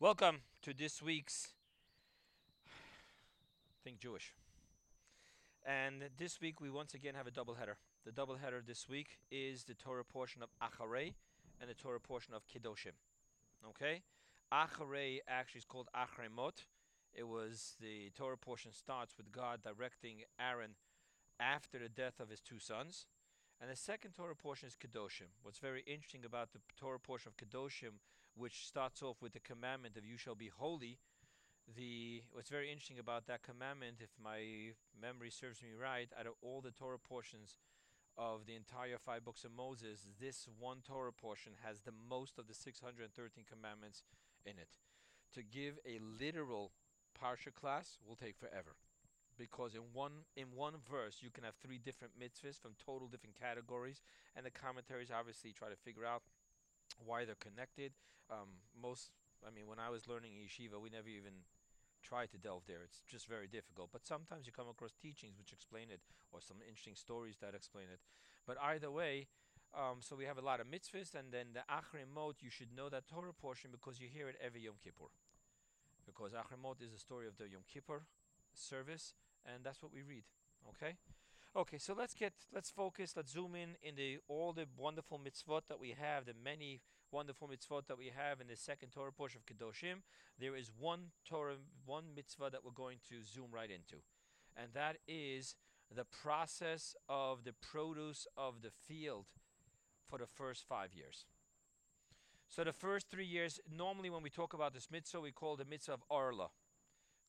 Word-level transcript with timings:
Welcome 0.00 0.42
to 0.62 0.72
this 0.72 1.02
week's 1.02 1.48
Think 3.82 3.98
Jewish. 3.98 4.32
And 5.66 6.04
this 6.16 6.40
week 6.40 6.60
we 6.60 6.70
once 6.70 6.94
again 6.94 7.14
have 7.16 7.26
a 7.26 7.32
double 7.32 7.54
header. 7.54 7.78
The 8.06 8.12
double 8.12 8.36
header 8.36 8.62
this 8.64 8.88
week 8.88 9.18
is 9.32 9.64
the 9.64 9.74
Torah 9.74 10.04
portion 10.04 10.40
of 10.40 10.50
Acharei 10.62 11.14
and 11.60 11.68
the 11.68 11.74
Torah 11.74 11.98
portion 11.98 12.32
of 12.32 12.46
Kedoshim. 12.46 12.94
Okay? 13.70 14.02
Acharei 14.54 15.18
actually 15.26 15.58
is 15.58 15.64
called 15.64 15.88
Acharei 15.92 16.30
Mot. 16.32 16.66
It 17.12 17.26
was 17.26 17.74
the 17.80 18.12
Torah 18.16 18.38
portion 18.38 18.70
starts 18.70 19.16
with 19.16 19.32
God 19.32 19.64
directing 19.64 20.18
Aaron 20.40 20.76
after 21.40 21.76
the 21.76 21.88
death 21.88 22.20
of 22.20 22.30
his 22.30 22.40
two 22.40 22.60
sons. 22.60 23.06
And 23.60 23.68
the 23.68 23.74
second 23.74 24.12
Torah 24.12 24.36
portion 24.36 24.68
is 24.68 24.76
Kedoshim. 24.76 25.34
What's 25.42 25.58
very 25.58 25.82
interesting 25.88 26.24
about 26.24 26.52
the 26.52 26.60
Torah 26.78 27.00
portion 27.00 27.32
of 27.32 27.36
Kedoshim, 27.36 27.98
which 28.38 28.66
starts 28.66 29.02
off 29.02 29.20
with 29.20 29.32
the 29.32 29.40
commandment 29.40 29.96
of 29.96 30.06
you 30.06 30.16
shall 30.16 30.34
be 30.34 30.48
holy, 30.48 30.98
the 31.76 32.22
what's 32.32 32.48
very 32.48 32.70
interesting 32.70 32.98
about 32.98 33.26
that 33.26 33.42
commandment, 33.42 33.96
if 34.00 34.10
my 34.22 34.72
memory 35.00 35.30
serves 35.30 35.62
me 35.62 35.70
right, 35.74 36.08
out 36.18 36.26
of 36.26 36.32
all 36.40 36.60
the 36.60 36.70
Torah 36.70 36.98
portions 36.98 37.58
of 38.16 38.46
the 38.46 38.54
entire 38.54 38.98
five 38.98 39.24
books 39.24 39.44
of 39.44 39.52
Moses, 39.52 40.06
this 40.20 40.48
one 40.58 40.78
Torah 40.86 41.12
portion 41.12 41.52
has 41.64 41.80
the 41.80 41.92
most 42.08 42.38
of 42.38 42.48
the 42.48 42.54
613 42.54 43.44
commandments 43.44 44.02
in 44.46 44.58
it. 44.58 44.78
To 45.34 45.42
give 45.42 45.78
a 45.84 46.00
literal 46.00 46.72
parsha 47.12 47.52
class 47.52 47.98
will 48.06 48.16
take 48.16 48.38
forever 48.38 48.76
because 49.38 49.74
in 49.74 49.82
one 49.92 50.26
in 50.36 50.46
one 50.54 50.74
verse 50.90 51.18
you 51.22 51.30
can 51.30 51.44
have 51.44 51.54
three 51.62 51.78
different 51.78 52.18
mitzvahs 52.18 52.58
from 52.60 52.72
total 52.84 53.06
different 53.06 53.38
categories, 53.38 54.02
and 54.34 54.44
the 54.44 54.50
commentaries 54.50 55.10
obviously 55.14 55.52
try 55.52 55.68
to 55.68 55.76
figure 55.76 56.04
out 56.04 56.22
why 56.96 57.24
they're 57.24 57.38
connected. 57.38 57.92
Um, 58.30 58.64
most, 58.72 59.10
I 59.46 59.50
mean, 59.50 59.66
when 59.66 59.78
I 59.78 59.90
was 59.90 60.08
learning 60.08 60.32
yeshiva, 60.32 60.80
we 60.80 60.90
never 60.90 61.08
even 61.08 61.44
tried 62.02 62.30
to 62.32 62.38
delve 62.38 62.64
there. 62.66 62.82
It's 62.84 63.00
just 63.08 63.28
very 63.28 63.46
difficult. 63.46 63.90
But 63.92 64.06
sometimes 64.06 64.46
you 64.46 64.52
come 64.52 64.68
across 64.68 64.92
teachings 64.94 65.36
which 65.38 65.52
explain 65.52 65.90
it, 65.90 66.00
or 66.32 66.40
some 66.40 66.58
interesting 66.66 66.94
stories 66.94 67.36
that 67.40 67.54
explain 67.54 67.86
it. 67.92 68.00
But 68.46 68.56
either 68.62 68.90
way. 68.90 69.28
Um, 69.76 70.00
so 70.00 70.16
we 70.16 70.24
have 70.24 70.38
a 70.38 70.40
lot 70.40 70.60
of 70.60 70.66
mitzvahs, 70.66 71.14
and 71.14 71.28
then 71.30 71.52
the 71.52 71.60
Acharei 71.68 72.08
Mot, 72.08 72.36
you 72.40 72.48
should 72.48 72.74
know 72.74 72.88
that 72.88 73.06
Torah 73.06 73.34
portion 73.34 73.68
because 73.70 74.00
you 74.00 74.08
hear 74.08 74.26
it 74.26 74.36
every 74.40 74.62
Yom 74.62 74.80
Kippur. 74.82 75.12
Because 76.06 76.32
Acharei 76.32 76.56
Mot 76.56 76.80
is 76.80 76.92
the 76.92 76.98
story 76.98 77.26
of 77.28 77.36
the 77.36 77.44
Yom 77.52 77.68
Kippur 77.70 78.06
service, 78.54 79.12
and 79.44 79.62
that's 79.62 79.82
what 79.82 79.92
we 79.92 80.00
read. 80.00 80.24
Okay. 80.70 80.96
Okay, 81.56 81.78
so 81.78 81.94
let's 81.96 82.14
get 82.14 82.34
let's 82.54 82.70
focus. 82.70 83.14
Let's 83.16 83.32
zoom 83.32 83.54
in 83.54 83.70
in 83.82 83.96
the 83.96 84.18
all 84.28 84.52
the 84.52 84.66
wonderful 84.76 85.18
mitzvot 85.18 85.62
that 85.68 85.80
we 85.80 85.94
have, 85.98 86.26
the 86.26 86.34
many 86.44 86.80
wonderful 87.10 87.48
mitzvot 87.48 87.86
that 87.86 87.96
we 87.96 88.12
have 88.14 88.40
in 88.40 88.48
the 88.48 88.56
second 88.56 88.90
Torah 88.90 89.12
portion 89.12 89.40
of 89.40 89.46
Kedoshim. 89.46 90.02
There 90.38 90.54
is 90.54 90.70
one 90.78 91.12
Torah, 91.28 91.56
one 91.86 92.04
mitzvah 92.14 92.50
that 92.52 92.64
we're 92.64 92.70
going 92.72 92.98
to 93.08 93.24
zoom 93.24 93.46
right 93.50 93.70
into, 93.70 94.02
and 94.56 94.68
that 94.74 94.98
is 95.08 95.56
the 95.94 96.04
process 96.04 96.94
of 97.08 97.44
the 97.44 97.54
produce 97.54 98.26
of 98.36 98.60
the 98.62 98.70
field 98.70 99.24
for 100.06 100.18
the 100.18 100.26
first 100.26 100.64
five 100.68 100.92
years. 100.92 101.24
So 102.50 102.62
the 102.62 102.72
first 102.72 103.10
three 103.10 103.26
years, 103.26 103.58
normally 103.74 104.10
when 104.10 104.22
we 104.22 104.30
talk 104.30 104.52
about 104.52 104.74
this 104.74 104.88
mitzvah, 104.90 105.20
we 105.20 105.32
call 105.32 105.56
the 105.56 105.64
mitzvah 105.64 105.94
of 105.94 106.04
Arla, 106.10 106.48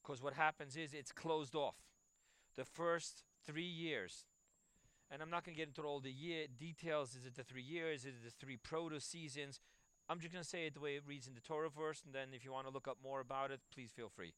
because 0.03 0.22
what 0.22 0.34
happens 0.34 0.75
is 0.75 0.94
it's 0.94 1.12
closed 1.12 1.56
off 1.56 1.75
the 2.56 2.66
first 2.66 3.23
three 3.50 3.64
years. 3.64 4.25
And 5.11 5.22
I'm 5.22 5.30
not 5.30 5.44
going 5.44 5.55
to 5.55 5.59
get 5.59 5.69
into 5.69 5.81
all 5.81 6.00
the 6.00 6.11
year 6.11 6.45
details. 6.59 7.16
Is 7.16 7.25
it 7.25 7.36
the 7.36 7.44
three 7.44 7.64
years? 7.64 8.02
Is 8.02 8.16
it 8.16 8.23
the 8.25 8.45
three 8.45 8.58
proto 8.58 9.00
seasons? 9.00 9.59
I'm 10.08 10.19
just 10.19 10.33
going 10.33 10.44
to 10.44 10.50
say 10.50 10.66
it 10.66 10.73
the 10.73 10.80
way 10.80 10.95
it 10.95 11.03
reads 11.08 11.28
in 11.28 11.33
the 11.33 11.41
Torah 11.41 11.69
verse, 11.69 12.02
and 12.06 12.14
then 12.14 12.30
if 12.33 12.44
you 12.44 12.52
want 12.52 12.67
to 12.67 12.73
look 12.73 12.88
up 12.88 12.97
more 13.03 13.19
about 13.19 13.52
it, 13.52 13.59
please 13.73 13.91
feel 13.95 14.09
free. 14.09 14.33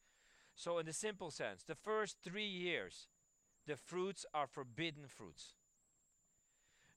So, 0.56 0.80
in 0.80 0.86
the 0.86 0.94
simple 0.94 1.32
sense, 1.32 1.64
the 1.64 1.76
first 1.76 2.18
three 2.24 2.46
years, 2.46 3.08
the 3.68 3.78
fruits 3.78 4.26
are 4.34 4.48
forbidden 4.48 5.04
fruits. 5.08 5.54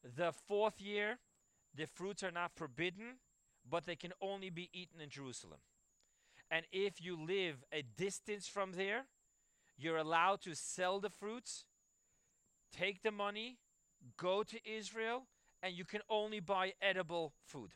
The 0.02 0.32
fourth 0.32 0.80
year, 0.80 1.18
the 1.74 1.86
fruits 1.86 2.22
are 2.24 2.32
not 2.32 2.56
forbidden, 2.56 3.18
but 3.68 3.86
they 3.86 3.96
can 3.96 4.12
only 4.20 4.50
be 4.50 4.70
eaten 4.72 5.00
in 5.00 5.08
Jerusalem. 5.08 5.60
And 6.50 6.66
if 6.72 7.00
you 7.00 7.16
live 7.16 7.64
a 7.72 7.82
distance 7.82 8.48
from 8.48 8.72
there, 8.72 9.04
you're 9.76 9.96
allowed 9.96 10.40
to 10.42 10.54
sell 10.54 11.00
the 11.00 11.10
fruits, 11.10 11.64
take 12.76 13.02
the 13.02 13.10
money, 13.10 13.58
go 14.16 14.42
to 14.42 14.58
Israel, 14.68 15.26
and 15.62 15.74
you 15.74 15.84
can 15.84 16.00
only 16.08 16.40
buy 16.40 16.72
edible 16.82 17.32
food. 17.46 17.70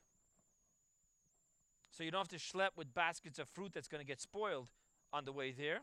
So 1.90 2.04
you 2.04 2.10
don't 2.10 2.20
have 2.20 2.28
to 2.28 2.36
schlep 2.36 2.70
with 2.76 2.92
baskets 2.94 3.38
of 3.38 3.48
fruit 3.48 3.72
that's 3.74 3.88
going 3.88 4.00
to 4.00 4.06
get 4.06 4.20
spoiled 4.20 4.68
on 5.12 5.24
the 5.24 5.32
way 5.32 5.52
there. 5.52 5.80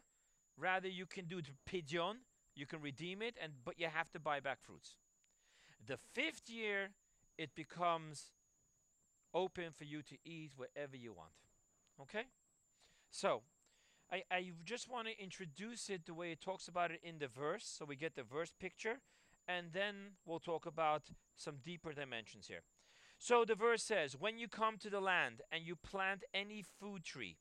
Rather, 0.58 0.88
you 0.88 1.06
can 1.06 1.26
do 1.26 1.42
the 1.42 1.52
pidyon, 1.70 2.16
you 2.56 2.66
can 2.66 2.82
redeem 2.82 3.22
it, 3.22 3.36
and 3.42 3.52
but 3.66 3.80
you 3.80 3.88
have 3.94 4.10
to 4.12 4.20
buy 4.20 4.40
back 4.40 4.60
fruits. 4.62 4.96
The 5.86 5.98
fifth 6.14 6.50
year, 6.50 6.90
it 7.38 7.54
becomes 7.54 8.32
open 9.34 9.72
for 9.78 9.84
you 9.84 10.02
to 10.04 10.16
eat 10.24 10.52
wherever 10.56 10.96
you 10.96 11.12
want. 11.12 11.34
Okay? 12.02 12.24
So, 13.12 13.42
I, 14.12 14.24
I 14.32 14.52
just 14.64 14.90
want 14.90 15.08
to 15.08 15.24
introduce 15.24 15.90
it 15.90 16.06
the 16.06 16.14
way 16.14 16.32
it 16.32 16.42
talks 16.42 16.68
about 16.68 16.92
it 16.92 17.00
in 17.04 17.18
the 17.18 17.28
verse, 17.28 17.66
so 17.66 17.86
we 17.86 17.96
get 17.96 18.16
the 18.16 18.24
verse 18.24 18.54
picture, 18.60 19.00
and 19.48 19.68
then 19.74 19.96
we'll 20.26 20.40
talk 20.40 20.66
about 20.66 21.04
some 21.36 21.56
deeper 21.64 21.94
dimensions 21.94 22.48
here. 22.48 22.64
So 23.18 23.46
the 23.46 23.56
verse 23.56 23.84
says, 23.84 24.16
When 24.18 24.38
you 24.38 24.48
come 24.48 24.78
to 24.80 24.90
the 24.90 25.00
land 25.00 25.42
and 25.52 25.66
you 25.66 25.76
plant 25.76 26.24
any 26.34 26.64
food 26.64 27.04
tree, 27.04 27.38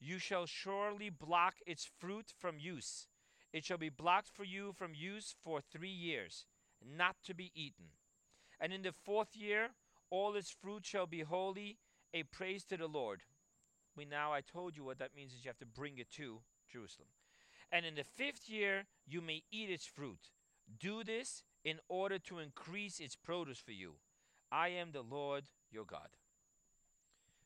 you 0.00 0.18
shall 0.18 0.46
surely 0.46 1.10
block 1.10 1.54
its 1.66 1.88
fruit 1.98 2.32
from 2.38 2.58
use. 2.58 3.08
It 3.52 3.64
shall 3.64 3.78
be 3.78 3.88
blocked 3.88 4.28
for 4.28 4.44
you 4.44 4.72
from 4.72 4.94
use 4.94 5.34
for 5.42 5.60
three 5.60 5.88
years, 5.88 6.46
not 6.84 7.16
to 7.24 7.34
be 7.34 7.50
eaten. 7.54 7.86
And 8.60 8.72
in 8.72 8.82
the 8.82 8.92
fourth 8.92 9.34
year, 9.34 9.70
all 10.10 10.36
its 10.36 10.50
fruit 10.50 10.86
shall 10.86 11.06
be 11.06 11.20
holy, 11.20 11.78
a 12.14 12.22
praise 12.22 12.64
to 12.66 12.76
the 12.76 12.86
Lord. 12.86 13.22
Now, 14.04 14.32
I 14.32 14.40
told 14.40 14.76
you 14.76 14.84
what 14.84 14.98
that 14.98 15.14
means 15.14 15.32
is 15.32 15.44
you 15.44 15.48
have 15.48 15.58
to 15.58 15.66
bring 15.66 15.98
it 15.98 16.10
to 16.12 16.40
Jerusalem. 16.70 17.08
And 17.70 17.84
in 17.84 17.94
the 17.94 18.04
fifth 18.04 18.48
year, 18.48 18.84
you 19.06 19.20
may 19.20 19.42
eat 19.50 19.70
its 19.70 19.86
fruit. 19.86 20.30
Do 20.78 21.04
this 21.04 21.42
in 21.64 21.78
order 21.88 22.18
to 22.20 22.38
increase 22.38 23.00
its 23.00 23.16
produce 23.16 23.58
for 23.58 23.72
you. 23.72 23.94
I 24.50 24.68
am 24.68 24.92
the 24.92 25.02
Lord 25.02 25.44
your 25.70 25.84
God. 25.84 26.08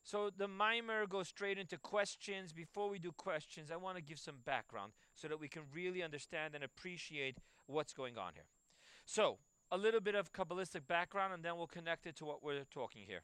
So 0.04 0.30
the 0.36 0.48
maamar 0.48 1.08
goes 1.08 1.28
straight 1.28 1.58
into 1.58 1.78
questions. 1.78 2.52
Before 2.52 2.88
we 2.88 2.98
do 2.98 3.12
questions, 3.12 3.70
I 3.70 3.76
want 3.76 3.96
to 3.96 4.02
give 4.02 4.18
some 4.18 4.36
background 4.44 4.92
so 5.14 5.28
that 5.28 5.38
we 5.38 5.48
can 5.48 5.62
really 5.72 6.02
understand 6.02 6.54
and 6.54 6.64
appreciate 6.64 7.38
what's 7.66 7.92
going 7.92 8.18
on 8.18 8.32
here. 8.34 8.46
So, 9.04 9.38
a 9.70 9.78
little 9.78 10.00
bit 10.00 10.14
of 10.14 10.32
Kabbalistic 10.32 10.86
background, 10.86 11.32
and 11.32 11.42
then 11.42 11.56
we'll 11.56 11.66
connect 11.66 12.06
it 12.06 12.16
to 12.16 12.24
what 12.24 12.42
we're 12.42 12.64
talking 12.70 13.02
here. 13.06 13.22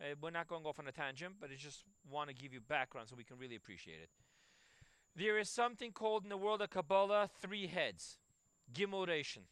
Uh, 0.00 0.14
we're 0.20 0.30
not 0.30 0.46
going 0.46 0.64
off 0.64 0.78
on 0.78 0.86
a 0.86 0.92
tangent, 0.92 1.34
but 1.40 1.50
I 1.50 1.54
just 1.56 1.84
want 2.10 2.28
to 2.28 2.34
give 2.34 2.52
you 2.52 2.60
background 2.60 3.08
so 3.08 3.16
we 3.16 3.24
can 3.24 3.38
really 3.38 3.56
appreciate 3.56 4.00
it. 4.02 4.10
There 5.14 5.38
is 5.38 5.48
something 5.48 5.92
called 5.92 6.24
in 6.24 6.28
the 6.28 6.36
world 6.36 6.60
of 6.60 6.70
Kabbalah 6.70 7.30
three 7.40 7.66
heads. 7.66 8.18
Gimel 8.72 9.08
Reshon. 9.08 9.44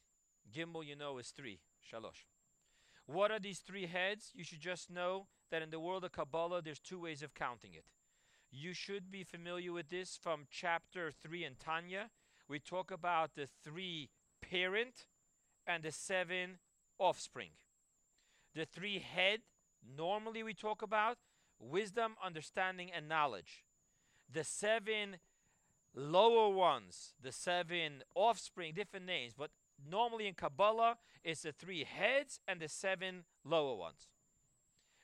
Gimel, 0.55 0.85
you 0.85 0.97
know, 0.97 1.17
is 1.19 1.31
three. 1.31 1.61
Shalosh. 1.91 2.27
What 3.07 3.31
are 3.31 3.39
these 3.39 3.61
three 3.61 3.87
heads? 3.87 4.31
You 4.35 4.45
should 4.45 4.61
just 4.61 4.91
know 4.91 5.27
that 5.51 5.63
in 5.63 5.71
the 5.71 5.81
world 5.81 6.05
of 6.05 6.13
Kabbalah, 6.13 6.61
there's 6.63 6.81
two 6.81 7.01
ways 7.01 7.23
of 7.23 7.35
counting 7.35 7.73
it. 7.75 7.85
You 8.51 8.73
should 8.73 9.11
be 9.11 9.25
familiar 9.25 9.73
with 9.73 9.89
this 9.89 10.19
from 10.21 10.47
chapter 10.51 11.11
3 11.11 11.45
in 11.45 11.55
Tanya. 11.57 12.11
We 12.49 12.59
talk 12.59 12.91
about 12.91 13.35
the 13.35 13.49
three 13.65 14.11
parent 14.41 15.07
and 15.67 15.83
the 15.83 15.93
seven 15.93 16.59
offspring. 16.99 17.51
The 18.55 18.67
three 18.67 18.99
head 18.99 19.41
Normally, 19.97 20.43
we 20.43 20.55
talk 20.55 20.83
about 20.83 21.19
wisdom, 21.59 22.15
understanding, 22.25 22.91
and 22.95 23.09
knowledge. 23.09 23.65
The 24.33 24.45
seven 24.45 25.17
lower 25.95 26.49
ones, 26.49 27.15
the 27.23 27.33
seven 27.33 28.03
offspring, 28.15 28.75
different 28.75 29.07
names, 29.07 29.35
but 29.37 29.51
normally 29.89 30.27
in 30.27 30.35
Kabbalah, 30.35 30.97
it's 31.23 31.43
the 31.43 31.53
three 31.53 31.85
heads 31.85 32.41
and 32.49 32.61
the 32.61 32.69
seven 32.69 33.25
lower 33.45 33.77
ones. 33.77 34.09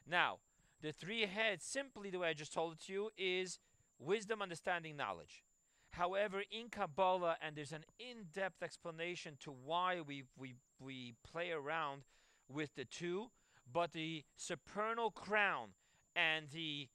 Now, 0.08 0.38
the 0.82 0.92
three 0.92 1.26
heads, 1.26 1.64
simply 1.64 2.10
the 2.10 2.18
way 2.18 2.28
I 2.28 2.34
just 2.34 2.52
told 2.52 2.72
it 2.74 2.80
to 2.86 2.92
you, 2.92 3.10
is 3.16 3.58
wisdom, 3.98 4.42
understanding, 4.42 4.96
knowledge. 4.96 5.44
However, 5.90 6.42
in 6.50 6.68
Kabbalah, 6.70 7.36
and 7.42 7.56
there's 7.56 7.72
an 7.72 7.84
in 7.98 8.26
depth 8.32 8.62
explanation 8.62 9.36
to 9.40 9.50
why 9.50 10.00
we, 10.00 10.24
we, 10.38 10.54
we 10.80 11.14
play 11.30 11.50
around 11.50 12.02
with 12.48 12.74
the 12.74 12.84
two, 12.84 13.30
but 13.72 13.92
the 13.92 14.24
supernal 14.36 15.10
crown 15.10 15.70
and 16.16 16.48
the 16.50 16.88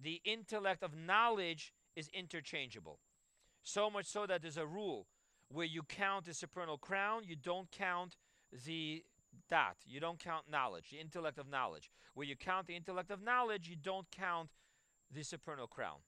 the 0.00 0.20
intellect 0.24 0.82
of 0.82 0.96
knowledge 0.96 1.72
is 1.94 2.08
interchangeable. 2.12 2.98
So 3.62 3.88
much 3.88 4.06
so 4.06 4.26
that 4.26 4.42
there's 4.42 4.56
a 4.56 4.66
rule 4.66 5.06
where 5.48 5.66
you 5.66 5.82
count 5.82 6.24
the 6.24 6.34
supernal 6.34 6.76
crown, 6.76 7.22
you 7.24 7.36
don't 7.36 7.70
count 7.70 8.16
the 8.64 9.04
dat, 9.48 9.76
you 9.86 10.00
don't 10.00 10.18
count 10.18 10.50
knowledge, 10.50 10.90
the 10.90 10.98
intellect 10.98 11.38
of 11.38 11.48
knowledge. 11.48 11.90
Where 12.14 12.26
you 12.26 12.36
count 12.36 12.66
the 12.66 12.74
intellect 12.74 13.10
of 13.10 13.22
knowledge, 13.22 13.68
you 13.68 13.76
don't 13.76 14.10
count 14.10 14.50
the 15.12 15.22
supernal 15.22 15.66
crown. 15.66 15.98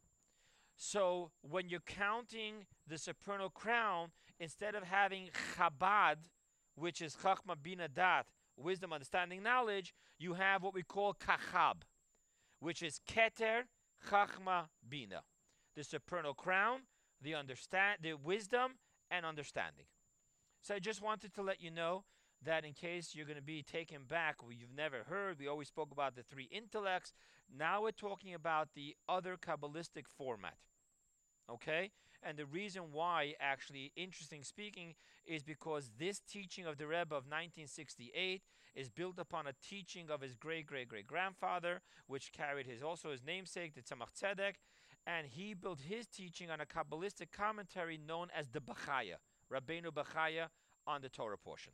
So 0.77 1.31
when 1.43 1.69
you're 1.69 1.81
counting 1.81 2.67
the 2.87 2.99
supernal 2.99 3.51
crown, 3.51 4.11
instead 4.41 4.75
of 4.75 4.83
having 4.83 5.29
Chabad, 5.57 6.17
which 6.75 7.01
is 7.01 7.17
Chachma 7.17 7.55
Bina 7.63 7.87
Dat, 7.87 8.27
wisdom, 8.57 8.93
understanding, 8.93 9.43
knowledge, 9.43 9.95
you 10.19 10.35
have 10.35 10.63
what 10.63 10.75
we 10.75 10.83
call 10.83 11.15
Kachab, 11.15 11.83
which 12.61 12.83
is 12.83 13.01
Keter 13.09 13.63
Chachma 14.11 14.67
Bina, 14.89 15.23
the 15.77 15.85
supernal 15.85 16.35
crown, 16.35 16.81
the 17.21 17.35
understand, 17.35 17.99
the 18.03 18.15
wisdom 18.15 18.73
and 19.11 19.25
understanding. 19.25 19.87
So 20.63 20.75
I 20.75 20.79
just 20.79 21.03
wanted 21.03 21.35
to 21.35 21.43
let 21.43 21.61
you 21.61 21.71
know 21.71 22.05
that 22.43 22.65
in 22.65 22.73
case 22.73 23.15
you're 23.15 23.27
going 23.27 23.37
to 23.37 23.43
be 23.43 23.63
taken 23.63 24.05
back, 24.09 24.37
you've 24.51 24.77
never 24.77 25.05
heard, 25.09 25.39
we 25.39 25.49
always 25.49 25.69
spoke 25.69 25.91
about 25.91 26.15
the 26.15 26.23
three 26.23 26.49
intellects. 26.51 27.13
Now 27.55 27.83
we're 27.83 27.91
talking 27.91 28.35
about 28.35 28.69
the 28.75 28.97
other 29.09 29.37
Kabbalistic 29.37 30.07
format. 30.07 30.57
Okay? 31.51 31.91
And 32.23 32.39
the 32.39 32.47
reason 32.47 32.85
why, 32.93 33.35
actually, 33.41 33.93
interesting 33.97 34.43
speaking, 34.45 34.95
is 35.27 35.43
because 35.43 35.91
this 35.99 36.21
teaching 36.21 36.67
of 36.67 36.79
the 36.79 36.87
Rebbe 36.87 37.15
of 37.15 37.27
1968 37.27 38.43
is 38.75 38.89
built 38.89 39.19
upon 39.19 39.47
a 39.47 39.53
teaching 39.67 40.11
of 40.11 40.21
his 40.21 40.35
great 40.35 40.67
great 40.67 40.89
great 40.89 41.07
grandfather, 41.07 41.81
which 42.07 42.33
carried 42.33 42.67
his 42.67 42.83
also 42.83 43.11
his 43.11 43.23
namesake, 43.25 43.75
the 43.75 43.83
Tzemach 43.83 44.13
Tzedek, 44.19 44.55
and 45.07 45.27
he 45.27 45.55
built 45.55 45.81
his 45.81 46.07
teaching 46.07 46.51
on 46.51 46.61
a 46.61 46.67
Kabbalistic 46.67 47.31
commentary 47.31 47.99
known 47.99 48.29
as 48.37 48.49
the 48.49 48.61
Bachya, 48.61 49.17
Rabbeinu 49.53 49.91
Bachya 49.91 50.49
on 50.87 51.03
the 51.03 51.09
Torah 51.09 51.39
portion. 51.39 51.73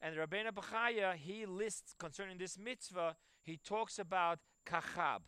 And 0.00 0.16
Rabbeinu 0.16 0.52
Bachya, 0.52 1.14
he 1.14 1.46
lists 1.46 1.94
concerning 1.98 2.38
this 2.38 2.58
mitzvah, 2.58 3.16
he 3.42 3.56
talks 3.56 3.98
about 3.98 4.38
kachab. 4.66 5.20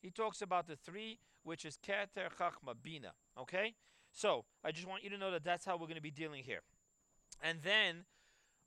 He 0.00 0.10
talks 0.10 0.42
about 0.42 0.66
the 0.66 0.76
three, 0.76 1.18
which 1.48 1.64
is 1.64 1.78
keter, 1.78 2.28
chachma, 2.38 2.74
bina. 2.82 3.12
Okay? 3.38 3.74
So, 4.12 4.44
I 4.64 4.70
just 4.70 4.86
want 4.86 5.02
you 5.02 5.10
to 5.10 5.18
know 5.18 5.30
that 5.30 5.44
that's 5.44 5.64
how 5.64 5.74
we're 5.74 5.86
going 5.86 5.96
to 5.96 6.02
be 6.02 6.10
dealing 6.10 6.44
here. 6.44 6.60
And 7.42 7.62
then, 7.62 8.04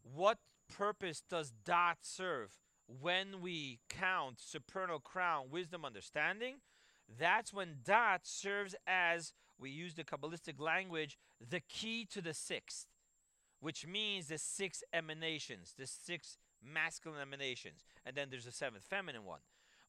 what 0.04 0.40
purpose 0.68 1.24
does 1.30 1.54
dot 1.66 2.00
serve 2.02 2.58
when 2.88 3.42
we 3.42 3.80
count 3.90 4.40
supernal 4.40 5.00
crown, 5.00 5.46
wisdom, 5.52 5.86
understanding? 5.86 6.56
That's 7.20 7.54
when 7.54 7.78
dot 7.84 8.22
serves 8.24 8.76
as, 8.88 9.34
we 9.60 9.70
use 9.70 9.96
the 9.96 10.04
Kabbalistic 10.04 10.60
language, 10.60 11.18
the 11.40 11.62
key 11.62 12.06
to 12.12 12.22
the 12.22 12.34
sixth 12.34 12.88
which 13.62 13.86
means 13.88 14.28
the 14.28 14.38
six 14.38 14.84
emanations, 14.92 15.76
the 15.78 15.88
six 15.88 16.38
masculine 16.62 17.22
emanations, 17.22 17.86
and 18.06 18.16
then 18.16 18.28
there's 18.30 18.48
a 18.48 18.52
seventh 18.52 18.84
feminine 18.84 19.24
one. 19.24 19.40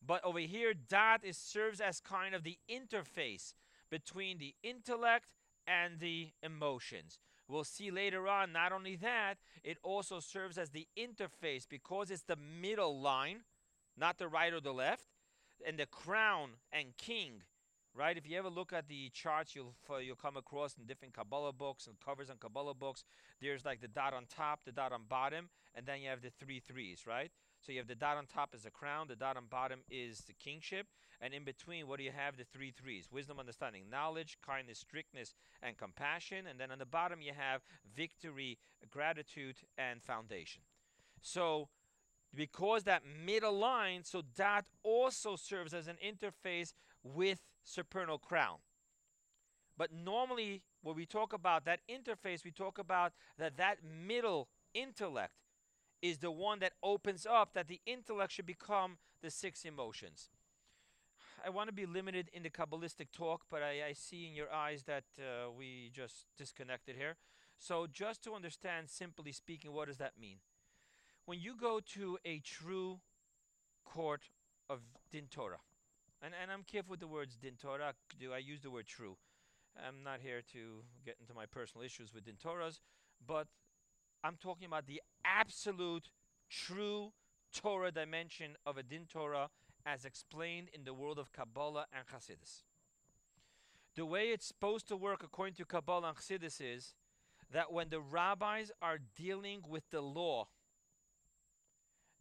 But 0.05 0.25
over 0.25 0.41
here, 0.41 0.75
dot 0.75 1.21
is 1.23 1.37
serves 1.37 1.81
as 1.81 2.01
kind 2.01 2.35
of 2.35 2.43
the 2.43 2.59
interface 2.69 3.55
between 3.91 4.39
the 4.39 4.55
intellect 4.63 5.27
and 5.67 6.01
the 6.01 6.31
emotions. 6.43 7.19
We'll 7.49 7.65
see 7.65 7.91
later 7.91 8.27
on, 8.29 8.53
not 8.53 8.73
only 8.73 8.97
that, 8.97 9.35
it 9.63 9.79
also 9.83 10.21
serves 10.21 10.59
as 10.59 10.71
the 10.71 10.89
interface 10.97 11.69
because 11.69 12.11
it's 12.11 12.23
the 12.23 12.37
middle 12.37 13.01
line, 13.01 13.41
not 13.97 14.19
the 14.19 14.29
right 14.29 14.53
or 14.53 14.61
the 14.61 14.73
left, 14.73 15.05
and 15.67 15.79
the 15.79 15.87
crown 15.87 16.51
and 16.73 16.97
king 16.97 17.43
right? 17.95 18.17
If 18.17 18.29
you 18.29 18.39
ever 18.39 18.49
look 18.49 18.73
at 18.73 18.89
the 18.89 19.11
charts, 19.11 19.55
you'll 19.55 19.75
you'll 20.03 20.17
come 20.17 20.37
across 20.37 20.77
in 20.79 20.85
different 20.85 21.15
Kabbalah 21.15 21.53
books 21.53 21.87
and 21.87 21.97
covers 22.01 22.31
on 22.31 22.37
Kabbalah 22.39 22.75
books. 22.75 23.05
There's 23.41 23.65
like 23.65 23.81
the 23.81 23.89
dot 23.89 24.15
on 24.15 24.27
top, 24.27 24.61
the 24.65 24.73
dot 24.73 24.93
on 24.93 25.03
bottom, 25.09 25.49
and 25.75 25.87
then 25.87 26.01
you 26.01 26.09
have 26.09 26.23
the 26.23 26.31
three 26.31 26.61
threes, 26.61 27.03
right? 27.07 27.31
So 27.65 27.71
you 27.71 27.79
have 27.79 27.87
the 27.87 27.95
dot 27.95 28.17
on 28.17 28.27
top 28.27 28.55
is 28.55 28.63
the 28.63 28.71
crown, 28.71 29.07
the 29.09 29.15
dot 29.15 29.37
on 29.37 29.45
bottom 29.49 29.81
is 29.89 30.19
the 30.27 30.33
kingship, 30.33 30.87
and 31.21 31.33
in 31.33 31.45
between, 31.45 31.87
what 31.87 31.99
do 31.99 32.05
you 32.05 32.11
have? 32.11 32.37
The 32.37 32.45
three 32.45 32.73
threes: 32.73 33.09
wisdom, 33.11 33.39
understanding, 33.39 33.85
knowledge, 33.89 34.37
kindness, 34.45 34.81
strictness, 34.81 35.35
and 35.63 35.79
compassion. 35.79 36.47
And 36.49 36.59
then 36.59 36.73
on 36.73 36.79
the 36.79 36.87
bottom, 36.87 37.23
you 37.23 37.33
have 37.37 37.63
victory, 37.97 38.59
gratitude, 38.91 39.57
and 39.79 40.03
foundation. 40.03 40.63
So 41.21 41.69
because 42.35 42.85
that 42.85 43.03
middle 43.25 43.57
line, 43.57 44.03
so 44.05 44.23
that 44.37 44.65
also 44.83 45.37
serves 45.37 45.73
as 45.73 45.87
an 45.87 45.97
interface 46.05 46.73
with 47.05 47.41
supernal 47.63 48.19
crown. 48.19 48.59
But 49.77 49.93
normally, 49.93 50.63
when 50.83 50.97
we 50.97 51.07
talk 51.07 51.33
about 51.33 51.65
that 51.67 51.81
interface, 51.89 52.45
we 52.45 52.51
talk 52.51 52.79
about 52.79 53.13
that 53.39 53.57
that 53.57 53.79
middle 53.85 54.49
intellect 54.75 55.33
is 56.03 56.19
the 56.19 56.31
one 56.31 56.59
that 56.59 56.73
opens 56.83 57.27
up 57.27 57.55
that 57.55 57.69
the 57.69 57.81
intellect 57.87 58.33
should 58.33 58.47
become 58.47 58.99
the 59.23 59.31
six 59.31 59.65
emotions. 59.65 60.29
I 61.45 61.51
want 61.51 61.69
to 61.69 61.73
be 61.73 61.87
limited 61.87 62.29
in 62.33 62.43
the 62.43 62.51
Kabbalistic 62.51 63.09
talk, 63.13 63.43
but 63.51 63.63
I, 63.63 63.89
I 63.89 63.93
see 63.95 64.27
in 64.27 64.35
your 64.35 64.53
eyes 64.53 64.83
that 64.85 65.05
uh, 65.19 65.51
we 65.51 65.91
just 65.95 66.27
disconnected 66.37 66.97
here. 66.97 67.17
So, 67.59 67.87
just 67.93 68.23
to 68.25 68.35
understand, 68.35 68.91
simply 68.91 69.33
speaking, 69.33 69.73
what 69.73 69.89
does 69.89 69.99
that 69.99 70.13
mean? 70.21 70.39
When 71.25 71.41
you 71.41 71.55
go 71.57 71.81
to 71.95 72.19
a 72.25 72.41
true 72.41 73.01
court 73.85 74.23
of 74.69 74.81
Din 75.11 75.27
Torah, 75.31 75.61
and, 76.23 76.35
and 76.41 76.51
I'm 76.53 76.63
careful 76.63 76.93
with 76.93 77.01
the 77.01 77.09
words 77.09 77.37
din 77.37 77.55
Torah. 77.61 77.95
Do 78.19 78.33
I 78.33 78.39
use 78.39 78.61
the 78.61 78.71
word 78.71 78.87
true? 78.87 79.17
I'm 79.77 80.05
not 80.05 80.21
here 80.23 80.41
to 80.53 80.85
get 81.05 81.17
into 81.21 81.35
my 81.35 81.47
personal 81.47 81.85
issues 81.85 82.15
with 82.15 82.25
din 82.25 82.37
Torahs, 82.43 82.79
but 83.27 83.49
I'm 84.23 84.37
talking 84.41 84.67
about 84.67 84.87
the 84.87 85.03
absolute 85.25 86.09
true 86.51 87.13
Torah 87.53 87.91
dimension 87.91 88.57
of 88.65 88.77
a 88.77 88.83
din 88.83 89.07
Torah 89.11 89.51
as 89.85 90.05
explained 90.05 90.69
in 90.73 90.85
the 90.85 90.95
world 90.95 91.19
of 91.19 91.33
Kabbalah 91.33 91.87
and 91.93 92.07
Chassidus. 92.07 92.63
The 93.95 94.07
way 94.07 94.29
it's 94.29 94.47
supposed 94.47 94.89
to 94.89 94.97
work 94.97 95.23
according 95.23 95.55
to 95.57 95.65
Kabbalah 95.65 96.09
and 96.09 96.17
Chassidus 96.17 96.61
is 96.61 96.95
that 97.53 97.73
when 97.73 97.91
the 97.91 98.01
rabbis 98.01 98.71
are 98.81 98.99
dealing 99.17 99.63
with 99.69 99.91
the 99.91 100.01
law, 100.01 100.47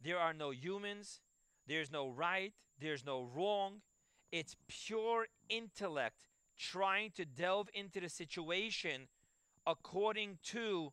there 0.02 0.18
are 0.18 0.34
no 0.34 0.50
humans, 0.50 1.20
there's 1.66 1.90
no 1.90 2.08
right, 2.08 2.52
there's 2.78 3.06
no 3.06 3.22
wrong, 3.34 3.80
it's 4.30 4.56
pure 4.68 5.26
intellect 5.48 6.26
trying 6.58 7.10
to 7.12 7.24
delve 7.24 7.68
into 7.74 8.00
the 8.00 8.08
situation 8.08 9.08
according 9.66 10.38
to 10.42 10.92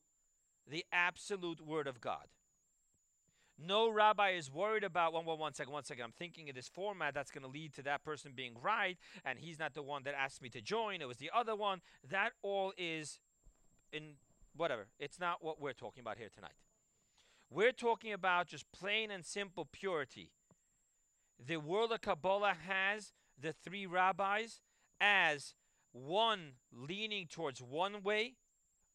the 0.70 0.86
absolute 0.92 1.66
word 1.66 1.88
of 1.88 2.00
God. 2.02 2.28
No 3.62 3.90
rabbi 3.90 4.32
is 4.32 4.50
worried 4.50 4.86
about 4.86 5.12
one, 5.12 5.26
one, 5.26 5.38
one 5.38 5.54
second, 5.54 5.74
one 5.74 5.84
second. 5.84 6.04
I'm 6.06 6.14
thinking 6.18 6.48
of 6.50 6.56
this 6.56 6.70
format 6.70 7.14
that's 7.14 7.32
going 7.32 7.44
to 7.44 7.50
lead 7.50 7.74
to 7.74 7.82
that 7.84 8.06
person 8.06 8.32
being 8.34 8.54
right, 8.62 8.98
and 9.26 9.38
he's 9.38 9.60
not 9.60 9.74
the 9.74 9.84
one 9.84 10.04
that 10.04 10.14
asked 10.18 10.42
me 10.42 10.50
to 10.50 10.62
join. 10.62 11.02
It 11.02 11.08
was 11.08 11.18
the 11.18 11.32
other 11.36 11.56
one. 11.56 11.82
That 12.10 12.32
all 12.42 12.72
is 12.78 13.20
in 13.92 14.14
whatever. 14.56 14.88
It's 14.98 15.20
not 15.20 15.44
what 15.44 15.60
we're 15.60 15.74
talking 15.74 16.02
about 16.02 16.18
here 16.18 16.30
tonight. 16.34 16.54
We're 17.50 17.72
talking 17.72 18.14
about 18.14 18.48
just 18.48 18.72
plain 18.72 19.12
and 19.12 19.26
simple 19.26 19.68
purity. 19.70 20.32
The 21.44 21.58
world 21.58 21.92
of 21.92 22.02
Kabbalah 22.02 22.56
has 22.68 23.12
the 23.42 23.54
three 23.54 23.86
rabbis 23.86 24.62
as 25.02 25.56
one 25.92 26.54
leaning 26.72 27.28
towards 27.28 27.62
one 27.62 28.04
way, 28.04 28.36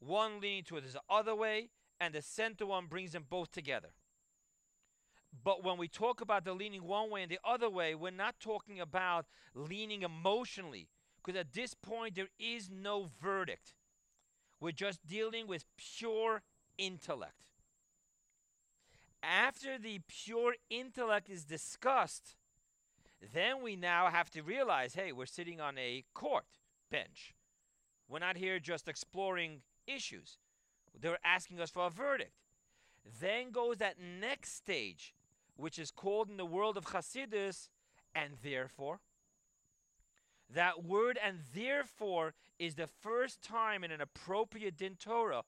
one 0.06 0.40
leaning 0.40 0.64
towards 0.64 0.92
the 0.92 1.00
other 1.08 1.34
way, 1.34 1.70
and 2.00 2.14
the 2.14 2.22
center 2.22 2.66
one 2.66 2.86
brings 2.86 3.12
them 3.12 3.24
both 3.28 3.50
together. 3.50 3.90
But 5.42 5.64
when 5.64 5.78
we 5.78 5.88
talk 5.88 6.20
about 6.20 6.44
the 6.44 6.54
leaning 6.54 6.84
one 6.84 7.10
way 7.10 7.22
and 7.22 7.30
the 7.30 7.40
other 7.44 7.68
way, 7.68 7.94
we're 7.94 8.10
not 8.10 8.38
talking 8.38 8.80
about 8.80 9.26
leaning 9.54 10.02
emotionally, 10.02 10.88
because 11.16 11.38
at 11.38 11.52
this 11.52 11.74
point 11.74 12.14
there 12.14 12.28
is 12.38 12.70
no 12.70 13.08
verdict. 13.20 13.74
We're 14.60 14.72
just 14.72 15.04
dealing 15.06 15.46
with 15.46 15.64
pure 15.76 16.42
intellect. 16.78 17.50
After 19.22 19.78
the 19.78 20.00
pure 20.06 20.54
intellect 20.70 21.30
is 21.30 21.44
discussed, 21.44 22.36
then 23.32 23.62
we 23.62 23.74
now 23.74 24.10
have 24.10 24.30
to 24.30 24.42
realize 24.42 24.94
hey, 24.94 25.12
we're 25.12 25.26
sitting 25.26 25.60
on 25.60 25.78
a 25.78 26.04
court 26.14 26.44
bench. 26.90 27.34
We're 28.08 28.18
not 28.18 28.36
here 28.36 28.58
just 28.58 28.86
exploring 28.86 29.62
issues, 29.86 30.38
they're 30.98 31.18
asking 31.24 31.60
us 31.60 31.70
for 31.70 31.86
a 31.86 31.90
verdict. 31.90 32.32
Then 33.20 33.50
goes 33.50 33.78
that 33.78 33.96
next 34.00 34.56
stage, 34.56 35.14
which 35.56 35.78
is 35.78 35.90
called 35.90 36.30
in 36.30 36.36
the 36.36 36.44
world 36.44 36.76
of 36.76 36.86
Hasidus, 36.86 37.68
and 38.14 38.34
therefore. 38.42 39.00
That 40.52 40.84
word 40.84 41.18
and 41.24 41.40
therefore 41.54 42.34
is 42.58 42.76
the 42.76 42.86
first 42.86 43.42
time 43.42 43.82
in 43.82 43.90
an 43.90 44.00
appropriate 44.00 44.76
din 44.76 44.96
Torah 44.98 45.42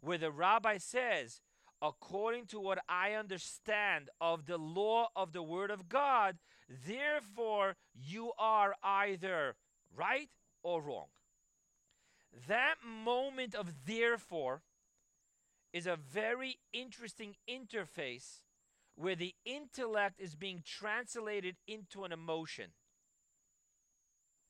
where 0.00 0.18
the 0.18 0.32
rabbi 0.32 0.78
says, 0.78 1.40
according 1.80 2.46
to 2.46 2.58
what 2.58 2.78
I 2.88 3.12
understand 3.12 4.10
of 4.20 4.46
the 4.46 4.58
law 4.58 5.08
of 5.14 5.32
the 5.32 5.42
word 5.42 5.70
of 5.70 5.88
God, 5.88 6.38
Therefore, 6.86 7.76
you 7.94 8.32
are 8.38 8.74
either 8.82 9.56
right 9.94 10.30
or 10.62 10.80
wrong. 10.80 11.06
That 12.48 12.76
moment 12.84 13.54
of 13.54 13.86
therefore 13.86 14.62
is 15.72 15.86
a 15.86 15.96
very 15.96 16.58
interesting 16.72 17.36
interface 17.48 18.40
where 18.94 19.16
the 19.16 19.34
intellect 19.44 20.20
is 20.20 20.34
being 20.34 20.62
translated 20.64 21.56
into 21.66 22.04
an 22.04 22.12
emotion. 22.12 22.72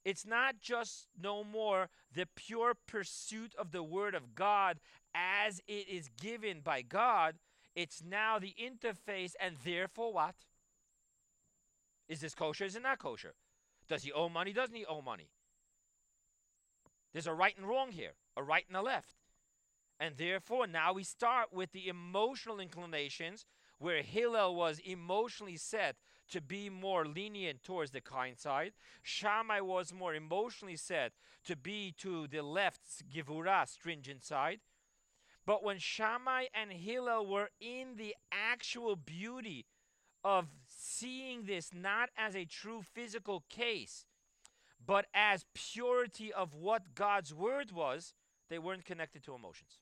It's 0.04 0.26
not 0.26 0.56
just 0.60 1.06
no 1.20 1.44
more 1.44 1.88
the 2.12 2.26
pure 2.34 2.74
pursuit 2.86 3.54
of 3.56 3.70
the 3.70 3.82
Word 3.82 4.14
of 4.14 4.34
God 4.34 4.80
as 5.14 5.60
it 5.68 5.88
is 5.88 6.08
given 6.20 6.60
by 6.60 6.82
God. 6.82 7.36
It's 7.74 8.02
now 8.02 8.38
the 8.38 8.54
interface, 8.60 9.32
and 9.40 9.56
therefore 9.64 10.12
what? 10.12 10.34
Is 12.08 12.20
this 12.20 12.34
kosher? 12.34 12.64
Is 12.64 12.74
it 12.74 12.82
not 12.82 12.98
kosher? 12.98 13.34
Does 13.88 14.02
he 14.02 14.12
owe 14.12 14.28
money? 14.28 14.52
Doesn't 14.52 14.74
he 14.74 14.84
owe 14.84 15.02
money? 15.02 15.28
There's 17.12 17.26
a 17.26 17.34
right 17.34 17.56
and 17.56 17.68
wrong 17.68 17.92
here, 17.92 18.12
a 18.36 18.42
right 18.42 18.64
and 18.68 18.76
a 18.76 18.82
left. 18.82 19.14
And 20.00 20.16
therefore, 20.16 20.66
now 20.66 20.92
we 20.92 21.04
start 21.04 21.52
with 21.52 21.72
the 21.72 21.88
emotional 21.88 22.58
inclinations 22.58 23.46
where 23.78 24.02
Hillel 24.02 24.54
was 24.54 24.80
emotionally 24.80 25.56
set 25.56 25.96
to 26.30 26.40
be 26.40 26.70
more 26.70 27.04
lenient 27.04 27.62
towards 27.62 27.90
the 27.90 28.00
kind 28.00 28.38
side. 28.38 28.72
Shammai 29.02 29.60
was 29.60 29.92
more 29.92 30.14
emotionally 30.14 30.76
set 30.76 31.12
to 31.44 31.56
be 31.56 31.94
to 31.98 32.26
the 32.26 32.42
left's 32.42 33.02
Gevurah, 33.12 33.68
stringent 33.68 34.24
side. 34.24 34.60
But 35.44 35.62
when 35.62 35.78
Shammai 35.78 36.46
and 36.54 36.72
Hillel 36.72 37.26
were 37.26 37.50
in 37.60 37.96
the 37.96 38.14
actual 38.30 38.96
beauty 38.96 39.66
of 40.24 40.46
seeing 40.68 41.44
this 41.44 41.70
not 41.74 42.10
as 42.16 42.36
a 42.36 42.44
true 42.44 42.82
physical 42.82 43.44
case, 43.50 44.06
but 44.84 45.06
as 45.14 45.44
purity 45.54 46.32
of 46.32 46.54
what 46.54 46.94
God's 46.94 47.32
word 47.32 47.72
was, 47.72 48.14
they 48.50 48.58
weren't 48.58 48.84
connected 48.84 49.22
to 49.24 49.34
emotions. 49.34 49.78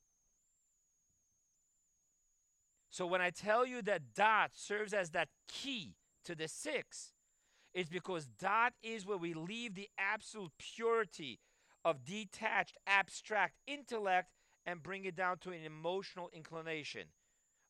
So 2.91 3.07
when 3.07 3.21
I 3.21 3.31
tell 3.31 3.65
you 3.65 3.83
that 3.83 4.15
dot 4.15 4.51
serves 4.55 4.93
as 4.93 5.11
that 5.11 5.29
key 5.49 5.95
to 6.25 6.35
the 6.35 6.49
six, 6.49 7.13
it's 7.73 7.89
because 7.89 8.27
dot 8.27 8.73
is 8.83 9.07
where 9.07 9.17
we 9.17 9.33
leave 9.33 9.75
the 9.75 9.89
absolute 9.97 10.51
purity 10.59 11.39
of 11.85 12.05
detached, 12.05 12.77
abstract 12.87 13.55
intellect 13.67 14.33
and 14.67 14.83
bring 14.83 15.05
it 15.05 15.17
down 15.17 15.39
to 15.39 15.51
an 15.51 15.65
emotional 15.65 16.29
inclination 16.33 17.07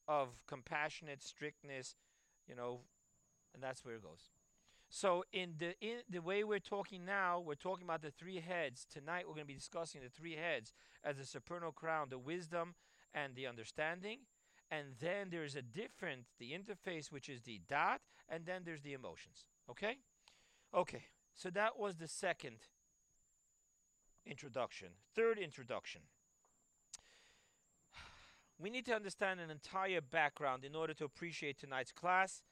of 0.08 0.28
compassionate 0.48 1.22
strictness, 1.22 1.94
you 2.48 2.56
know, 2.56 2.80
and 3.54 3.62
that's 3.62 3.84
where 3.84 3.94
it 3.94 4.02
goes. 4.02 4.30
So 4.92 5.24
in 5.32 5.54
the 5.58 5.80
in 5.80 5.98
the 6.10 6.20
way 6.20 6.42
we're 6.42 6.58
talking 6.58 7.04
now, 7.04 7.38
we're 7.38 7.54
talking 7.54 7.84
about 7.84 8.02
the 8.02 8.10
three 8.10 8.40
heads. 8.40 8.84
Tonight 8.92 9.24
we're 9.26 9.34
going 9.34 9.46
to 9.46 9.52
be 9.52 9.54
discussing 9.54 10.00
the 10.02 10.08
three 10.08 10.34
heads 10.34 10.72
as 11.04 11.16
the 11.16 11.24
supernal 11.24 11.70
crown, 11.70 12.08
the 12.10 12.18
wisdom 12.18 12.74
and 13.14 13.36
the 13.36 13.46
understanding. 13.46 14.18
And 14.68 14.88
then 15.00 15.28
there's 15.30 15.54
a 15.54 15.62
different 15.62 16.24
the 16.40 16.50
interface 16.50 17.12
which 17.12 17.28
is 17.28 17.42
the 17.42 17.60
dot 17.68 18.00
and 18.28 18.46
then 18.46 18.62
there's 18.64 18.82
the 18.82 18.92
emotions. 18.92 19.46
Okay? 19.70 19.98
Okay. 20.74 21.04
So 21.36 21.50
that 21.50 21.78
was 21.78 21.96
the 21.96 22.08
second 22.08 22.56
introduction. 24.26 24.88
Third 25.14 25.38
introduction. 25.38 26.02
We 28.58 28.68
need 28.68 28.84
to 28.86 28.94
understand 28.94 29.40
an 29.40 29.50
entire 29.50 30.02
background 30.02 30.66
in 30.66 30.74
order 30.74 30.92
to 30.92 31.04
appreciate 31.04 31.58
tonight's 31.58 31.92
class 31.92 32.42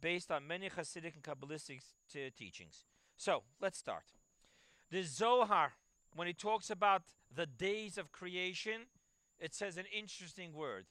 based 0.00 0.30
on 0.30 0.46
many 0.46 0.68
Hasidic 0.70 1.14
and 1.14 1.22
Kabbalistic 1.22 1.82
t- 2.12 2.30
teachings. 2.36 2.84
So 3.16 3.42
let's 3.60 3.78
start. 3.78 4.04
The 4.90 5.02
Zohar, 5.02 5.72
when 6.14 6.28
it 6.28 6.38
talks 6.38 6.70
about 6.70 7.02
the 7.34 7.46
days 7.46 7.98
of 7.98 8.12
creation, 8.12 8.82
it 9.38 9.54
says 9.54 9.76
an 9.76 9.84
interesting 9.96 10.52
word. 10.52 10.86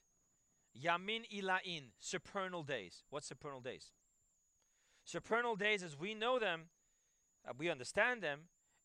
Yamin 0.76 1.22
ilain, 1.30 1.92
supernal 1.98 2.62
days. 2.62 3.02
What's 3.10 3.26
supernal 3.26 3.60
days? 3.60 3.92
Supernal 5.04 5.56
days, 5.56 5.82
as 5.82 5.98
we 5.98 6.14
know 6.14 6.38
them, 6.38 6.68
uh, 7.48 7.52
we 7.56 7.70
understand 7.70 8.22
them, 8.22 8.42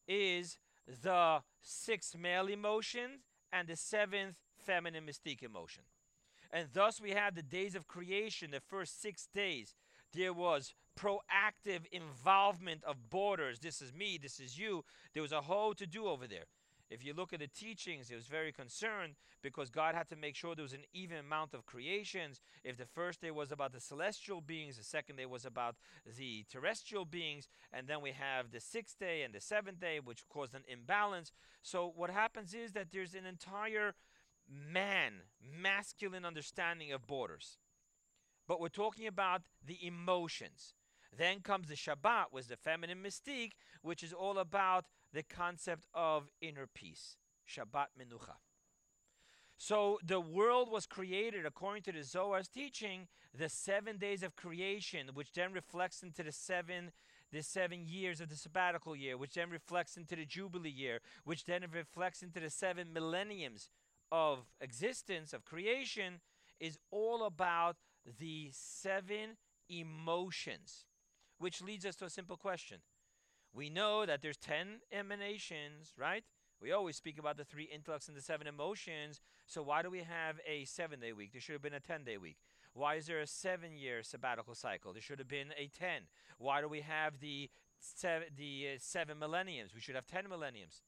is 0.07 0.57
the 0.87 1.41
six 1.61 2.15
male 2.17 2.47
emotions 2.47 3.21
and 3.51 3.67
the 3.67 3.75
seventh 3.75 4.35
feminine 4.57 5.05
mystique 5.05 5.43
emotion. 5.43 5.83
And 6.51 6.67
thus 6.73 7.01
we 7.01 7.11
have 7.11 7.35
the 7.35 7.41
days 7.41 7.75
of 7.75 7.87
creation, 7.87 8.51
the 8.51 8.59
first 8.59 9.01
six 9.01 9.27
days, 9.33 9.75
there 10.13 10.33
was 10.33 10.73
proactive 10.97 11.85
involvement 11.91 12.83
of 12.83 13.09
borders. 13.09 13.59
This 13.59 13.81
is 13.81 13.93
me, 13.93 14.19
this 14.21 14.39
is 14.39 14.57
you. 14.57 14.83
There 15.13 15.23
was 15.23 15.31
a 15.31 15.41
whole 15.41 15.73
to 15.75 15.87
do 15.87 16.07
over 16.07 16.27
there. 16.27 16.45
If 16.89 17.03
you 17.03 17.13
look 17.13 17.33
at 17.33 17.39
the 17.39 17.47
teachings, 17.47 18.11
it 18.11 18.15
was 18.15 18.27
very 18.27 18.51
concerned 18.51 19.15
because 19.41 19.71
God 19.71 19.95
had 19.95 20.09
to 20.09 20.15
make 20.15 20.35
sure 20.35 20.53
there 20.53 20.61
was 20.61 20.73
an 20.73 20.85
even 20.93 21.17
amount 21.17 21.55
of 21.55 21.65
creations. 21.65 22.39
If 22.63 22.77
the 22.77 22.85
first 22.85 23.19
day 23.19 23.31
was 23.31 23.51
about 23.51 23.73
the 23.73 23.79
celestial 23.79 24.41
beings, 24.41 24.77
the 24.77 24.83
second 24.83 25.15
day 25.15 25.25
was 25.25 25.43
about 25.43 25.75
the 26.17 26.45
terrestrial 26.51 27.05
beings, 27.05 27.47
and 27.71 27.87
then 27.87 28.01
we 28.01 28.11
have 28.11 28.51
the 28.51 28.59
sixth 28.59 28.99
day 28.99 29.23
and 29.23 29.33
the 29.33 29.41
seventh 29.41 29.79
day, 29.79 29.99
which 30.03 30.27
caused 30.29 30.53
an 30.53 30.63
imbalance. 30.67 31.31
So, 31.63 31.91
what 31.95 32.11
happens 32.11 32.53
is 32.53 32.73
that 32.73 32.91
there's 32.91 33.15
an 33.15 33.25
entire 33.25 33.95
man, 34.47 35.13
masculine 35.41 36.25
understanding 36.25 36.91
of 36.91 37.07
borders 37.07 37.57
but 38.47 38.59
we're 38.59 38.69
talking 38.69 39.07
about 39.07 39.41
the 39.65 39.85
emotions. 39.85 40.73
Then 41.15 41.41
comes 41.41 41.67
the 41.67 41.75
Shabbat, 41.75 42.25
was 42.31 42.47
the 42.47 42.57
feminine 42.57 43.03
mystique, 43.03 43.51
which 43.81 44.03
is 44.03 44.13
all 44.13 44.39
about 44.39 44.85
the 45.13 45.23
concept 45.23 45.85
of 45.93 46.29
inner 46.41 46.67
peace. 46.67 47.17
Shabbat 47.47 47.87
Menucha. 47.99 48.35
So 49.57 49.99
the 50.05 50.19
world 50.19 50.71
was 50.71 50.85
created 50.85 51.45
according 51.45 51.83
to 51.83 51.91
the 51.91 51.99
Zohar's 51.99 52.47
teaching, 52.47 53.07
the 53.37 53.49
seven 53.49 53.97
days 53.97 54.23
of 54.23 54.35
creation, 54.35 55.11
which 55.13 55.33
then 55.33 55.53
reflects 55.53 56.03
into 56.03 56.23
the 56.23 56.31
seven 56.31 56.91
the 57.31 57.41
seven 57.41 57.87
years 57.87 58.21
of 58.21 58.29
the 58.29 58.35
sabbatical 58.35 58.95
year, 58.95 59.17
which 59.17 59.33
then 59.33 59.49
reflects 59.49 59.97
into 59.97 60.15
the 60.15 60.25
Jubilee 60.25 60.69
year, 60.69 60.99
which 61.23 61.45
then 61.45 61.65
reflects 61.73 62.21
into 62.21 62.39
the 62.39 62.49
seven 62.49 62.93
millenniums 62.93 63.69
of 64.11 64.45
existence, 64.61 65.33
of 65.33 65.43
creation, 65.43 66.21
is 66.59 66.77
all 66.91 67.23
about 67.23 67.77
the 68.19 68.49
seven 68.51 69.37
emotions, 69.69 70.85
which 71.37 71.61
leads 71.61 71.85
us 71.85 71.95
to 71.97 72.05
a 72.05 72.09
simple 72.09 72.37
question. 72.37 72.79
We 73.53 73.69
know 73.69 74.05
that 74.05 74.21
there's 74.21 74.37
10 74.37 74.79
emanations, 74.91 75.93
right? 75.97 76.23
We 76.61 76.71
always 76.71 76.95
speak 76.95 77.19
about 77.19 77.37
the 77.37 77.43
three 77.43 77.65
intellects 77.65 78.07
and 78.07 78.15
the 78.17 78.21
seven 78.21 78.47
emotions. 78.47 79.21
So 79.45 79.61
why 79.61 79.81
do 79.81 79.89
we 79.89 79.99
have 79.99 80.39
a 80.47 80.65
seven 80.65 80.99
day 80.99 81.11
week? 81.11 81.33
There 81.33 81.41
should 81.41 81.53
have 81.53 81.61
been 81.61 81.73
a 81.73 81.79
10 81.79 82.03
day 82.03 82.17
week. 82.17 82.37
Why 82.73 82.95
is 82.95 83.05
there 83.05 83.19
a 83.19 83.27
seven 83.27 83.75
year 83.75 84.01
sabbatical 84.01 84.55
cycle? 84.55 84.93
There 84.93 85.01
should 85.01 85.19
have 85.19 85.27
been 85.27 85.49
a 85.57 85.67
10. 85.67 86.03
Why 86.37 86.61
do 86.61 86.67
we 86.67 86.81
have 86.81 87.19
the 87.19 87.49
seven, 87.79 88.29
the 88.35 88.69
uh, 88.75 88.77
seven 88.79 89.19
millenniums? 89.19 89.75
We 89.75 89.81
should 89.81 89.95
have 89.95 90.07
10 90.07 90.27
millenniums. 90.29 90.81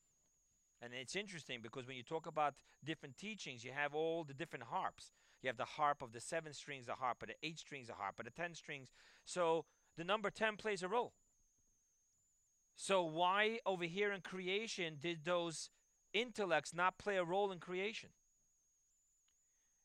And 0.82 0.94
it's 0.94 1.16
interesting 1.16 1.60
because 1.62 1.88
when 1.88 1.98
you 1.98 2.04
talk 2.04 2.26
about 2.26 2.56
different 2.84 3.18
teachings, 3.18 3.64
you 3.64 3.72
have 3.72 3.94
all 3.94 4.24
the 4.24 4.34
different 4.34 4.66
harps. 4.66 5.12
You 5.46 5.50
have 5.50 5.58
the 5.58 5.66
harp 5.66 6.02
of 6.02 6.12
the 6.12 6.20
seven 6.20 6.54
strings, 6.54 6.88
the 6.88 6.94
harp 6.94 7.22
of 7.22 7.28
the 7.28 7.36
eight 7.44 7.60
strings, 7.60 7.86
the 7.86 7.94
harp 7.94 8.18
of 8.18 8.26
the 8.26 8.32
ten 8.32 8.56
strings. 8.56 8.90
So 9.26 9.66
the 9.96 10.04
number 10.04 10.32
10 10.32 10.58
plays 10.58 10.82
a 10.82 10.88
role. 10.88 11.14
So 12.76 13.04
why 13.04 13.60
over 13.64 13.84
here 13.84 14.12
in 14.12 14.22
creation 14.22 14.96
did 15.00 15.24
those 15.24 15.70
intellects 16.16 16.74
not 16.74 16.98
play 16.98 17.18
a 17.18 17.24
role 17.24 17.52
in 17.52 17.60
creation? 17.60 18.10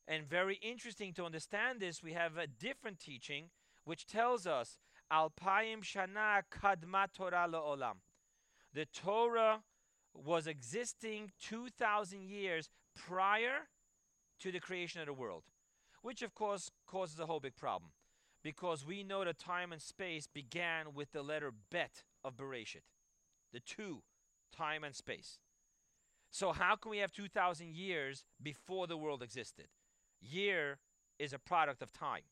And 0.08 0.26
very 0.26 0.58
interesting 0.62 1.12
to 1.12 1.26
understand 1.26 1.78
this, 1.78 2.02
we 2.02 2.14
have 2.14 2.38
a 2.38 2.46
different 2.46 2.98
teaching 2.98 3.50
which 3.84 4.06
tells 4.06 4.46
us 4.46 4.78
Alpayim 5.12 5.82
Shana 5.82 6.40
Kadma 6.50 7.12
Torah 7.12 7.46
Olam. 7.52 7.96
The 8.72 8.86
Torah 8.86 9.60
was 10.14 10.46
existing 10.46 11.32
2,000 11.42 12.22
years 12.22 12.70
prior 12.96 13.68
to 14.40 14.50
the 14.50 14.60
creation 14.60 15.00
of 15.00 15.06
the 15.06 15.12
world, 15.12 15.44
which 16.02 16.22
of 16.22 16.34
course 16.34 16.70
causes 16.86 17.18
a 17.18 17.26
whole 17.26 17.40
big 17.40 17.56
problem 17.56 17.92
because 18.42 18.86
we 18.86 19.02
know 19.02 19.24
that 19.24 19.38
time 19.38 19.72
and 19.72 19.82
space 19.82 20.26
began 20.26 20.94
with 20.94 21.12
the 21.12 21.22
letter 21.22 21.52
Bet 21.70 22.04
of 22.24 22.36
Bereshit, 22.36 22.84
the 23.52 23.60
two, 23.60 24.02
time 24.56 24.84
and 24.84 24.94
space. 24.94 25.38
So, 26.30 26.52
how 26.52 26.76
can 26.76 26.90
we 26.90 26.98
have 26.98 27.12
2,000 27.12 27.74
years 27.74 28.24
before 28.42 28.86
the 28.86 28.96
world 28.96 29.22
existed? 29.22 29.66
Year 30.20 30.78
is 31.18 31.32
a 31.32 31.38
product 31.38 31.82
of 31.82 31.92
time. 31.92 32.22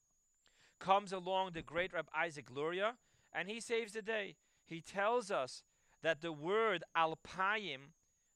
Comes 0.78 1.12
along 1.12 1.50
the 1.52 1.62
great 1.62 1.92
Reb 1.92 2.06
Isaac 2.14 2.46
Luria, 2.54 2.94
and 3.32 3.48
he 3.48 3.60
saves 3.60 3.92
the 3.92 4.02
day. 4.02 4.36
He 4.66 4.80
tells 4.80 5.30
us 5.30 5.64
that 6.02 6.20
the 6.20 6.32
word 6.32 6.84
alpayim 6.96 7.92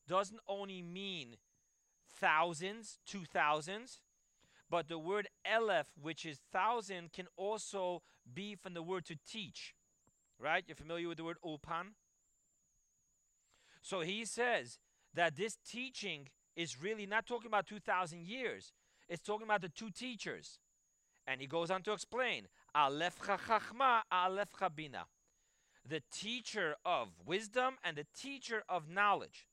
doesn't 0.09 0.41
only 0.49 0.83
mean 0.83 1.37
thousands, 2.23 3.01
two 3.05 3.25
thousands, 3.25 4.01
but 4.71 4.89
the 4.89 4.99
word 4.99 5.29
elef, 5.45 5.87
which 6.01 6.25
is 6.25 6.39
thousand, 6.53 7.13
can 7.13 7.27
also 7.37 8.03
be 8.33 8.55
from 8.55 8.75
the 8.75 8.83
word 8.83 9.05
to 9.07 9.17
teach. 9.29 9.75
Right? 10.39 10.65
You're 10.67 10.77
familiar 10.77 11.09
with 11.09 11.19
the 11.19 11.25
word 11.25 11.39
ulpan? 11.45 11.95
So 13.83 14.01
he 14.01 14.25
says 14.25 14.79
that 15.15 15.37
this 15.37 15.59
teaching 15.69 16.29
is 16.57 16.81
really 16.81 17.07
not 17.07 17.27
talking 17.27 17.49
about 17.49 17.67
2,000 17.67 18.23
years. 18.25 18.73
It's 19.09 19.23
talking 19.23 19.47
about 19.47 19.63
the 19.63 19.69
two 19.69 19.91
teachers. 19.91 20.61
And 21.27 21.41
he 21.41 21.47
goes 21.47 21.71
on 21.71 21.83
to 21.83 21.93
explain, 21.93 22.47
Aleph 22.75 23.19
chachma, 23.21 24.03
Aleph 24.11 24.49
bina. 24.75 25.07
the 25.89 26.03
teacher 26.13 26.77
of 26.85 27.09
wisdom 27.27 27.75
and 27.85 27.97
the 27.97 28.07
teacher 28.17 28.63
of 28.69 28.89
knowledge. 28.89 29.47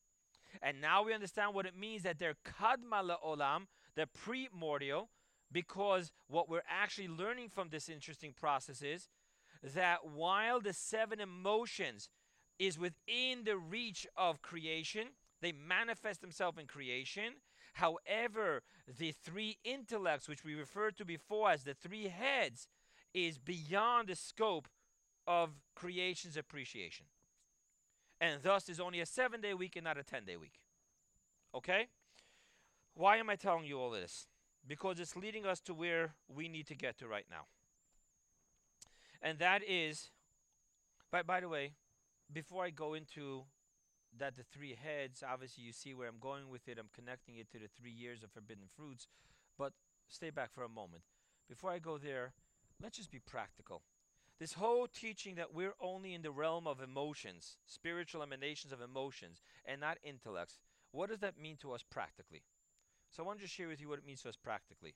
And 0.62 0.82
now 0.82 1.04
we 1.04 1.14
understand 1.14 1.54
what 1.54 1.66
it 1.66 1.78
means 1.78 2.04
that 2.04 2.20
they're 2.20 2.36
kadma 2.46 3.16
olam, 3.26 3.68
they're 3.96 4.06
primordial, 4.06 5.10
because 5.52 6.12
what 6.28 6.50
we're 6.50 6.64
actually 6.70 7.08
learning 7.08 7.50
from 7.50 7.70
this 7.70 7.90
interesting 7.90 8.34
process 8.34 8.82
is 8.82 9.10
that 9.74 10.06
while 10.06 10.60
the 10.60 10.74
seven 10.74 11.20
emotions 11.20 12.10
is 12.58 12.78
within 12.78 13.44
the 13.46 13.58
reach 13.58 14.06
of 14.16 14.42
creation, 14.42 15.08
they 15.42 15.52
manifest 15.52 16.22
themselves 16.22 16.58
in 16.60 16.68
creation. 16.68 17.34
However, 17.74 18.62
the 18.98 19.14
three 19.24 19.58
intellects, 19.64 20.28
which 20.28 20.44
we 20.44 20.56
referred 20.56 20.98
to 20.98 21.06
before 21.06 21.52
as 21.52 21.64
the 21.64 21.74
three 21.74 22.08
heads, 22.08 22.68
is 23.14 23.38
beyond 23.38 24.10
the 24.10 24.16
scope 24.16 24.68
of 25.26 25.52
creation's 25.76 26.38
appreciation. 26.38 27.06
And 28.22 28.42
thus 28.44 28.68
is 28.70 28.80
only 28.80 29.00
a 29.00 29.06
seven 29.06 29.42
day 29.42 29.54
week 29.54 29.76
and 29.76 29.86
not 29.86 29.98
a 29.98 30.04
10 30.04 30.26
day 30.26 30.38
week. 30.38 30.60
Okay? 31.56 31.88
Why 32.94 33.18
am 33.18 33.30
I 33.30 33.36
telling 33.36 33.66
you 33.66 33.80
all 33.80 33.92
this? 33.92 34.28
Because 34.68 35.00
it's 35.00 35.16
leading 35.16 35.46
us 35.46 35.62
to 35.62 35.74
where 35.74 36.16
we 36.28 36.50
need 36.50 36.68
to 36.68 36.76
get 36.76 36.98
to 37.00 37.08
right 37.08 37.26
now. 37.30 37.46
And 39.22 39.40
that 39.40 39.62
is, 39.68 40.10
by, 41.12 41.24
by 41.24 41.40
the 41.40 41.48
way, 41.48 41.74
before 42.32 42.64
I 42.64 42.70
go 42.70 42.94
into 42.94 43.44
that 44.18 44.36
the 44.36 44.44
three 44.44 44.76
heads, 44.76 45.24
obviously 45.28 45.64
you 45.64 45.72
see 45.72 45.94
where 45.94 46.08
I'm 46.08 46.20
going 46.20 46.50
with 46.50 46.68
it. 46.68 46.78
I'm 46.80 46.90
connecting 46.94 47.38
it 47.38 47.50
to 47.52 47.60
the 47.60 47.70
three 47.80 47.92
years 47.92 48.24
of 48.24 48.32
forbidden 48.32 48.66
fruits. 48.76 49.08
But 49.58 49.74
stay 50.08 50.30
back 50.30 50.54
for 50.54 50.64
a 50.64 50.70
moment. 50.70 51.04
Before 51.48 51.72
I 51.72 51.80
go 51.80 51.98
there, 51.98 52.34
let's 52.82 52.98
just 52.98 53.12
be 53.12 53.20
practical. 53.20 53.82
This 54.40 54.54
whole 54.54 54.88
teaching 54.88 55.36
that 55.36 55.54
we're 55.54 55.76
only 55.82 56.14
in 56.14 56.22
the 56.22 56.32
realm 56.32 56.66
of 56.66 56.82
emotions, 56.82 57.58
spiritual 57.66 58.24
emanations 58.24 58.72
of 58.72 58.80
emotions, 58.80 59.42
and 59.66 59.82
not 59.82 59.98
intellects, 60.02 60.60
what 60.92 61.10
does 61.10 61.20
that 61.20 61.38
mean 61.38 61.58
to 61.58 61.74
us 61.74 61.84
practically? 61.84 62.44
So 63.12 63.22
I 63.22 63.26
want 63.26 63.40
to 63.40 63.46
just 63.46 63.56
share 63.56 63.68
with 63.68 63.82
you 63.82 63.90
what 63.90 64.00
it 64.00 64.06
means 64.06 64.22
to 64.22 64.30
us 64.30 64.38
practically. 64.42 64.96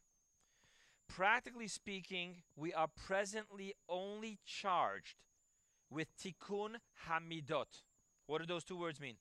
Practically 1.10 1.68
speaking, 1.68 2.44
we 2.56 2.74
are 2.74 2.88
presently 2.88 3.74
only 3.90 4.40
charged 4.46 5.18
with 5.90 6.08
tikkun 6.18 6.76
hamidot. 7.08 7.82
What 8.28 8.40
do 8.40 8.48
those 8.48 8.64
two 8.64 8.80
words 8.80 9.02
mean? 9.02 9.18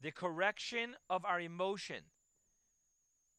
The 0.00 0.10
correction 0.10 0.94
of 1.10 1.24
our 1.26 1.40
emotion. 1.40 2.04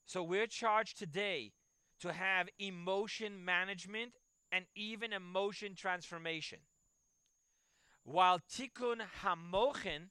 So 0.05 0.21
we're 0.21 0.47
charged 0.47 0.99
today 0.99 1.53
to 1.99 2.13
have 2.13 2.47
emotion 2.59 3.43
management 3.43 4.13
and 4.53 4.65
even 4.75 5.11
emotion 5.11 5.73
transformation. 5.75 6.59
While 8.03 8.39
tikkun 8.39 9.01
hamochin, 9.23 10.09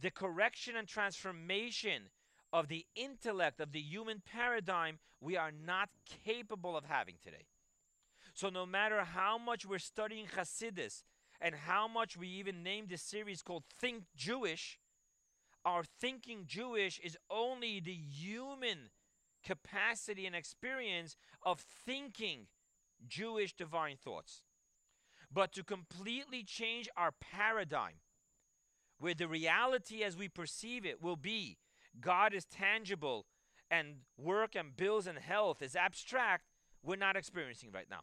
the 0.00 0.10
correction 0.10 0.76
and 0.76 0.88
transformation 0.88 2.04
of 2.52 2.68
the 2.68 2.86
intellect 2.96 3.60
of 3.60 3.72
the 3.72 3.80
human 3.80 4.22
paradigm, 4.24 4.98
we 5.20 5.36
are 5.36 5.52
not 5.52 5.90
capable 6.24 6.74
of 6.76 6.84
having 6.84 7.16
today. 7.22 7.46
So 8.32 8.48
no 8.48 8.64
matter 8.64 9.04
how 9.04 9.36
much 9.36 9.66
we're 9.66 9.78
studying 9.78 10.26
Hasidus 10.26 11.02
and 11.40 11.54
how 11.54 11.86
much 11.86 12.16
we 12.16 12.28
even 12.28 12.62
named 12.62 12.88
this 12.88 13.02
series 13.02 13.42
called 13.42 13.64
Think 13.78 14.04
Jewish, 14.16 14.78
our 15.64 15.84
thinking 16.00 16.44
Jewish 16.46 16.98
is 17.00 17.18
only 17.30 17.80
the 17.80 17.92
human 17.92 18.90
capacity 19.44 20.26
and 20.26 20.34
experience 20.34 21.16
of 21.42 21.60
thinking 21.60 22.46
Jewish 23.06 23.52
divine 23.54 23.96
thoughts. 23.96 24.42
But 25.32 25.52
to 25.52 25.64
completely 25.64 26.42
change 26.44 26.88
our 26.96 27.10
paradigm, 27.12 27.94
where 28.98 29.14
the 29.14 29.28
reality 29.28 30.02
as 30.02 30.16
we 30.16 30.28
perceive 30.28 30.86
it 30.86 31.02
will 31.02 31.16
be 31.16 31.58
God 32.00 32.34
is 32.34 32.44
tangible 32.44 33.26
and 33.70 33.96
work 34.16 34.54
and 34.54 34.76
bills 34.76 35.06
and 35.06 35.18
health 35.18 35.62
is 35.62 35.74
abstract, 35.76 36.44
we're 36.82 36.96
not 36.96 37.16
experiencing 37.16 37.70
right 37.72 37.88
now. 37.90 38.00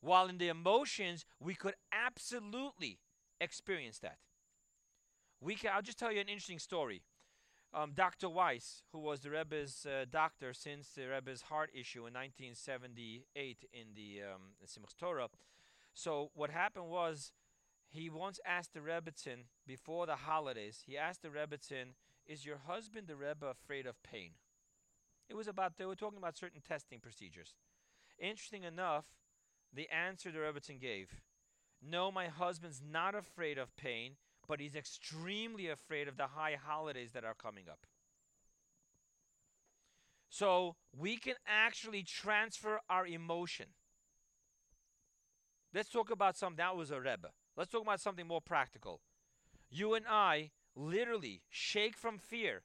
While 0.00 0.26
in 0.26 0.38
the 0.38 0.48
emotions, 0.48 1.24
we 1.40 1.54
could 1.54 1.74
absolutely 1.92 2.98
experience 3.40 3.98
that. 4.00 4.18
We 5.40 5.54
can, 5.54 5.70
I'll 5.74 5.82
just 5.82 5.98
tell 5.98 6.12
you 6.12 6.20
an 6.20 6.28
interesting 6.28 6.58
story. 6.58 7.02
Um, 7.74 7.92
Dr. 7.94 8.28
Weiss, 8.28 8.82
who 8.92 8.98
was 8.98 9.20
the 9.20 9.30
Rebbe's 9.30 9.86
uh, 9.86 10.06
doctor 10.10 10.54
since 10.54 10.88
the 10.90 11.08
Rebbe's 11.08 11.42
heart 11.42 11.70
issue 11.74 12.06
in 12.06 12.14
1978 12.14 13.64
in 13.72 13.86
the 13.94 14.22
um, 14.22 14.40
Simchas 14.64 14.96
Torah. 14.98 15.28
So 15.92 16.30
what 16.34 16.50
happened 16.50 16.86
was 16.86 17.32
he 17.88 18.10
once 18.10 18.40
asked 18.46 18.74
the 18.74 18.80
Rebbetzin 18.80 19.44
before 19.66 20.06
the 20.06 20.16
holidays. 20.16 20.82
He 20.86 20.96
asked 20.96 21.22
the 21.22 21.28
Rebbetzin, 21.28 21.94
"Is 22.26 22.44
your 22.44 22.58
husband 22.58 23.06
the 23.06 23.16
Rebbe 23.16 23.46
afraid 23.46 23.86
of 23.86 24.02
pain?" 24.02 24.32
It 25.28 25.34
was 25.34 25.48
about 25.48 25.76
they 25.76 25.86
were 25.86 25.96
talking 25.96 26.18
about 26.18 26.36
certain 26.36 26.60
testing 26.60 27.00
procedures. 27.00 27.54
Interesting 28.18 28.64
enough, 28.64 29.06
the 29.72 29.88
answer 29.90 30.30
the 30.30 30.38
Rebbetzin 30.38 30.80
gave, 30.80 31.20
"No, 31.80 32.10
my 32.10 32.28
husband's 32.28 32.82
not 32.82 33.14
afraid 33.14 33.58
of 33.58 33.76
pain 33.76 34.16
but 34.46 34.60
he's 34.60 34.74
extremely 34.74 35.68
afraid 35.68 36.08
of 36.08 36.16
the 36.16 36.28
high 36.28 36.56
holidays 36.60 37.12
that 37.12 37.24
are 37.24 37.34
coming 37.34 37.64
up. 37.70 37.86
So 40.28 40.76
we 40.96 41.16
can 41.16 41.34
actually 41.46 42.02
transfer 42.02 42.80
our 42.90 43.06
emotion. 43.06 43.66
Let's 45.72 45.88
talk 45.88 46.10
about 46.10 46.36
something 46.36 46.58
that 46.58 46.76
was 46.76 46.90
a 46.90 47.00
Rebbe. 47.00 47.30
Let's 47.56 47.70
talk 47.70 47.82
about 47.82 48.00
something 48.00 48.26
more 48.26 48.40
practical. 48.40 49.00
You 49.70 49.94
and 49.94 50.04
I 50.08 50.50
literally 50.74 51.42
shake 51.48 51.96
from 51.96 52.18
fear 52.18 52.62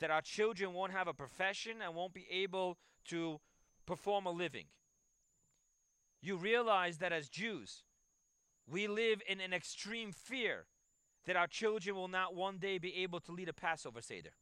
that 0.00 0.10
our 0.10 0.20
children 0.20 0.72
won't 0.72 0.92
have 0.92 1.06
a 1.06 1.14
profession 1.14 1.76
and 1.82 1.94
won't 1.94 2.12
be 2.12 2.26
able 2.30 2.76
to 3.06 3.40
perform 3.86 4.26
a 4.26 4.30
living. 4.30 4.66
You 6.20 6.36
realize 6.36 6.98
that 6.98 7.12
as 7.12 7.28
Jews, 7.28 7.84
we 8.66 8.86
live 8.86 9.22
in 9.28 9.40
an 9.40 9.52
extreme 9.52 10.12
fear 10.12 10.66
that 11.26 11.36
our 11.36 11.46
children 11.46 11.96
will 11.96 12.08
not 12.08 12.34
one 12.34 12.58
day 12.58 12.78
be 12.78 12.96
able 12.96 13.20
to 13.20 13.32
lead 13.32 13.48
a 13.48 13.52
Passover 13.52 14.00
Seder. 14.00 14.32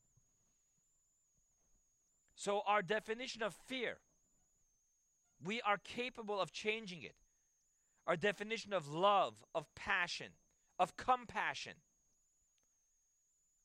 So, 2.35 2.62
our 2.66 2.81
definition 2.81 3.43
of 3.43 3.55
fear, 3.66 3.99
we 5.45 5.61
are 5.61 5.77
capable 5.77 6.40
of 6.40 6.53
changing 6.53 7.03
it. 7.03 7.16
Our 8.07 8.16
definition 8.16 8.73
of 8.73 8.88
love, 8.88 9.35
of 9.55 9.66
passion, 9.75 10.29
of 10.79 10.97
compassion, 10.97 11.75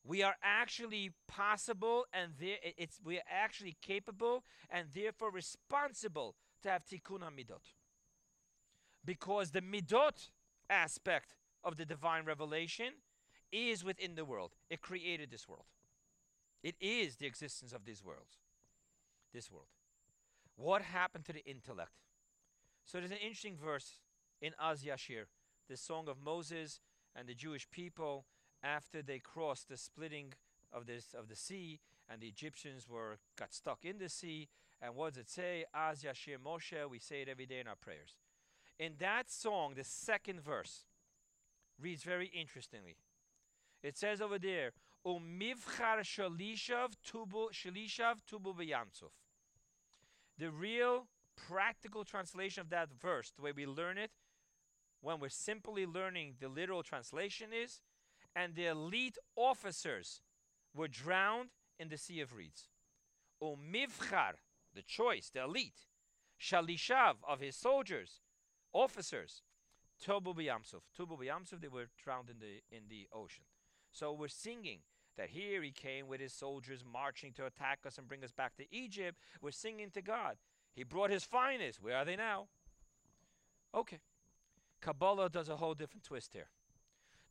we 0.08 0.22
are 0.22 0.36
actually 0.44 1.12
possible 1.28 2.06
and 2.14 2.34
there, 2.40 2.58
it's, 2.78 3.00
we 3.04 3.18
are 3.18 3.24
actually 3.30 3.76
capable 3.82 4.44
and 4.70 4.88
therefore 4.94 5.32
responsible 5.32 6.36
to 6.62 6.70
have 6.70 6.86
tikkun 6.86 7.22
midot. 7.22 7.74
Because 9.04 9.52
the 9.52 9.62
midot 9.62 10.30
aspect 10.70 11.34
of 11.66 11.78
the 11.78 11.86
divine 11.86 12.24
revelation 12.26 12.94
is 13.52 13.84
within 13.84 14.16
the 14.16 14.24
world. 14.24 14.52
It 14.70 14.82
created 14.82 15.32
this 15.32 15.50
world. 15.50 15.66
It 16.64 16.76
is 16.80 17.18
the 17.18 17.26
existence 17.26 17.74
of 17.74 17.86
these 17.86 18.04
worlds. 18.04 18.38
This 19.34 19.52
world. 19.52 19.68
What 20.56 20.82
happened 20.82 21.26
to 21.26 21.34
the 21.34 21.44
intellect? 21.46 21.92
So 22.86 23.00
there's 23.00 23.12
an 23.12 23.18
interesting 23.18 23.58
verse 23.58 24.00
in 24.42 24.54
Az 24.62 24.84
Yashir, 24.84 25.26
the 25.68 25.76
song 25.76 26.08
of 26.08 26.18
Moses 26.24 26.80
and 27.16 27.28
the 27.28 27.34
Jewish 27.34 27.70
people 27.70 28.26
after 28.64 29.02
they 29.02 29.20
crossed 29.20 29.70
the 29.70 29.78
splitting 29.78 30.34
of 30.72 30.86
this 30.86 31.14
of 31.18 31.28
the 31.28 31.36
sea 31.36 31.80
and 32.10 32.22
the 32.22 32.28
Egyptians 32.28 32.88
were 32.88 33.18
got 33.38 33.54
stuck 33.54 33.84
in 33.84 33.98
the 33.98 34.10
sea. 34.10 34.48
And 34.82 34.96
what 34.96 35.14
does 35.14 35.22
it 35.22 35.30
say? 35.30 35.66
Az 35.74 36.04
Yashir 36.04 36.38
Moshe, 36.38 36.90
we 36.90 37.00
say 37.00 37.22
it 37.22 37.30
every 37.30 37.46
day 37.46 37.60
in 37.60 37.68
our 37.68 37.76
prayers. 37.76 38.16
In 38.78 38.94
that 39.00 39.32
song, 39.32 39.74
the 39.76 39.84
second 39.84 40.42
verse 40.42 40.86
reads 41.82 42.04
very 42.04 42.28
interestingly. 42.28 42.98
It 43.84 43.98
says 43.98 44.22
over 44.22 44.40
there, 44.40 44.72
Umivchar 45.06 46.02
shalishav 46.02 46.94
tubu 47.08 47.52
shalishav 47.52 48.16
tubu 48.30 48.56
v'yamsuf. 48.56 49.12
The 50.38 50.50
real 50.50 51.08
practical 51.36 52.04
translation 52.04 52.62
of 52.62 52.70
that 52.70 52.90
verse, 53.00 53.32
the 53.36 53.44
way 53.44 53.52
we 53.52 53.66
learn 53.66 53.98
it, 53.98 54.12
when 55.02 55.20
we're 55.20 55.30
simply 55.30 55.86
learning 55.86 56.36
the 56.40 56.50
literal 56.50 56.82
translation 56.82 57.50
is, 57.54 57.82
and 58.36 58.56
the 58.56 58.66
elite 58.66 59.18
officers 59.36 60.22
were 60.74 60.88
drowned 60.88 61.50
in 61.80 61.90
the 61.90 61.98
sea 61.98 62.22
of 62.22 62.34
reeds. 62.34 62.70
Umivchar, 63.42 64.34
the 64.74 64.82
choice, 64.82 65.30
the 65.34 65.44
elite, 65.44 65.88
shalishav 66.42 67.16
of 67.28 67.40
his 67.40 67.56
soldiers, 67.56 68.22
officers, 68.74 69.44
tubu 70.04 70.36
v'yamsuf. 70.36 70.82
Tubu 70.98 71.18
v'yamsuf, 71.18 71.62
they 71.62 71.68
were 71.68 71.88
drowned 72.04 72.30
in 72.30 72.40
the 72.40 72.62
in 72.76 72.84
the 72.90 73.08
ocean. 73.14 73.44
So 73.92 74.14
we're 74.14 74.28
singing 74.28 74.80
that 75.18 75.30
here 75.30 75.62
he 75.62 75.72
came 75.72 76.08
with 76.08 76.20
his 76.20 76.34
soldiers 76.34 76.84
marching 76.84 77.32
to 77.34 77.46
attack 77.46 77.80
us 77.86 77.98
and 77.98 78.08
bring 78.08 78.24
us 78.24 78.32
back 78.32 78.56
to 78.58 78.64
Egypt. 78.76 79.18
We're 79.42 79.52
singing 79.52 79.90
to 79.92 80.02
God. 80.02 80.36
He 80.74 80.84
brought 80.84 81.10
his 81.10 81.24
finest. 81.24 81.82
Where 81.82 81.96
are 81.96 82.06
they 82.06 82.18
now? 82.18 82.48
Okay. 83.74 84.00
Kabbalah 84.82 85.30
does 85.30 85.50
a 85.50 85.56
whole 85.56 85.74
different 85.74 86.04
twist 86.04 86.34
here. 86.34 86.50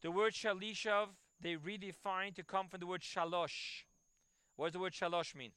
The 0.03 0.11
word 0.11 0.33
shalishav, 0.33 1.09
they 1.41 1.57
redefine 1.57 2.35
to 2.35 2.43
come 2.43 2.69
from 2.69 2.81
the 2.81 2.87
word 2.87 3.03
shalosh. 3.03 3.85
What 4.57 4.67
does 4.67 4.73
the 4.73 4.79
word 4.79 4.93
shalosh 4.93 5.35
mean? 5.35 5.53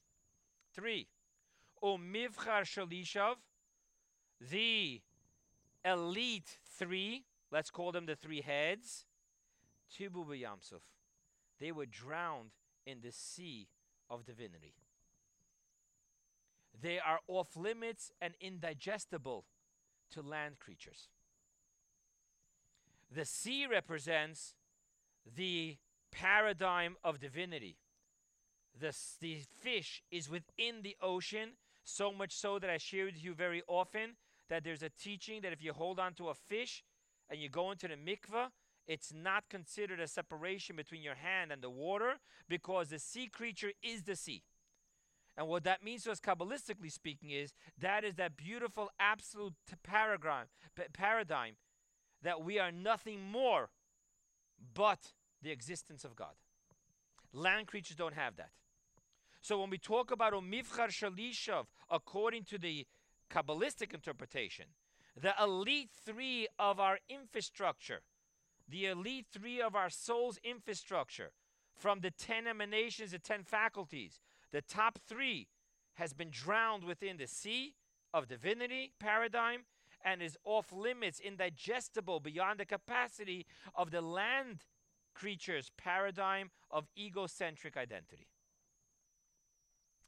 Three. 0.74 1.08
Umivchar 1.82 2.64
shalishav, 2.64 3.36
the 4.40 5.00
elite 5.84 6.58
three, 6.78 7.24
let's 7.50 7.70
call 7.70 7.92
them 7.92 8.06
the 8.06 8.16
three 8.16 8.40
heads, 8.40 9.06
Tibu 9.92 10.26
Yamsuf. 10.26 10.82
They 11.60 11.72
were 11.72 11.86
drowned 11.86 12.50
in 12.86 13.00
the 13.02 13.12
sea 13.12 13.68
of 14.08 14.24
divinity. 14.24 14.74
They 16.80 16.98
are 16.98 17.20
off 17.26 17.56
limits 17.56 18.12
and 18.20 18.34
indigestible 18.40 19.44
to 20.12 20.22
land 20.22 20.58
creatures. 20.58 21.08
The 23.10 23.24
sea 23.24 23.66
represents 23.66 24.54
the 25.36 25.76
paradigm 26.12 26.96
of 27.02 27.18
divinity. 27.18 27.76
The, 28.78 28.96
the 29.20 29.40
fish 29.60 30.02
is 30.10 30.30
within 30.30 30.82
the 30.82 30.96
ocean, 31.02 31.50
so 31.82 32.12
much 32.12 32.32
so 32.32 32.58
that 32.58 32.70
I 32.70 32.78
share 32.78 33.06
with 33.06 33.22
you 33.22 33.34
very 33.34 33.62
often 33.66 34.16
that 34.48 34.64
there's 34.64 34.82
a 34.82 34.90
teaching 34.90 35.40
that 35.42 35.52
if 35.52 35.62
you 35.62 35.72
hold 35.72 35.98
on 35.98 36.14
to 36.14 36.28
a 36.28 36.34
fish 36.34 36.82
and 37.30 37.40
you 37.40 37.48
go 37.48 37.70
into 37.70 37.88
the 37.88 37.94
mikveh, 37.94 38.48
it's 38.86 39.12
not 39.12 39.44
considered 39.50 40.00
a 40.00 40.08
separation 40.08 40.76
between 40.76 41.02
your 41.02 41.14
hand 41.14 41.52
and 41.52 41.62
the 41.62 41.70
water 41.70 42.14
because 42.48 42.88
the 42.88 42.98
sea 42.98 43.26
creature 43.26 43.72
is 43.82 44.04
the 44.04 44.16
sea. 44.16 44.42
And 45.36 45.46
what 45.46 45.62
that 45.64 45.84
means 45.84 46.02
to 46.04 46.10
us, 46.10 46.20
Kabbalistically 46.20 46.90
speaking, 46.90 47.30
is 47.30 47.52
that 47.78 48.02
is 48.02 48.16
that 48.16 48.36
beautiful 48.36 48.90
absolute 48.98 49.52
paradigm, 49.84 50.46
paradigm 50.92 51.54
that 52.22 52.42
we 52.42 52.58
are 52.58 52.72
nothing 52.72 53.30
more 53.30 53.68
but 54.74 55.12
the 55.42 55.50
existence 55.52 56.04
of 56.04 56.16
God. 56.16 56.34
Land 57.32 57.68
creatures 57.68 57.96
don't 57.96 58.14
have 58.14 58.36
that. 58.36 58.50
So 59.40 59.60
when 59.60 59.70
we 59.70 59.78
talk 59.78 60.10
about 60.10 60.32
Omivchar 60.32 60.88
Shalishav, 60.88 61.66
according 61.90 62.44
to 62.44 62.58
the 62.58 62.86
Kabbalistic 63.32 63.92
interpretation, 63.92 64.66
the 65.20 65.34
elite 65.42 65.90
three 66.04 66.48
of 66.58 66.80
our 66.80 66.98
infrastructure, 67.08 68.00
the 68.68 68.86
elite 68.86 69.26
three 69.32 69.60
of 69.60 69.74
our 69.74 69.90
soul's 69.90 70.38
infrastructure, 70.44 71.32
from 71.76 72.00
the 72.00 72.10
ten 72.10 72.46
emanations, 72.46 73.12
the 73.12 73.18
ten 73.18 73.42
faculties, 73.42 74.20
the 74.50 74.62
top 74.62 74.98
three 75.06 75.48
has 75.94 76.12
been 76.12 76.30
drowned 76.30 76.84
within 76.84 77.16
the 77.16 77.26
sea 77.26 77.74
of 78.12 78.28
divinity 78.28 78.92
paradigm 78.98 79.64
and 80.04 80.22
is 80.22 80.36
off 80.44 80.72
limits, 80.72 81.20
indigestible 81.20 82.20
beyond 82.20 82.60
the 82.60 82.64
capacity 82.64 83.46
of 83.74 83.90
the 83.90 84.00
land 84.00 84.64
creature's 85.14 85.70
paradigm 85.76 86.50
of 86.70 86.86
egocentric 86.96 87.76
identity. 87.76 88.28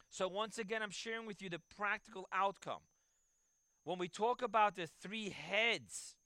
So, 0.09 0.29
once 0.29 0.59
again, 0.59 0.83
I'm 0.83 0.91
sharing 0.91 1.27
with 1.27 1.43
you 1.43 1.49
the 1.49 1.61
practical 1.77 2.29
outcome. 2.33 2.81
When 3.85 3.99
we 3.99 4.09
talk 4.09 4.43
about 4.43 4.77
the 4.77 4.87
three 4.87 5.31
heads, 5.31 6.16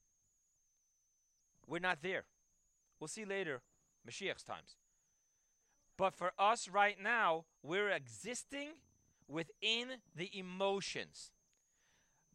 we're 1.67 1.79
not 1.79 1.99
there. 2.03 2.25
We'll 2.99 3.09
see 3.09 3.25
later, 3.25 3.63
Mashiach's 4.09 4.43
times. 4.43 4.77
But 5.97 6.15
for 6.15 6.33
us 6.39 6.69
right 6.69 6.97
now, 7.01 7.45
we're 7.63 7.91
existing 7.91 8.71
within 9.29 9.99
the 10.15 10.31
emotions. 10.37 11.31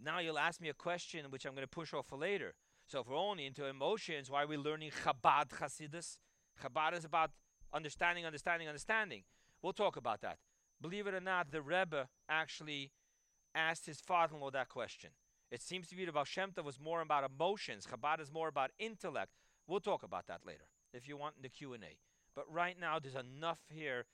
Now 0.01 0.19
you'll 0.19 0.39
ask 0.39 0.61
me 0.61 0.69
a 0.69 0.73
question 0.73 1.25
which 1.29 1.45
I'm 1.45 1.53
going 1.53 1.63
to 1.63 1.67
push 1.67 1.93
off 1.93 2.07
for 2.07 2.17
later. 2.17 2.53
So 2.87 3.01
if 3.01 3.07
we're 3.07 3.17
only 3.17 3.45
into 3.45 3.65
emotions, 3.65 4.31
why 4.31 4.43
are 4.43 4.47
we 4.47 4.57
learning 4.57 4.91
Chabad 5.03 5.49
Hasidus? 5.49 6.17
Chabad 6.63 6.97
is 6.97 7.05
about 7.05 7.31
understanding, 7.73 8.25
understanding, 8.25 8.67
understanding. 8.67 9.23
We'll 9.61 9.73
talk 9.73 9.97
about 9.97 10.21
that. 10.21 10.37
Believe 10.81 11.07
it 11.07 11.13
or 11.13 11.19
not, 11.19 11.51
the 11.51 11.61
Rebbe 11.61 12.07
actually 12.29 12.91
asked 13.59 13.85
his 13.85 13.99
father-in-law 13.99 14.51
that 14.51 14.69
question. 14.69 15.11
It 15.51 15.61
seems 15.61 15.87
to 15.89 15.95
be 15.95 16.05
that 16.05 16.13
Baal 16.13 16.25
was 16.63 16.79
more 16.79 17.01
about 17.01 17.29
emotions. 17.29 17.87
Chabad 17.87 18.21
is 18.21 18.31
more 18.31 18.47
about 18.47 18.71
intellect. 18.77 19.31
We'll 19.67 19.79
talk 19.79 20.03
about 20.03 20.27
that 20.27 20.41
later, 20.45 20.65
if 20.93 21.07
you 21.07 21.17
want 21.17 21.35
in 21.37 21.43
the 21.43 21.49
Q&A. 21.49 21.97
But 22.35 22.51
right 22.51 22.79
now, 22.79 22.99
there's 22.99 23.15
enough 23.15 23.59
here 23.69 24.05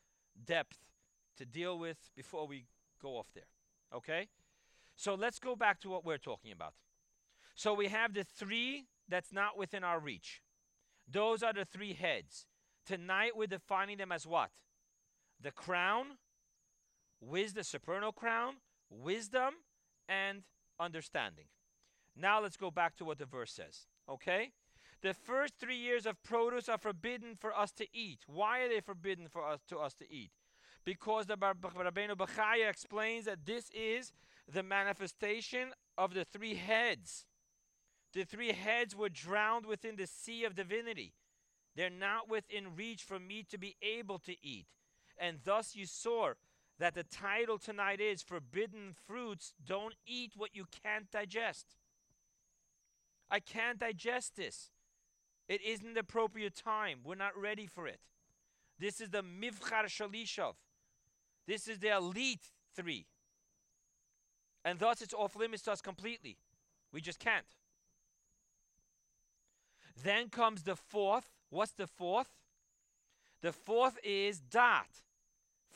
depth 0.46 0.78
to 1.38 1.46
deal 1.46 1.78
with 1.78 1.98
before 2.16 2.48
we 2.48 2.66
go 3.02 3.18
off 3.18 3.28
there. 3.34 3.44
Okay? 3.94 4.28
So 4.96 5.16
let's 5.16 5.40
go 5.40 5.56
back 5.56 5.80
to 5.82 5.90
what 5.90 6.06
we're 6.06 6.18
talking 6.18 6.52
about. 6.52 6.74
So 7.54 7.74
we 7.74 7.88
have 7.88 8.14
the 8.14 8.24
three 8.24 8.86
that's 9.08 9.32
not 9.32 9.58
within 9.58 9.84
our 9.84 10.00
reach. 10.00 10.42
Those 11.10 11.44
are 11.44 11.54
the 11.54 11.66
three 11.66 11.94
heads. 11.94 12.48
Tonight 12.86 13.32
we're 13.36 13.48
defining 13.48 13.98
them 13.98 14.12
as 14.12 14.26
what? 14.26 14.50
The 15.42 15.52
crown, 15.52 16.18
wisdom, 17.20 17.64
supernal 17.64 18.12
crown, 18.12 18.56
wisdom, 19.02 19.54
and 20.08 20.44
understanding. 20.80 21.46
Now 22.16 22.42
let's 22.42 22.58
go 22.58 22.72
back 22.72 22.96
to 22.98 23.06
what 23.06 23.18
the 23.18 23.26
verse 23.26 23.52
says. 23.52 23.88
Okay? 24.10 24.52
The 25.02 25.14
first 25.14 25.56
three 25.60 25.76
years 25.76 26.06
of 26.06 26.22
produce 26.24 26.70
are 26.70 26.78
forbidden 26.78 27.36
for 27.36 27.56
us 27.56 27.72
to 27.74 27.86
eat. 27.94 28.20
Why 28.28 28.62
are 28.62 28.70
they 28.70 28.80
forbidden 28.80 29.28
for 29.28 29.46
us 29.46 29.62
to 29.70 29.78
us 29.78 29.94
to 29.96 30.12
eat? 30.12 30.32
Because 30.86 31.26
the 31.26 31.38
Rabbeinu 31.38 32.16
Bachya 32.16 32.70
explains 32.70 33.26
that 33.26 33.46
this 33.46 33.70
is 33.74 34.14
the 34.52 34.64
manifestation 34.64 35.70
of 35.98 36.14
the 36.14 36.26
three 36.26 36.56
heads. 36.56 37.26
The 38.14 38.24
three 38.24 38.54
heads 38.54 38.96
were 38.96 39.10
drowned 39.10 39.66
within 39.66 39.96
the 39.96 40.08
sea 40.08 40.46
of 40.46 40.56
divinity. 40.56 41.14
They're 41.76 41.90
not 41.90 42.30
within 42.30 42.76
reach 42.76 43.04
for 43.04 43.20
me 43.20 43.44
to 43.50 43.58
be 43.58 43.76
able 43.82 44.20
to 44.20 44.36
eat. 44.42 44.68
And 45.18 45.40
thus 45.44 45.76
you 45.76 45.86
saw 45.86 46.34
that 46.80 46.94
the 46.94 47.04
title 47.04 47.58
tonight 47.58 48.02
is 48.02 48.22
Forbidden 48.22 48.96
Fruits 49.08 49.54
Don't 49.66 49.96
Eat 50.06 50.34
What 50.36 50.56
You 50.56 50.66
Can't 50.84 51.10
Digest. 51.10 51.78
I 53.30 53.40
can't 53.40 53.80
digest 53.80 54.36
this. 54.36 54.72
It 55.48 55.62
isn't 55.62 55.94
the 55.94 56.02
appropriate 56.02 56.56
time. 56.56 57.00
We're 57.04 57.16
not 57.16 57.40
ready 57.40 57.66
for 57.66 57.88
it. 57.88 58.00
This 58.80 59.00
is 59.00 59.10
the 59.10 59.24
Mivchar 59.24 59.86
Shalishov. 59.86 60.56
This 61.48 61.68
is 61.68 61.80
the 61.80 61.96
elite 61.96 62.52
three. 62.76 63.06
And 64.64 64.80
thus 64.80 65.02
it's 65.02 65.14
off 65.14 65.36
limits 65.36 65.64
to 65.64 65.72
us 65.72 65.82
completely. 65.82 66.38
We 66.92 67.02
just 67.02 67.20
can't. 67.20 67.46
Then 70.04 70.30
comes 70.30 70.64
the 70.64 70.76
fourth. 70.76 71.30
What's 71.50 71.72
the 71.72 71.88
fourth? 71.88 72.30
The 73.42 73.54
fourth 73.54 73.98
is 74.04 74.40
dot. 74.40 74.88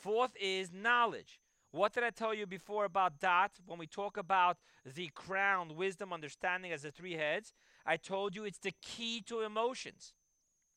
Fourth 0.01 0.31
is 0.39 0.71
knowledge. 0.71 1.39
What 1.71 1.93
did 1.93 2.03
I 2.03 2.09
tell 2.09 2.33
you 2.33 2.47
before 2.47 2.85
about 2.85 3.19
that? 3.19 3.51
when 3.65 3.77
we 3.77 3.87
talk 3.87 4.17
about 4.17 4.57
the 4.85 5.09
crown, 5.13 5.75
wisdom, 5.75 6.11
understanding 6.11 6.71
as 6.71 6.81
the 6.81 6.91
three 6.91 7.13
heads? 7.13 7.53
I 7.85 7.97
told 7.97 8.35
you 8.35 8.43
it's 8.43 8.59
the 8.59 8.73
key 8.81 9.21
to 9.27 9.41
emotions, 9.41 10.13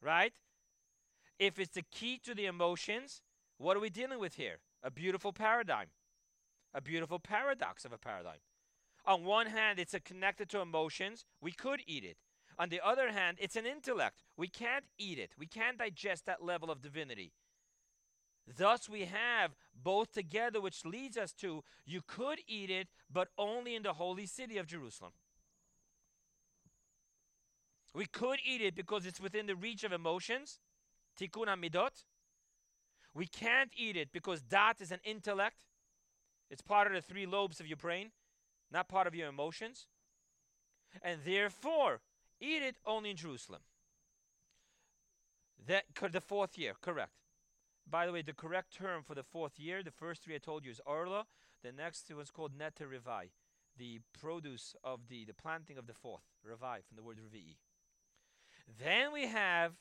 right? 0.01 0.35
If 1.39 1.59
it's 1.59 1.75
the 1.75 1.85
key 1.91 2.21
to 2.25 2.35
the 2.35 2.47
emotions, 2.47 3.23
what 3.59 3.77
are 3.77 3.81
we 3.81 3.91
dealing 3.91 4.19
with 4.19 4.35
here? 4.35 4.59
A 4.83 4.91
beautiful 4.91 5.33
paradigm 5.33 5.89
a 6.75 6.81
beautiful 6.81 7.19
paradox 7.19 7.85
of 7.85 7.93
a 7.93 7.99
paradigm. 7.99 8.41
On 9.05 9.25
one 9.25 9.47
hand, 9.47 9.79
it's 9.79 9.95
connected 10.05 10.49
to 10.51 10.61
emotions. 10.61 11.25
We 11.41 11.53
could 11.53 11.81
eat 11.87 12.05
it. 12.05 12.17
On 12.59 12.69
the 12.69 12.81
other 12.85 13.11
hand, 13.11 13.39
it's 13.41 13.57
an 13.57 13.67
intellect. 13.67 14.23
We 14.37 14.49
can't 14.49 14.85
eat 14.99 15.19
it. 15.19 15.33
We 15.39 15.47
can't 15.47 15.79
digest 15.79 16.27
that 16.27 16.45
level 16.45 16.71
of 16.71 16.83
divinity. 16.83 17.33
Thus, 18.47 18.89
we 18.89 19.03
have 19.03 19.53
both 19.75 20.13
together, 20.13 20.61
which 20.61 20.85
leads 20.85 21.17
us 21.17 21.33
to 21.35 21.63
you 21.87 22.01
could 22.07 22.41
eat 22.47 22.71
it, 22.71 22.89
but 23.11 23.29
only 23.39 23.75
in 23.75 23.83
the 23.83 23.93
holy 23.93 24.27
city 24.27 24.59
of 24.59 24.67
Jerusalem. 24.67 25.13
We 27.95 28.07
could 28.07 28.39
eat 28.45 28.63
it 28.63 28.75
because 28.75 29.07
it's 29.07 29.21
within 29.21 29.47
the 29.47 29.55
reach 29.55 29.85
of 29.85 29.93
emotions, 29.93 30.61
tikkun 31.21 31.47
midot. 31.47 32.05
We 33.15 33.27
can't 33.27 33.71
eat 33.77 33.97
it 33.97 34.13
because 34.13 34.41
dat 34.41 34.81
is 34.81 34.91
an 34.91 35.01
intellect. 35.05 35.67
It's 36.51 36.63
part 36.63 36.87
of 36.87 36.95
the 36.95 37.03
three 37.03 37.27
lobes 37.27 37.61
of 37.61 37.67
your 37.67 37.77
brain, 37.77 38.11
not 38.71 38.89
part 38.89 39.07
of 39.07 39.15
your 39.15 39.29
emotions. 39.29 39.87
And 41.03 41.21
therefore, 41.25 42.01
eat 42.41 42.63
it 42.63 42.77
only 42.87 43.11
in 43.11 43.17
Jerusalem. 43.17 43.61
That 45.67 45.85
the 46.11 46.21
fourth 46.21 46.59
year, 46.59 46.73
correct. 46.81 47.22
By 47.88 48.07
the 48.07 48.12
way, 48.12 48.23
the 48.23 48.33
correct 48.33 48.75
term 48.75 49.03
for 49.03 49.14
the 49.14 49.23
fourth 49.23 49.59
year, 49.59 49.83
the 49.83 49.90
first 49.90 50.23
three 50.23 50.35
I 50.35 50.38
told 50.38 50.64
you 50.64 50.71
is 50.71 50.81
Arla. 50.87 51.27
The 51.62 51.73
next 51.73 52.12
was 52.14 52.31
called 52.31 52.53
Neta 52.59 52.85
Rivai, 52.85 53.31
the 53.77 54.01
produce 54.18 54.75
of 54.83 55.09
the, 55.09 55.25
the 55.25 55.35
planting 55.35 55.79
of 55.79 55.87
the 55.87 55.95
fourth, 55.95 56.23
Rivai, 56.45 56.85
from 56.85 56.97
the 56.97 57.03
word 57.03 57.18
Revi'i. 57.18 57.57
Then 58.83 59.12
we 59.12 59.29
have, 59.29 59.73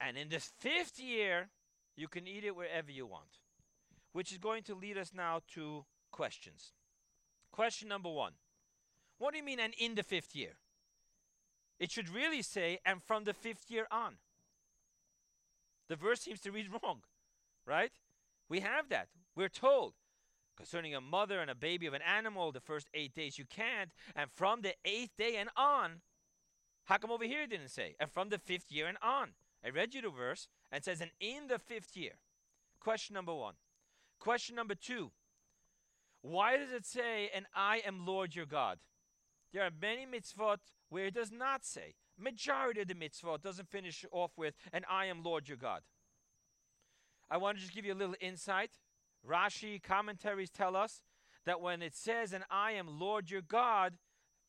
and 0.00 0.16
in 0.16 0.28
the 0.28 0.40
fifth 0.40 0.98
year, 0.98 1.48
you 1.96 2.08
can 2.08 2.26
eat 2.26 2.44
it 2.44 2.56
wherever 2.56 2.90
you 2.90 3.06
want, 3.06 3.40
which 4.12 4.32
is 4.32 4.38
going 4.38 4.62
to 4.64 4.74
lead 4.74 4.96
us 4.96 5.12
now 5.14 5.40
to 5.54 5.84
questions. 6.12 6.72
Question 7.52 7.88
number 7.88 8.10
one 8.10 8.32
What 9.18 9.32
do 9.32 9.38
you 9.38 9.44
mean, 9.44 9.60
and 9.60 9.74
in 9.78 9.94
the 9.94 10.02
fifth 10.02 10.34
year? 10.34 10.58
It 11.78 11.90
should 11.90 12.08
really 12.08 12.42
say, 12.42 12.78
and 12.84 13.02
from 13.02 13.24
the 13.24 13.34
fifth 13.34 13.70
year 13.70 13.86
on. 13.90 14.14
The 15.88 15.96
verse 15.96 16.20
seems 16.20 16.40
to 16.40 16.52
read 16.52 16.68
wrong, 16.82 17.02
right? 17.68 17.92
We 18.48 18.60
have 18.60 18.88
that. 18.88 19.08
We're 19.36 19.48
told 19.48 19.94
concerning 20.56 20.94
a 20.94 21.00
mother 21.00 21.38
and 21.38 21.50
a 21.50 21.54
baby 21.54 21.86
of 21.86 21.94
an 21.94 22.02
animal, 22.02 22.50
the 22.50 22.60
first 22.60 22.88
eight 22.92 23.14
days 23.14 23.38
you 23.38 23.44
can't, 23.44 23.92
and 24.16 24.28
from 24.34 24.62
the 24.62 24.74
eighth 24.84 25.16
day 25.16 25.36
and 25.36 25.50
on. 25.56 26.00
How 26.86 26.96
come 26.96 27.12
over 27.12 27.24
here 27.24 27.46
didn't 27.46 27.70
say? 27.70 27.94
And 28.00 28.10
from 28.10 28.30
the 28.30 28.38
fifth 28.38 28.72
year 28.72 28.88
and 28.88 28.98
on. 29.00 29.30
I 29.64 29.68
read 29.68 29.94
you 29.94 30.02
the 30.02 30.10
verse 30.10 30.48
and 30.72 30.82
says, 30.82 31.00
and 31.00 31.10
in 31.20 31.46
the 31.46 31.58
fifth 31.58 31.96
year. 31.96 32.14
Question 32.80 33.14
number 33.14 33.34
one. 33.34 33.54
Question 34.18 34.56
number 34.56 34.74
two. 34.74 35.12
Why 36.22 36.56
does 36.56 36.72
it 36.72 36.86
say, 36.86 37.30
and 37.32 37.46
I 37.54 37.80
am 37.86 38.04
Lord 38.04 38.34
your 38.34 38.46
God? 38.46 38.78
There 39.52 39.62
are 39.62 39.70
many 39.80 40.06
mitzvot 40.06 40.58
where 40.88 41.06
it 41.06 41.14
does 41.14 41.30
not 41.30 41.64
say. 41.64 41.94
Majority 42.18 42.80
of 42.80 42.88
the 42.88 42.94
mitzvot 42.94 43.42
doesn't 43.42 43.70
finish 43.70 44.04
off 44.10 44.32
with, 44.36 44.54
and 44.72 44.84
I 44.90 45.06
am 45.06 45.22
Lord 45.22 45.48
your 45.48 45.56
God. 45.56 45.82
I 47.30 47.36
want 47.36 47.58
to 47.58 47.62
just 47.62 47.74
give 47.74 47.84
you 47.84 47.92
a 47.92 47.94
little 47.94 48.14
insight. 48.20 48.70
Rashi 49.28 49.82
commentaries 49.82 50.50
tell 50.50 50.76
us 50.76 51.02
that 51.44 51.60
when 51.60 51.82
it 51.82 51.94
says, 51.94 52.32
and 52.32 52.44
I 52.50 52.72
am 52.72 52.98
Lord 52.98 53.30
your 53.30 53.42
God, 53.42 53.94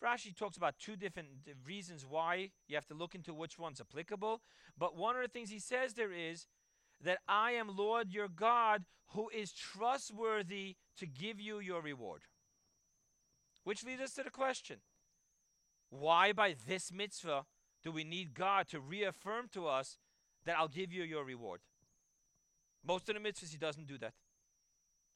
Rashi 0.04 0.36
talks 0.36 0.58
about 0.58 0.76
two 0.80 0.96
different 0.96 1.28
reasons 1.66 2.06
why 2.06 2.52
you 2.68 2.76
have 2.76 2.88
to 2.88 2.94
look 2.94 3.16
into 3.16 3.34
which 3.34 3.60
one's 3.60 3.82
applicable. 3.82 4.42
But 4.78 4.96
one 4.96 5.16
of 5.16 5.22
the 5.22 5.28
things 5.28 5.50
he 5.50 5.60
says 5.60 5.94
there 5.94 6.14
is 6.14 6.48
that 7.04 7.20
I 7.28 7.52
am 7.52 7.76
Lord 7.76 8.12
your 8.12 8.30
God 8.30 8.86
who 9.14 9.30
is 9.30 9.52
trustworthy 9.52 10.76
to 10.98 11.06
give 11.06 11.40
you 11.40 11.60
your 11.60 11.82
reward. 11.82 12.22
Which 13.64 13.84
leads 13.84 14.02
us 14.02 14.14
to 14.14 14.24
the 14.24 14.30
question 14.30 14.78
why, 15.90 16.34
by 16.34 16.56
this 16.68 16.92
mitzvah, 16.92 17.46
do 17.84 17.92
we 17.92 18.04
need 18.04 18.34
God 18.34 18.68
to 18.70 18.80
reaffirm 18.80 19.48
to 19.54 19.68
us 19.68 19.98
that 20.46 20.58
I'll 20.58 20.68
give 20.68 20.94
you 20.94 21.04
your 21.04 21.24
reward? 21.24 21.62
Most 22.86 23.10
of 23.10 23.16
the 23.16 23.22
mitzvahs, 23.22 23.52
He 23.52 23.58
doesn't 23.58 23.88
do 23.88 23.98
that. 23.98 24.14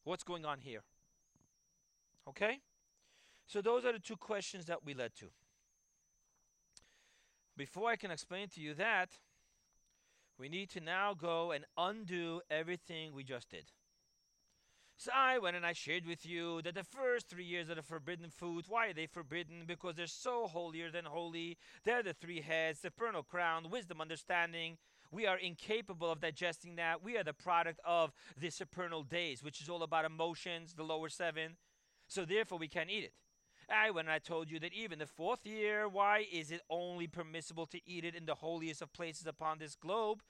What's 0.03 0.23
going 0.23 0.45
on 0.45 0.59
here? 0.59 0.83
Okay? 2.27 2.59
So, 3.45 3.61
those 3.61 3.85
are 3.85 3.93
the 3.93 3.99
two 3.99 4.15
questions 4.15 4.65
that 4.65 4.85
we 4.85 4.93
led 4.93 5.13
to. 5.15 5.27
Before 7.55 7.89
I 7.89 7.95
can 7.95 8.11
explain 8.11 8.47
to 8.49 8.61
you 8.61 8.73
that, 8.73 9.09
we 10.39 10.49
need 10.49 10.69
to 10.71 10.79
now 10.79 11.13
go 11.13 11.51
and 11.51 11.65
undo 11.77 12.41
everything 12.49 13.13
we 13.13 13.23
just 13.23 13.49
did. 13.49 13.65
So 14.95 15.11
I 15.13 15.39
went 15.39 15.55
and 15.55 15.65
I 15.65 15.73
shared 15.73 16.05
with 16.05 16.25
you 16.25 16.61
that 16.61 16.75
the 16.75 16.83
first 16.83 17.27
three 17.27 17.43
years 17.43 17.69
of 17.69 17.75
the 17.75 17.81
forbidden 17.81 18.29
food, 18.29 18.65
why 18.67 18.87
are 18.87 18.93
they 18.93 19.07
forbidden? 19.07 19.63
Because 19.67 19.95
they're 19.95 20.07
so 20.07 20.47
holier 20.47 20.91
than 20.91 21.05
holy. 21.05 21.57
They're 21.83 22.03
the 22.03 22.13
three 22.13 22.41
heads, 22.41 22.79
the 22.79 22.87
supernal 22.87 23.23
crown, 23.23 23.69
wisdom, 23.69 24.01
understanding. 24.01 24.77
We 25.13 25.27
are 25.27 25.37
incapable 25.37 26.09
of 26.09 26.19
digesting 26.19 26.75
that. 26.77 27.03
We 27.03 27.17
are 27.17 27.23
the 27.23 27.33
product 27.33 27.79
of 27.85 28.11
the 28.35 28.49
supernal 28.49 29.03
days, 29.03 29.43
which 29.43 29.61
is 29.61 29.69
all 29.69 29.83
about 29.83 30.05
emotions, 30.05 30.73
the 30.73 30.83
lower 30.83 31.07
seven. 31.07 31.57
So 32.07 32.25
therefore, 32.25 32.57
we 32.57 32.67
can't 32.67 32.89
eat 32.89 33.03
it. 33.03 33.13
I 33.69 33.91
when 33.91 34.09
I 34.09 34.17
told 34.17 34.49
you 34.49 34.59
that 34.59 34.73
even 34.73 34.97
the 34.97 35.05
fourth 35.05 35.45
year, 35.45 35.87
why 35.87 36.25
is 36.31 36.51
it 36.51 36.61
only 36.69 37.07
permissible 37.07 37.67
to 37.67 37.79
eat 37.85 38.03
it 38.03 38.15
in 38.15 38.25
the 38.25 38.35
holiest 38.35 38.81
of 38.81 38.91
places 38.91 39.27
upon 39.27 39.59
this 39.59 39.75
globe? 39.75 40.21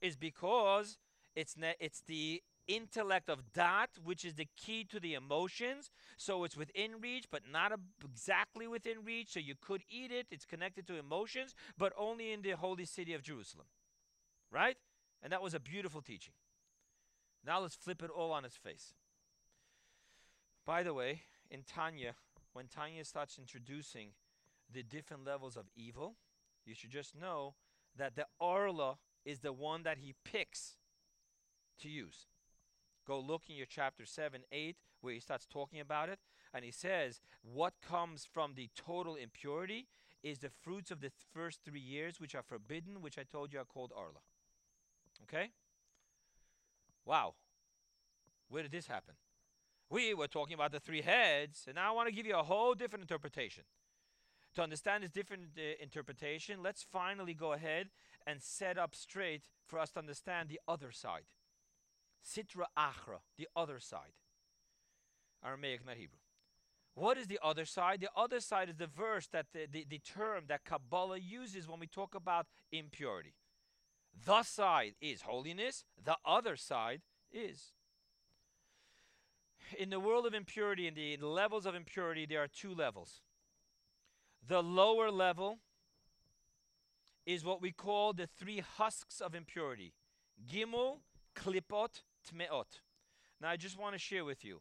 Is 0.00 0.16
because 0.16 0.96
it's 1.36 1.56
ne- 1.56 1.76
it's 1.78 2.00
the 2.00 2.42
intellect 2.66 3.28
of 3.28 3.52
dat, 3.52 3.90
which 4.02 4.24
is 4.24 4.34
the 4.34 4.48
key 4.56 4.84
to 4.84 4.98
the 4.98 5.14
emotions. 5.14 5.90
So 6.16 6.44
it's 6.44 6.56
within 6.56 7.00
reach, 7.00 7.26
but 7.30 7.42
not 7.50 7.72
exactly 8.02 8.66
within 8.66 9.04
reach. 9.04 9.32
So 9.32 9.40
you 9.40 9.54
could 9.60 9.82
eat 9.90 10.10
it. 10.10 10.26
It's 10.30 10.46
connected 10.46 10.86
to 10.86 10.96
emotions, 10.96 11.54
but 11.76 11.92
only 11.98 12.32
in 12.32 12.42
the 12.42 12.52
holy 12.52 12.86
city 12.86 13.12
of 13.12 13.22
Jerusalem. 13.22 13.66
Right? 14.52 14.76
And 15.22 15.32
that 15.32 15.42
was 15.42 15.54
a 15.54 15.60
beautiful 15.60 16.00
teaching. 16.00 16.34
Now 17.46 17.60
let's 17.60 17.76
flip 17.76 18.02
it 18.02 18.10
all 18.10 18.32
on 18.32 18.44
its 18.44 18.56
face. 18.56 18.94
By 20.66 20.82
the 20.82 20.94
way, 20.94 21.22
in 21.50 21.62
Tanya, 21.62 22.14
when 22.52 22.66
Tanya 22.66 23.04
starts 23.04 23.38
introducing 23.38 24.10
the 24.72 24.82
different 24.82 25.24
levels 25.24 25.56
of 25.56 25.66
evil, 25.76 26.16
you 26.64 26.74
should 26.74 26.90
just 26.90 27.14
know 27.18 27.54
that 27.96 28.14
the 28.14 28.26
Arla 28.40 28.98
is 29.24 29.40
the 29.40 29.52
one 29.52 29.82
that 29.82 29.98
he 29.98 30.14
picks 30.24 30.76
to 31.80 31.88
use. 31.88 32.26
Go 33.06 33.18
look 33.18 33.42
in 33.48 33.56
your 33.56 33.66
chapter 33.66 34.04
7, 34.04 34.42
8, 34.52 34.76
where 35.00 35.14
he 35.14 35.20
starts 35.20 35.46
talking 35.46 35.80
about 35.80 36.08
it. 36.08 36.18
And 36.52 36.64
he 36.64 36.70
says, 36.70 37.20
What 37.42 37.74
comes 37.86 38.26
from 38.30 38.54
the 38.54 38.68
total 38.76 39.16
impurity 39.16 39.88
is 40.22 40.38
the 40.38 40.50
fruits 40.50 40.90
of 40.90 41.00
the 41.00 41.08
th- 41.08 41.26
first 41.32 41.60
three 41.64 41.80
years, 41.80 42.20
which 42.20 42.34
are 42.34 42.42
forbidden, 42.42 43.00
which 43.00 43.18
I 43.18 43.22
told 43.22 43.52
you 43.52 43.60
are 43.60 43.64
called 43.64 43.92
Arla. 43.96 44.20
Okay? 45.24 45.50
Wow. 47.04 47.34
Where 48.48 48.62
did 48.62 48.72
this 48.72 48.86
happen? 48.86 49.14
We 49.88 50.14
were 50.14 50.28
talking 50.28 50.54
about 50.54 50.72
the 50.72 50.80
three 50.80 51.02
heads, 51.02 51.64
and 51.66 51.74
now 51.74 51.88
I 51.88 51.94
want 51.94 52.08
to 52.08 52.14
give 52.14 52.26
you 52.26 52.36
a 52.36 52.42
whole 52.42 52.74
different 52.74 53.02
interpretation. 53.02 53.64
To 54.54 54.62
understand 54.62 55.04
this 55.04 55.10
different 55.10 55.50
uh, 55.56 55.82
interpretation, 55.82 56.62
let's 56.62 56.84
finally 56.90 57.34
go 57.34 57.52
ahead 57.52 57.88
and 58.26 58.42
set 58.42 58.78
up 58.78 58.94
straight 58.94 59.48
for 59.66 59.78
us 59.78 59.90
to 59.92 60.00
understand 60.00 60.48
the 60.48 60.60
other 60.66 60.90
side. 60.90 61.22
Sitra 62.24 62.64
Achra, 62.76 63.20
the 63.38 63.48
other 63.56 63.78
side. 63.78 64.12
Aramaic, 65.44 65.86
not 65.86 65.96
Hebrew. 65.96 66.18
What 66.94 67.16
is 67.16 67.28
the 67.28 67.38
other 67.42 67.64
side? 67.64 68.00
The 68.00 68.10
other 68.16 68.40
side 68.40 68.68
is 68.68 68.76
the 68.76 68.86
verse 68.86 69.28
that 69.28 69.46
the, 69.52 69.66
the, 69.70 69.86
the 69.88 69.98
term 70.00 70.44
that 70.48 70.64
Kabbalah 70.64 71.18
uses 71.18 71.68
when 71.68 71.80
we 71.80 71.86
talk 71.86 72.14
about 72.14 72.46
impurity. 72.72 73.34
The 74.26 74.42
side 74.42 74.94
is 75.00 75.22
holiness, 75.22 75.84
the 76.02 76.16
other 76.24 76.56
side 76.56 77.02
is. 77.32 77.72
In 79.78 79.90
the 79.90 80.00
world 80.00 80.26
of 80.26 80.34
impurity, 80.34 80.86
in 80.86 80.94
the 80.94 81.16
levels 81.26 81.64
of 81.64 81.74
impurity, 81.74 82.26
there 82.26 82.42
are 82.42 82.48
two 82.48 82.74
levels. 82.74 83.22
The 84.46 84.62
lower 84.62 85.10
level 85.10 85.58
is 87.26 87.44
what 87.44 87.62
we 87.62 87.70
call 87.70 88.12
the 88.12 88.26
three 88.26 88.60
husks 88.60 89.20
of 89.20 89.34
impurity 89.34 89.92
Gimel, 90.50 90.98
Klipot, 91.36 92.02
Tmeot. 92.28 92.80
Now, 93.40 93.50
I 93.50 93.56
just 93.56 93.78
want 93.78 93.94
to 93.94 93.98
share 93.98 94.24
with 94.24 94.44
you. 94.44 94.60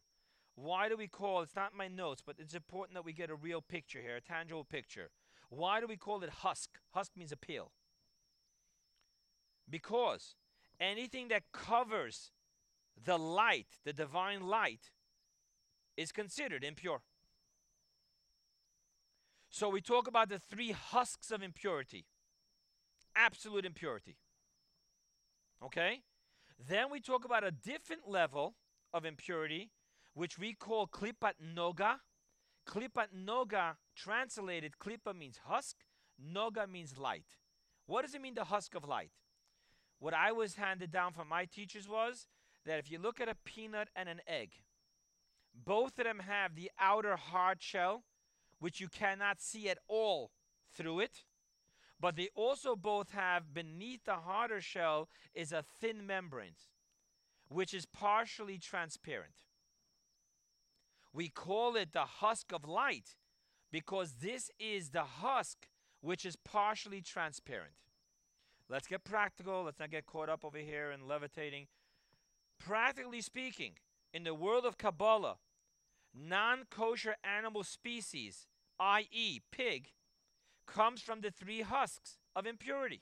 Why 0.55 0.89
do 0.89 0.97
we 0.97 1.07
call 1.07 1.41
it's 1.41 1.55
not 1.55 1.73
my 1.73 1.87
notes, 1.87 2.21
but 2.25 2.35
it's 2.37 2.53
important 2.53 2.95
that 2.95 3.05
we 3.05 3.13
get 3.13 3.29
a 3.29 3.35
real 3.35 3.61
picture 3.61 4.01
here, 4.01 4.17
a 4.17 4.21
tangible 4.21 4.65
picture. 4.65 5.09
Why 5.49 5.79
do 5.79 5.87
we 5.87 5.95
call 5.95 6.21
it 6.23 6.29
husk? 6.29 6.69
Husk 6.91 7.11
means 7.15 7.31
a 7.31 7.37
peel. 7.37 7.71
Because 9.69 10.35
anything 10.79 11.27
that 11.29 11.43
covers 11.51 12.31
the 13.01 13.17
light, 13.17 13.67
the 13.85 13.93
divine 13.93 14.47
light, 14.47 14.91
is 15.95 16.11
considered 16.11 16.63
impure. 16.63 17.01
So 19.49 19.69
we 19.69 19.81
talk 19.81 20.07
about 20.07 20.29
the 20.29 20.39
three 20.39 20.71
husks 20.71 21.31
of 21.31 21.41
impurity 21.41 22.05
absolute 23.15 23.65
impurity. 23.65 24.17
Okay? 25.63 26.01
Then 26.67 26.85
we 26.91 26.99
talk 26.99 27.25
about 27.25 27.43
a 27.43 27.51
different 27.51 28.07
level 28.07 28.55
of 28.93 29.05
impurity, 29.05 29.71
which 30.13 30.37
we 30.37 30.53
call 30.53 30.87
klipat 30.87 31.33
noga. 31.55 31.95
Klipat 32.67 33.07
noga, 33.15 33.75
translated, 33.95 34.73
klipa 34.79 35.15
means 35.17 35.39
husk, 35.45 35.75
noga 36.21 36.69
means 36.69 36.97
light. 36.97 37.25
What 37.87 38.05
does 38.05 38.13
it 38.13 38.21
mean, 38.21 38.35
the 38.35 38.43
husk 38.43 38.75
of 38.75 38.87
light? 38.87 39.11
What 39.99 40.13
I 40.13 40.31
was 40.31 40.55
handed 40.55 40.91
down 40.91 41.13
from 41.13 41.27
my 41.27 41.45
teachers 41.45 41.87
was 41.87 42.27
that 42.65 42.79
if 42.79 42.89
you 42.89 42.99
look 42.99 43.19
at 43.19 43.29
a 43.29 43.35
peanut 43.45 43.89
and 43.95 44.07
an 44.07 44.21
egg, 44.27 44.51
both 45.53 45.99
of 45.99 46.05
them 46.05 46.19
have 46.19 46.55
the 46.55 46.71
outer 46.79 47.17
hard 47.17 47.61
shell, 47.61 48.03
which 48.59 48.79
you 48.79 48.87
cannot 48.87 49.41
see 49.41 49.69
at 49.69 49.77
all 49.87 50.31
through 50.75 51.01
it. 51.01 51.23
But 51.99 52.15
they 52.15 52.29
also 52.33 52.77
both 52.77 53.11
have 53.11 53.53
beneath 53.53 54.05
the 54.05 54.15
harder 54.15 54.61
shell 54.61 55.09
is 55.33 55.51
a 55.51 55.65
thin 55.81 56.07
membrane, 56.07 56.55
which 57.49 57.73
is 57.73 57.85
partially 57.85 58.57
transparent. 58.57 59.33
We 61.11 61.27
call 61.27 61.75
it 61.75 61.91
the 61.91 62.05
husk 62.05 62.53
of 62.53 62.63
light 62.67 63.15
because 63.71 64.13
this 64.21 64.49
is 64.59 64.91
the 64.91 65.03
husk 65.03 65.67
which 66.01 66.25
is 66.25 66.37
partially 66.37 67.01
transparent. 67.01 67.73
Let's 68.69 68.87
get 68.87 69.03
practical. 69.03 69.63
Let's 69.63 69.79
not 69.79 69.89
get 69.89 70.05
caught 70.05 70.29
up 70.29 70.45
over 70.45 70.57
here 70.57 70.91
in 70.91 71.07
levitating. 71.07 71.67
Practically 72.59 73.21
speaking, 73.21 73.73
in 74.13 74.23
the 74.23 74.33
world 74.33 74.65
of 74.65 74.77
Kabbalah, 74.77 75.37
non 76.13 76.63
kosher 76.69 77.15
animal 77.23 77.63
species, 77.63 78.47
i.e., 78.79 79.41
pig, 79.51 79.89
comes 80.67 81.01
from 81.01 81.21
the 81.21 81.31
three 81.31 81.61
husks 81.61 82.17
of 82.35 82.45
impurity. 82.45 83.01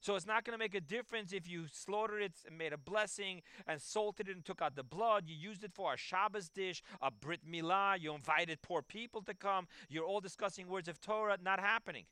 So 0.00 0.14
it's 0.14 0.26
not 0.26 0.44
going 0.44 0.52
to 0.52 0.62
make 0.62 0.74
a 0.74 0.80
difference 0.80 1.32
if 1.32 1.48
you 1.48 1.64
slaughtered 1.72 2.22
it 2.22 2.32
and 2.46 2.56
made 2.56 2.72
a 2.72 2.78
blessing 2.78 3.42
and 3.66 3.80
salted 3.80 4.28
it 4.28 4.36
and 4.36 4.44
took 4.44 4.62
out 4.62 4.76
the 4.76 4.84
blood. 4.84 5.24
You 5.26 5.34
used 5.34 5.64
it 5.64 5.72
for 5.72 5.92
a 5.92 5.96
Shabbos 5.96 6.48
dish, 6.48 6.82
a 7.02 7.10
Brit 7.10 7.40
Milah. 7.50 8.00
You 8.00 8.14
invited 8.14 8.62
poor 8.62 8.82
people 8.82 9.22
to 9.22 9.34
come. 9.34 9.66
You're 9.88 10.04
all 10.04 10.20
discussing 10.20 10.68
words 10.68 10.86
of 10.86 11.00
Torah. 11.00 11.38
Not 11.42 11.60
happening. 11.60 12.04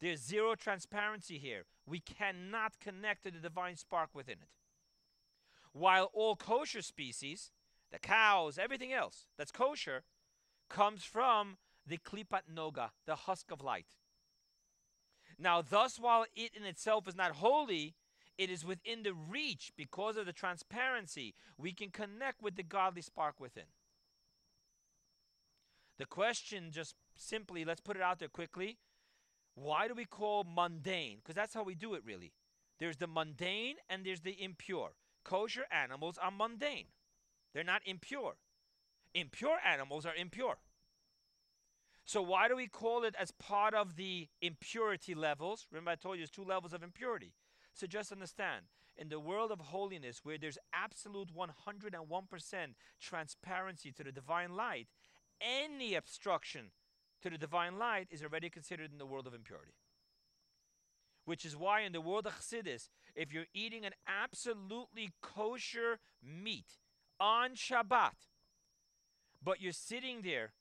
There's 0.00 0.20
zero 0.20 0.54
transparency 0.54 1.38
here. 1.38 1.64
We 1.86 2.00
cannot 2.00 2.80
connect 2.80 3.24
to 3.24 3.30
the 3.30 3.38
divine 3.38 3.76
spark 3.76 4.10
within 4.14 4.34
it. 4.34 4.48
While 5.72 6.10
all 6.12 6.36
kosher 6.36 6.82
species, 6.82 7.50
the 7.90 7.98
cows, 7.98 8.58
everything 8.58 8.92
else 8.92 9.26
that's 9.38 9.52
kosher, 9.52 10.04
comes 10.68 11.04
from 11.04 11.56
the 11.86 11.98
klipat 11.98 12.42
noga, 12.52 12.90
the 13.06 13.16
husk 13.16 13.50
of 13.50 13.62
light. 13.62 13.96
Now, 15.38 15.62
thus, 15.62 15.98
while 15.98 16.26
it 16.34 16.52
in 16.54 16.64
itself 16.64 17.08
is 17.08 17.16
not 17.16 17.32
holy, 17.32 17.94
it 18.38 18.50
is 18.50 18.64
within 18.64 19.02
the 19.02 19.14
reach 19.14 19.72
because 19.76 20.16
of 20.16 20.26
the 20.26 20.32
transparency. 20.32 21.34
We 21.58 21.72
can 21.72 21.90
connect 21.90 22.42
with 22.42 22.56
the 22.56 22.62
godly 22.62 23.02
spark 23.02 23.40
within. 23.40 23.64
The 25.98 26.06
question, 26.06 26.70
just 26.72 26.94
simply, 27.16 27.64
let's 27.64 27.80
put 27.80 27.96
it 27.96 28.02
out 28.02 28.18
there 28.18 28.28
quickly. 28.28 28.78
Why 29.54 29.88
do 29.88 29.94
we 29.94 30.04
call 30.04 30.44
mundane? 30.44 31.18
Because 31.18 31.34
that's 31.34 31.54
how 31.54 31.62
we 31.62 31.74
do 31.74 31.94
it, 31.94 32.02
really. 32.04 32.32
There's 32.78 32.96
the 32.96 33.06
mundane 33.06 33.76
and 33.88 34.04
there's 34.04 34.20
the 34.20 34.42
impure. 34.42 34.92
Kosher 35.24 35.66
animals 35.70 36.18
are 36.18 36.30
mundane, 36.30 36.86
they're 37.52 37.64
not 37.64 37.82
impure. 37.86 38.36
Impure 39.14 39.58
animals 39.64 40.04
are 40.04 40.14
impure. 40.14 40.56
So, 42.04 42.20
why 42.20 42.48
do 42.48 42.56
we 42.56 42.66
call 42.66 43.04
it 43.04 43.14
as 43.18 43.30
part 43.30 43.74
of 43.74 43.96
the 43.96 44.28
impurity 44.42 45.14
levels? 45.14 45.66
Remember, 45.70 45.92
I 45.92 45.94
told 45.94 46.16
you 46.16 46.22
there's 46.22 46.30
two 46.30 46.44
levels 46.44 46.72
of 46.72 46.82
impurity. 46.82 47.32
So, 47.72 47.86
just 47.86 48.12
understand 48.12 48.66
in 48.96 49.08
the 49.08 49.20
world 49.20 49.50
of 49.50 49.60
holiness, 49.60 50.20
where 50.22 50.38
there's 50.38 50.58
absolute 50.72 51.30
101% 51.34 52.74
transparency 53.00 53.92
to 53.92 54.04
the 54.04 54.12
divine 54.12 54.54
light, 54.54 54.88
any 55.40 55.94
obstruction 55.94 56.70
to 57.24 57.30
the 57.30 57.38
divine 57.38 57.78
light 57.78 58.06
is 58.10 58.22
already 58.22 58.50
considered 58.50 58.92
in 58.92 58.98
the 58.98 59.06
world 59.06 59.26
of 59.26 59.34
impurity. 59.34 59.72
Which 61.24 61.46
is 61.46 61.56
why 61.56 61.80
in 61.80 61.92
the 61.92 62.02
world 62.02 62.26
of 62.26 62.34
Chassidus, 62.34 62.90
if 63.16 63.32
you're 63.32 63.46
eating 63.54 63.86
an 63.86 63.94
absolutely 64.06 65.12
kosher 65.22 65.98
meat 66.22 66.66
on 67.18 67.52
Shabbat, 67.54 68.28
but 69.42 69.62
you're 69.62 69.72
sitting 69.72 70.20
there 70.20 70.52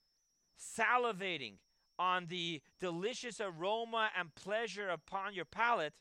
salivating 0.58 1.56
on 2.00 2.28
the 2.28 2.62
delicious 2.80 3.42
aroma 3.42 4.10
and 4.18 4.34
pleasure 4.36 4.88
upon 4.88 5.34
your 5.34 5.46
palate, 5.46 5.94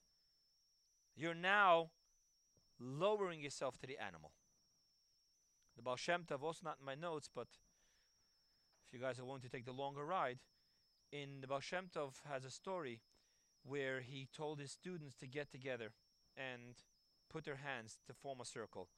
you're 1.16 1.35
now 1.35 1.90
lowering 2.79 3.40
yourself 3.40 3.79
to 3.79 3.87
the 3.88 3.98
animal. 3.98 4.31
The 5.77 5.83
Baal 5.83 5.96
Shem 5.96 6.22
Tov, 6.22 6.42
also 6.42 6.61
not 6.62 6.77
in 6.79 6.87
my 6.87 6.94
notes, 6.94 7.29
but 7.35 7.48
if 8.87 8.92
you 8.92 9.01
guys 9.01 9.18
are 9.18 9.25
willing 9.25 9.42
to 9.42 9.48
take 9.48 9.64
the 9.64 9.72
longer 9.72 10.05
ride, 10.05 10.38
in 11.12 11.42
the 11.42 11.46
Baal 11.46 11.61
Shem 11.61 11.88
Tov 11.94 12.14
has 12.29 12.44
a 12.44 12.51
story 12.51 13.01
where 13.64 14.01
he 14.01 14.29
told 14.35 14.59
his 14.59 14.72
students 14.72 15.14
to 15.16 15.27
get 15.27 15.51
together 15.51 15.92
and 16.37 16.75
put 17.31 17.44
their 17.44 17.57
hands 17.57 17.98
to 18.07 18.14
form 18.14 18.40
a 18.40 18.44
circle. 18.44 18.88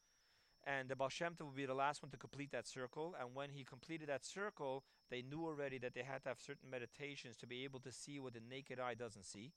And 0.67 0.89
the 0.89 0.97
Baal 0.97 1.11
Shem 1.11 1.35
Tov 1.35 1.47
would 1.47 1.57
be 1.57 1.67
the 1.67 1.75
last 1.75 2.03
one 2.03 2.11
to 2.13 2.17
complete 2.17 2.53
that 2.53 2.67
circle. 2.67 3.15
And 3.21 3.35
when 3.35 3.51
he 3.51 3.65
completed 3.65 4.09
that 4.09 4.25
circle, 4.25 4.85
they 5.11 5.23
knew 5.23 5.45
already 5.45 5.77
that 5.79 5.95
they 5.95 6.03
had 6.03 6.23
to 6.23 6.31
have 6.31 6.41
certain 6.41 6.71
meditations 6.71 7.37
to 7.39 7.47
be 7.47 7.65
able 7.65 7.81
to 7.81 7.93
see 7.93 8.19
what 8.19 8.33
the 8.33 8.41
naked 8.49 8.81
eye 8.81 8.95
doesn't 8.95 9.27
see. 9.27 9.53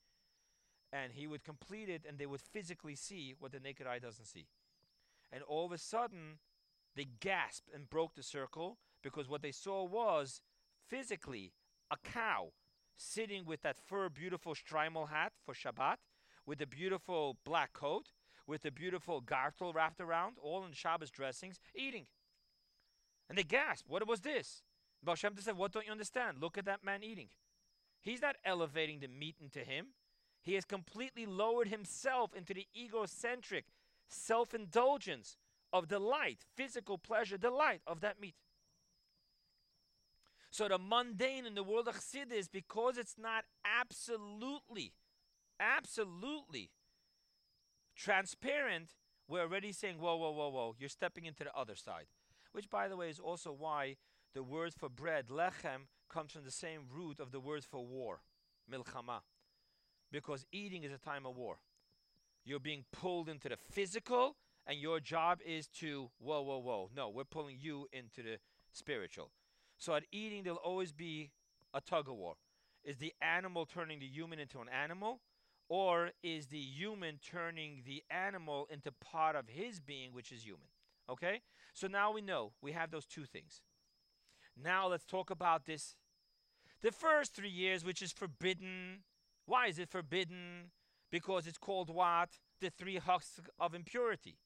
And 0.92 1.14
he 1.14 1.28
would 1.28 1.44
complete 1.44 1.90
it, 1.90 2.04
and 2.08 2.18
they 2.18 2.26
would 2.26 2.42
physically 2.42 2.96
see 2.96 3.36
what 3.40 3.52
the 3.52 3.60
naked 3.60 3.88
eye 3.88 4.00
doesn't 4.00 4.26
see. 4.26 4.48
And 5.32 5.44
all 5.44 5.66
of 5.66 5.72
a 5.72 5.78
sudden, 5.78 6.40
they 6.96 7.08
gasped 7.20 7.70
and 7.74 7.90
broke 7.90 8.16
the 8.16 8.24
circle 8.24 8.78
because 9.04 9.30
what 9.30 9.42
they 9.42 9.52
saw 9.52 9.84
was 9.86 10.42
physically 10.90 11.54
a 11.92 11.98
cow 11.98 12.52
sitting 12.96 13.46
with 13.46 13.62
that 13.62 13.78
fur 13.78 14.10
beautiful 14.10 14.56
shtreimel 14.56 15.10
hat 15.10 15.34
for 15.46 15.54
Shabbat, 15.54 15.98
with 16.46 16.62
a 16.62 16.66
beautiful 16.66 17.38
black 17.46 17.74
coat, 17.74 18.12
with 18.48 18.66
a 18.66 18.72
beautiful 18.72 19.22
gartel 19.22 19.74
wrapped 19.74 20.00
around, 20.00 20.38
all 20.42 20.66
in 20.66 20.72
Shabbos 20.72 21.12
dressings, 21.12 21.60
eating. 21.76 22.08
And 23.30 23.38
they 23.38 23.44
gasped, 23.44 23.90
What 23.90 24.08
was 24.08 24.22
this? 24.22 24.64
Baal 25.04 25.16
Shem 25.16 25.36
said, 25.40 25.58
What 25.58 25.74
don't 25.74 25.86
you 25.86 25.92
understand? 25.92 26.38
Look 26.40 26.58
at 26.58 26.66
that 26.66 26.84
man 26.84 27.04
eating. 27.04 27.30
He's 28.02 28.22
not 28.22 28.38
elevating 28.46 29.00
the 29.00 29.08
meat 29.08 29.36
into 29.42 29.60
him. 29.60 29.88
He 30.42 30.54
has 30.54 30.66
completely 30.66 31.26
lowered 31.26 31.68
himself 31.68 32.34
into 32.34 32.54
the 32.54 32.68
egocentric 32.76 33.66
self 34.08 34.54
indulgence 34.54 35.38
of 35.74 35.90
delight, 35.90 36.46
physical 36.56 36.98
pleasure, 36.98 37.38
delight 37.38 37.82
of 37.86 38.00
that 38.02 38.20
meat. 38.22 38.36
So 40.50 40.68
the 40.68 40.78
mundane 40.78 41.46
in 41.46 41.56
the 41.56 41.64
world 41.64 41.88
of 41.88 41.96
Chassidus, 41.96 42.48
because 42.52 42.98
it's 42.98 43.16
not 43.18 43.44
absolutely, 43.66 44.94
absolutely 45.60 46.72
transparent, 47.96 48.96
we're 49.28 49.42
already 49.42 49.72
saying, 49.72 49.98
whoa, 50.00 50.16
whoa, 50.16 50.32
whoa, 50.32 50.50
whoa, 50.50 50.76
you're 50.80 50.90
stepping 50.90 51.26
into 51.26 51.44
the 51.44 51.54
other 51.56 51.76
side. 51.76 52.06
Which, 52.54 52.70
by 52.70 52.88
the 52.88 52.96
way, 52.96 53.10
is 53.10 53.20
also 53.20 53.52
why 53.52 53.98
the 54.34 54.44
word 54.44 54.74
for 54.74 54.90
bread, 54.90 55.28
lechem, 55.28 55.88
comes 56.10 56.32
from 56.32 56.46
the 56.46 56.52
same 56.52 56.82
root 56.90 57.20
of 57.20 57.32
the 57.32 57.40
word 57.40 57.64
for 57.64 57.86
war, 57.86 58.22
milchama. 58.72 59.20
Because 60.12 60.46
eating 60.52 60.84
is 60.84 60.92
a 60.94 60.98
time 60.98 61.26
of 61.26 61.36
war. 61.36 61.58
You're 62.46 62.62
being 62.62 62.86
pulled 62.94 63.28
into 63.28 63.50
the 63.50 63.58
physical, 63.58 64.38
and 64.66 64.80
your 64.80 65.02
job 65.02 65.40
is 65.46 65.68
to, 65.80 66.10
whoa, 66.20 66.42
whoa, 66.42 66.60
whoa. 66.60 66.90
No, 66.96 67.10
we're 67.10 67.26
pulling 67.26 67.58
you 67.60 67.88
into 67.92 68.24
the 68.24 68.38
spiritual. 68.72 69.32
So 69.78 69.94
at 69.96 70.04
eating, 70.12 70.44
there'll 70.44 70.58
always 70.58 70.92
be 70.92 71.32
a 71.74 71.82
tug 71.82 72.10
of 72.10 72.16
war. 72.16 72.36
Is 72.84 72.98
the 72.98 73.14
animal 73.22 73.66
turning 73.66 74.00
the 74.00 74.06
human 74.08 74.40
into 74.40 74.60
an 74.60 74.70
animal? 74.70 75.20
Or 75.70 76.12
is 76.24 76.48
the 76.48 76.60
human 76.60 77.20
turning 77.20 77.84
the 77.86 78.04
animal 78.10 78.68
into 78.72 78.92
part 78.92 79.36
of 79.36 79.50
his 79.50 79.80
being, 79.80 80.14
which 80.14 80.32
is 80.32 80.46
human? 80.46 80.68
Okay? 81.10 81.42
So 81.74 81.88
now 81.88 82.12
we 82.12 82.22
know 82.22 82.54
we 82.62 82.72
have 82.72 82.90
those 82.90 83.06
two 83.06 83.26
things. 83.26 83.62
Now 84.62 84.88
let's 84.88 85.06
talk 85.06 85.30
about 85.30 85.66
this. 85.66 85.96
The 86.82 86.92
first 86.92 87.36
three 87.36 87.50
years, 87.50 87.84
which 87.84 88.02
is 88.02 88.12
forbidden. 88.12 89.04
Why 89.46 89.68
is 89.68 89.78
it 89.80 89.90
forbidden? 89.90 90.72
Because 91.12 91.48
it's 91.48 91.58
called 91.58 91.90
what? 91.90 92.30
The 92.62 92.70
three 92.70 92.98
husks 92.98 93.40
of 93.60 93.76
impurity. 93.76 94.38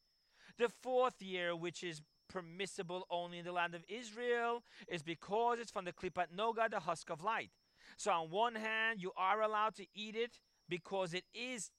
The 0.58 0.70
fourth 0.70 1.22
year, 1.22 1.56
which 1.56 1.84
is 1.84 2.02
permissible 2.32 3.06
only 3.10 3.40
in 3.40 3.46
the 3.46 3.52
land 3.52 3.76
of 3.76 3.84
Israel, 3.88 4.64
is 4.88 5.04
because 5.04 5.60
it's 5.60 5.72
from 5.72 5.86
the 5.86 5.94
Klipat 5.94 6.28
Noga, 6.36 6.70
the 6.70 6.80
husk 6.80 7.10
of 7.10 7.24
light. 7.24 7.52
So 7.98 8.12
on 8.12 8.30
one 8.30 8.56
hand, 8.56 9.02
you 9.02 9.12
are 9.18 9.42
allowed 9.42 9.76
to 9.76 9.86
eat 9.94 10.16
it 10.16 10.40
because 10.70 11.14
it 11.14 11.26
is 11.34 11.72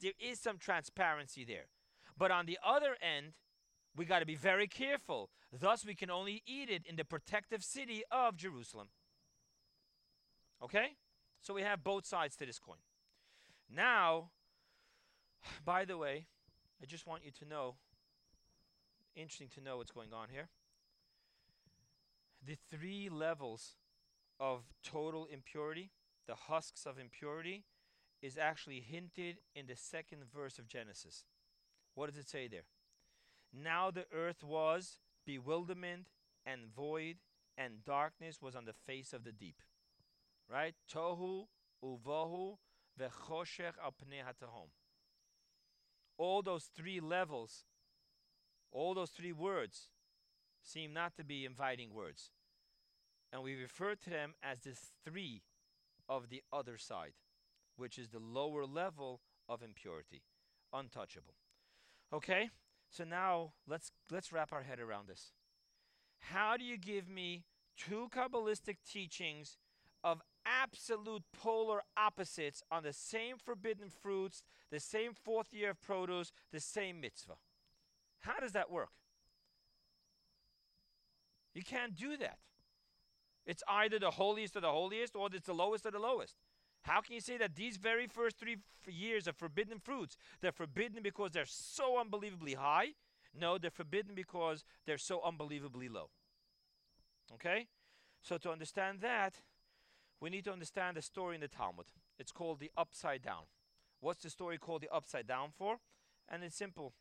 there 0.00 0.12
is 0.18 0.40
some 0.40 0.58
transparency 0.58 1.44
there. 1.44 1.66
But 2.18 2.30
on 2.30 2.46
the 2.46 2.58
other 2.66 2.96
end, 3.00 3.34
we 3.96 4.04
got 4.04 4.18
to 4.18 4.26
be 4.26 4.34
very 4.34 4.66
careful. 4.66 5.30
Thus, 5.52 5.86
we 5.86 5.94
can 5.94 6.10
only 6.10 6.42
eat 6.46 6.68
it 6.68 6.82
in 6.84 6.96
the 6.96 7.04
protective 7.04 7.62
city 7.62 8.02
of 8.10 8.36
Jerusalem. 8.36 8.88
Okay? 10.62 10.96
So 11.40 11.54
we 11.54 11.62
have 11.62 11.84
both 11.84 12.06
sides 12.06 12.36
to 12.36 12.46
this 12.46 12.58
coin. 12.58 12.78
Now, 13.70 14.30
by 15.64 15.84
the 15.84 15.96
way, 15.96 16.26
I 16.82 16.86
just 16.86 17.06
want 17.06 17.24
you 17.24 17.30
to 17.38 17.44
know 17.44 17.76
interesting 19.16 19.48
to 19.54 19.60
know 19.60 19.76
what's 19.76 19.90
going 19.90 20.12
on 20.12 20.28
here. 20.30 20.48
The 22.44 22.56
three 22.70 23.08
levels 23.08 23.76
of 24.40 24.62
total 24.82 25.26
impurity, 25.26 25.90
the 26.26 26.34
husks 26.34 26.86
of 26.86 26.98
impurity, 26.98 27.64
is 28.20 28.38
actually 28.38 28.80
hinted 28.80 29.38
in 29.54 29.66
the 29.66 29.76
second 29.76 30.22
verse 30.32 30.58
of 30.58 30.66
Genesis. 30.68 31.24
What 31.94 32.08
does 32.08 32.18
it 32.18 32.28
say 32.28 32.48
there? 32.48 32.64
Now 33.52 33.90
the 33.90 34.06
earth 34.12 34.42
was 34.42 34.98
bewilderment 35.26 36.06
and 36.46 36.62
void, 36.74 37.16
and 37.56 37.84
darkness 37.84 38.40
was 38.40 38.56
on 38.56 38.64
the 38.64 38.72
face 38.72 39.12
of 39.12 39.24
the 39.24 39.32
deep. 39.32 39.62
Right? 40.50 40.74
Tohu 40.92 41.46
uvohu 41.84 42.56
vechoshech 43.00 43.74
al 43.82 43.94
hatahom. 44.00 44.70
All 46.18 46.42
those 46.42 46.70
three 46.74 47.00
levels, 47.00 47.64
all 48.72 48.94
those 48.94 49.10
three 49.10 49.32
words, 49.32 49.88
seem 50.62 50.92
not 50.92 51.14
to 51.16 51.24
be 51.24 51.44
inviting 51.44 51.92
words. 51.92 52.30
And 53.32 53.42
we 53.42 53.54
refer 53.54 53.94
to 53.94 54.10
them 54.10 54.34
as 54.42 54.60
the 54.60 54.76
three 55.04 55.42
of 56.08 56.28
the 56.28 56.42
other 56.52 56.76
side, 56.76 57.12
which 57.76 57.98
is 57.98 58.08
the 58.08 58.18
lower 58.18 58.64
level 58.66 59.20
of 59.48 59.62
impurity, 59.62 60.22
untouchable. 60.72 61.34
Okay? 62.12 62.50
So 62.90 63.04
now 63.04 63.52
let's 63.66 63.90
let's 64.10 64.32
wrap 64.32 64.52
our 64.52 64.62
head 64.62 64.78
around 64.78 65.08
this. 65.08 65.32
How 66.18 66.56
do 66.56 66.64
you 66.64 66.76
give 66.76 67.08
me 67.08 67.44
two 67.76 68.08
Kabbalistic 68.14 68.76
teachings 68.86 69.56
of 70.04 70.20
absolute 70.44 71.22
polar 71.32 71.82
opposites 71.96 72.62
on 72.70 72.82
the 72.82 72.92
same 72.92 73.36
forbidden 73.38 73.88
fruits, 73.88 74.42
the 74.70 74.80
same 74.80 75.12
fourth 75.14 75.52
year 75.52 75.70
of 75.70 75.80
produce, 75.80 76.32
the 76.52 76.60
same 76.60 77.00
mitzvah? 77.00 77.36
How 78.22 78.40
does 78.40 78.52
that 78.52 78.70
work? 78.70 78.90
You 81.54 81.62
can't 81.62 81.94
do 81.94 82.16
that. 82.16 82.38
It's 83.44 83.62
either 83.68 83.98
the 83.98 84.12
holiest 84.12 84.56
of 84.56 84.62
the 84.62 84.70
holiest 84.70 85.16
or 85.16 85.28
it's 85.32 85.46
the 85.46 85.52
lowest 85.52 85.84
of 85.84 85.92
the 85.92 85.98
lowest. 85.98 86.36
How 86.82 87.00
can 87.00 87.14
you 87.14 87.20
say 87.20 87.36
that 87.38 87.54
these 87.54 87.76
very 87.76 88.06
first 88.06 88.38
three 88.38 88.56
years 88.88 89.26
of 89.26 89.36
forbidden 89.36 89.78
fruits, 89.78 90.16
they're 90.40 90.52
forbidden 90.52 91.02
because 91.02 91.30
they're 91.32 91.44
so 91.46 91.98
unbelievably 92.00 92.54
high? 92.54 92.94
No, 93.38 93.58
they're 93.58 93.70
forbidden 93.70 94.14
because 94.14 94.64
they're 94.86 94.98
so 94.98 95.20
unbelievably 95.22 95.88
low. 95.88 96.10
Okay? 97.34 97.66
So 98.20 98.38
to 98.38 98.50
understand 98.50 99.00
that, 99.00 99.34
we 100.20 100.30
need 100.30 100.44
to 100.44 100.52
understand 100.52 100.96
the 100.96 101.02
story 101.02 101.34
in 101.34 101.40
the 101.40 101.48
Talmud. 101.48 101.86
It's 102.18 102.32
called 102.32 102.60
the 102.60 102.70
upside 102.76 103.22
down. 103.22 103.44
What's 104.00 104.22
the 104.22 104.30
story 104.30 104.58
called 104.58 104.82
the 104.82 104.92
upside 104.92 105.26
down 105.26 105.50
for? 105.56 105.78
And 106.28 106.42
it's 106.44 106.56
simple. 106.56 106.92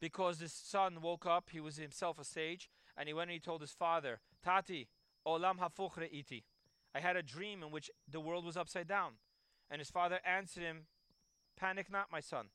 Because 0.00 0.40
his 0.40 0.52
son 0.52 1.02
woke 1.02 1.26
up, 1.26 1.50
he 1.52 1.60
was 1.60 1.76
himself 1.76 2.18
a 2.18 2.24
sage, 2.24 2.70
and 2.96 3.08
he 3.08 3.12
went 3.12 3.30
and 3.30 3.34
he 3.34 3.40
told 3.40 3.60
his 3.60 3.72
father, 3.72 4.20
Tati, 4.42 4.88
olam 5.26 5.58
hafuchre 5.58 6.08
iti. 6.10 6.44
I 6.94 7.00
had 7.00 7.16
a 7.16 7.22
dream 7.22 7.62
in 7.62 7.70
which 7.70 7.90
the 8.10 8.20
world 8.20 8.44
was 8.44 8.56
upside 8.56 8.88
down. 8.88 9.12
And 9.70 9.78
his 9.78 9.90
father 9.90 10.18
answered 10.26 10.62
him, 10.62 10.86
Panic 11.56 11.90
not, 11.90 12.10
my 12.10 12.20
son. 12.20 12.46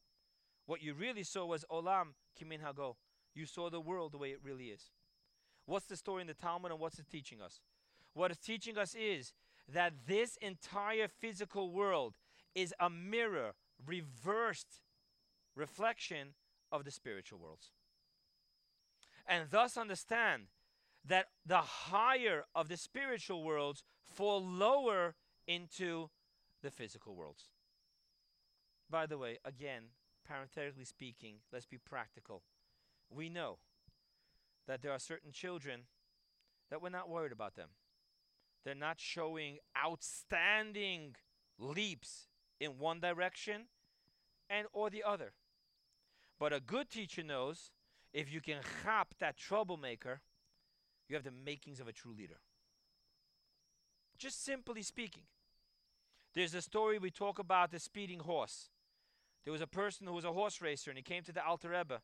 What 0.65 0.81
you 0.81 0.93
really 0.93 1.23
saw 1.23 1.45
was 1.45 1.63
olam 1.71 2.15
kimin 2.39 2.59
hago. 2.61 2.95
You 3.33 3.45
saw 3.45 3.69
the 3.69 3.79
world 3.79 4.11
the 4.11 4.17
way 4.17 4.29
it 4.29 4.39
really 4.43 4.65
is. 4.65 4.91
What's 5.65 5.85
the 5.85 5.95
story 5.95 6.21
in 6.21 6.27
the 6.27 6.33
Talmud 6.33 6.71
and 6.71 6.79
what's 6.79 6.99
it 6.99 7.07
teaching 7.09 7.41
us? 7.41 7.59
What 8.13 8.31
it's 8.31 8.45
teaching 8.45 8.77
us 8.77 8.95
is 8.95 9.33
that 9.71 9.93
this 10.07 10.37
entire 10.41 11.07
physical 11.07 11.71
world 11.71 12.15
is 12.53 12.73
a 12.79 12.89
mirror, 12.89 13.53
reversed 13.85 14.81
reflection 15.55 16.33
of 16.75 16.85
the 16.85 16.91
spiritual 16.91 17.39
worlds. 17.39 17.71
And 19.27 19.49
thus 19.49 19.77
understand 19.77 20.43
that 21.07 21.27
the 21.45 21.57
higher 21.57 22.45
of 22.53 22.67
the 22.67 22.77
spiritual 22.77 23.43
worlds 23.43 23.83
fall 24.03 24.43
lower 24.43 25.15
into 25.47 26.09
the 26.61 26.71
physical 26.71 27.15
worlds. 27.15 27.49
By 28.89 29.05
the 29.05 29.17
way, 29.17 29.39
again, 29.43 29.83
parenthetically 30.27 30.85
speaking, 30.85 31.35
let's 31.51 31.65
be 31.65 31.77
practical. 31.77 32.43
We 33.09 33.29
know 33.29 33.57
that 34.67 34.81
there 34.81 34.91
are 34.91 34.99
certain 34.99 35.31
children 35.31 35.81
that 36.69 36.81
we're 36.81 36.89
not 36.89 37.09
worried 37.09 37.31
about 37.31 37.55
them. 37.55 37.69
They're 38.63 38.73
not 38.73 38.99
showing 38.99 39.59
outstanding 39.77 41.15
leaps 41.59 42.27
in 42.59 42.79
one 42.79 42.99
direction 42.99 43.65
and 44.49 44.67
or 44.73 44.89
the 44.89 45.03
other. 45.03 45.33
But 46.39 46.53
a 46.53 46.59
good 46.59 46.89
teacher 46.89 47.23
knows 47.23 47.71
if 48.13 48.31
you 48.31 48.41
can 48.41 48.57
chop 48.83 49.13
that 49.19 49.37
troublemaker, 49.37 50.21
you 51.07 51.15
have 51.15 51.23
the 51.23 51.31
makings 51.31 51.79
of 51.79 51.87
a 51.87 51.93
true 51.93 52.13
leader. 52.17 52.39
Just 54.17 54.43
simply 54.43 54.81
speaking. 54.81 55.23
There's 56.33 56.53
a 56.53 56.61
story 56.61 56.97
we 56.97 57.11
talk 57.11 57.39
about 57.39 57.71
the 57.71 57.79
speeding 57.79 58.19
horse. 58.19 58.69
There 59.43 59.53
was 59.53 59.61
a 59.61 59.67
person 59.67 60.07
who 60.07 60.13
was 60.13 60.25
a 60.25 60.33
horse 60.33 60.61
racer 60.61 60.89
and 60.89 60.97
he 60.97 61.03
came 61.03 61.23
to 61.23 61.31
the 61.31 61.45
Alter 61.45 61.69
Rebbe 61.69 62.01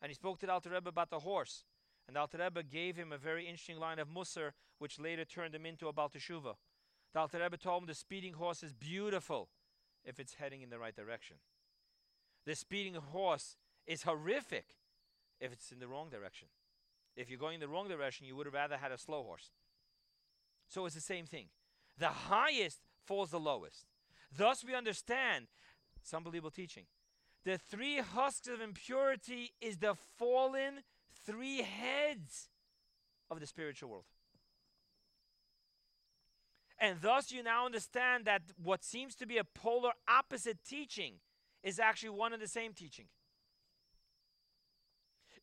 and 0.00 0.10
he 0.10 0.14
spoke 0.14 0.38
to 0.40 0.46
the 0.46 0.52
Alter 0.52 0.70
Rebbe 0.70 0.88
about 0.88 1.10
the 1.10 1.20
horse. 1.20 1.64
And 2.06 2.16
the 2.16 2.20
Alter 2.20 2.38
Rebbe 2.38 2.62
gave 2.62 2.96
him 2.96 3.12
a 3.12 3.18
very 3.18 3.46
interesting 3.46 3.78
line 3.78 3.98
of 3.98 4.08
Musar, 4.08 4.52
which 4.78 4.98
later 4.98 5.24
turned 5.24 5.54
him 5.54 5.64
into 5.64 5.88
a 5.88 5.92
Baal 5.92 6.10
Teshuva. 6.10 6.54
The 7.12 7.20
Alter 7.20 7.38
Rebbe 7.38 7.56
told 7.56 7.82
him 7.82 7.86
the 7.86 7.94
speeding 7.94 8.34
horse 8.34 8.62
is 8.62 8.72
beautiful 8.72 9.48
if 10.04 10.18
it's 10.18 10.34
heading 10.34 10.62
in 10.62 10.70
the 10.70 10.78
right 10.78 10.94
direction. 10.94 11.36
The 12.44 12.56
speeding 12.56 12.94
horse 12.94 13.56
is 13.86 14.02
horrific 14.02 14.66
if 15.40 15.52
it's 15.52 15.72
in 15.72 15.78
the 15.78 15.88
wrong 15.88 16.08
direction. 16.08 16.48
If 17.16 17.28
you're 17.28 17.38
going 17.38 17.54
in 17.54 17.60
the 17.60 17.68
wrong 17.68 17.88
direction, 17.88 18.26
you 18.26 18.36
would 18.36 18.46
have 18.46 18.54
rather 18.54 18.76
had 18.76 18.92
a 18.92 18.98
slow 18.98 19.22
horse. 19.22 19.50
So 20.68 20.86
it's 20.86 20.94
the 20.94 21.00
same 21.00 21.26
thing. 21.26 21.46
The 21.98 22.08
highest 22.08 22.80
falls 23.04 23.30
the 23.30 23.40
lowest. 23.40 23.86
Thus, 24.34 24.64
we 24.64 24.74
understand 24.74 25.46
it's 26.00 26.14
unbelievable 26.14 26.50
teaching. 26.50 26.84
The 27.44 27.58
three 27.58 27.98
husks 27.98 28.48
of 28.48 28.60
impurity 28.60 29.52
is 29.60 29.78
the 29.78 29.94
fallen 30.18 30.82
three 31.26 31.62
heads 31.62 32.48
of 33.30 33.40
the 33.40 33.46
spiritual 33.46 33.90
world. 33.90 34.04
And 36.78 37.00
thus, 37.00 37.30
you 37.30 37.42
now 37.42 37.66
understand 37.66 38.24
that 38.24 38.42
what 38.60 38.82
seems 38.82 39.14
to 39.16 39.26
be 39.26 39.38
a 39.38 39.44
polar 39.44 39.92
opposite 40.08 40.58
teaching 40.66 41.14
is 41.62 41.78
actually 41.78 42.10
one 42.10 42.32
and 42.32 42.42
the 42.42 42.48
same 42.48 42.72
teaching. 42.72 43.06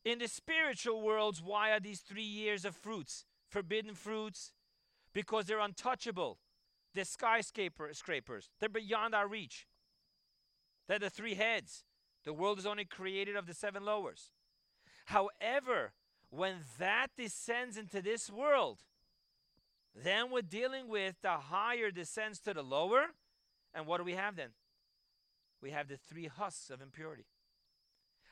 In 0.04 0.18
the 0.18 0.28
spiritual 0.28 1.02
worlds, 1.02 1.42
why 1.42 1.72
are 1.72 1.80
these 1.80 2.00
three 2.00 2.22
years 2.22 2.64
of 2.64 2.74
fruits 2.74 3.26
forbidden 3.48 3.94
fruits? 3.94 4.52
Because 5.12 5.46
they're 5.46 5.60
untouchable. 5.60 6.38
They're 6.94 7.04
skyscraper 7.04 7.90
scrapers. 7.92 8.50
They're 8.58 8.68
beyond 8.68 9.14
our 9.14 9.28
reach. 9.28 9.66
They're 10.88 10.98
the 10.98 11.10
three 11.10 11.34
heads. 11.34 11.84
The 12.24 12.32
world 12.32 12.58
is 12.58 12.66
only 12.66 12.84
created 12.84 13.36
of 13.36 13.46
the 13.46 13.54
seven 13.54 13.84
lowers. 13.84 14.32
However, 15.06 15.92
when 16.30 16.56
that 16.78 17.08
descends 17.16 17.76
into 17.76 18.00
this 18.00 18.30
world, 18.30 18.78
then 19.94 20.30
we're 20.30 20.42
dealing 20.42 20.88
with 20.88 21.16
the 21.22 21.30
higher 21.30 21.90
descends 21.90 22.38
to 22.40 22.54
the 22.54 22.62
lower. 22.62 23.06
And 23.74 23.86
what 23.86 23.98
do 23.98 24.04
we 24.04 24.12
have 24.12 24.36
then? 24.36 24.50
We 25.60 25.70
have 25.70 25.88
the 25.88 25.96
three 25.96 26.26
husks 26.26 26.70
of 26.70 26.80
impurity. 26.80 27.26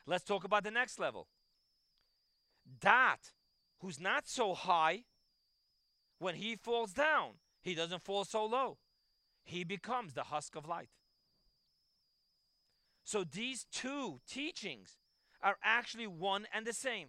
Let's 0.06 0.24
talk 0.24 0.44
about 0.44 0.64
the 0.64 0.70
next 0.70 0.98
level. 0.98 1.26
Daat, 2.80 3.32
who's 3.80 4.00
not 4.00 4.28
so 4.28 4.54
high, 4.54 5.04
when 6.18 6.34
he 6.34 6.56
falls 6.56 6.92
down, 6.92 7.34
he 7.60 7.74
doesn't 7.74 8.04
fall 8.04 8.24
so 8.24 8.44
low. 8.44 8.78
He 9.44 9.64
becomes 9.64 10.14
the 10.14 10.24
husk 10.24 10.56
of 10.56 10.68
light. 10.68 10.90
So 13.04 13.24
these 13.24 13.66
two 13.72 14.20
teachings 14.28 14.98
are 15.42 15.56
actually 15.62 16.06
one 16.06 16.46
and 16.52 16.66
the 16.66 16.72
same. 16.72 17.08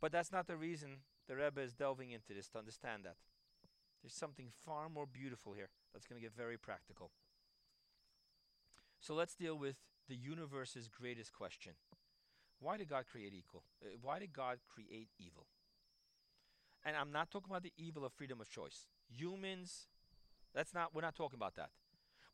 But 0.00 0.12
that's 0.12 0.30
not 0.30 0.46
the 0.46 0.56
reason 0.56 0.98
the 1.26 1.36
Rebbe 1.36 1.60
is 1.60 1.74
delving 1.74 2.10
into 2.10 2.32
this 2.34 2.48
to 2.50 2.58
understand 2.58 3.04
that. 3.04 3.16
There's 4.02 4.14
something 4.14 4.50
far 4.64 4.88
more 4.88 5.06
beautiful 5.06 5.54
here 5.54 5.70
that's 5.92 6.06
going 6.06 6.20
to 6.20 6.24
get 6.24 6.36
very 6.36 6.56
practical. 6.56 7.10
So 9.00 9.14
let's 9.14 9.34
deal 9.34 9.56
with 9.56 9.76
the 10.08 10.14
universe's 10.14 10.88
greatest 10.88 11.32
question. 11.32 11.72
Why 12.60 12.76
did 12.76 12.88
God 12.88 13.04
create 13.10 13.32
equal? 13.34 13.62
Uh, 13.82 13.90
why 14.02 14.18
did 14.18 14.32
God 14.32 14.58
create 14.68 15.08
evil? 15.18 15.46
And 16.84 16.96
I'm 16.96 17.12
not 17.12 17.30
talking 17.30 17.50
about 17.50 17.62
the 17.62 17.72
evil 17.76 18.04
of 18.04 18.12
freedom 18.12 18.40
of 18.40 18.48
choice. 18.48 18.86
Humans, 19.08 19.86
that's 20.54 20.74
not 20.74 20.94
we're 20.94 21.02
not 21.02 21.14
talking 21.14 21.36
about 21.36 21.54
that. 21.56 21.70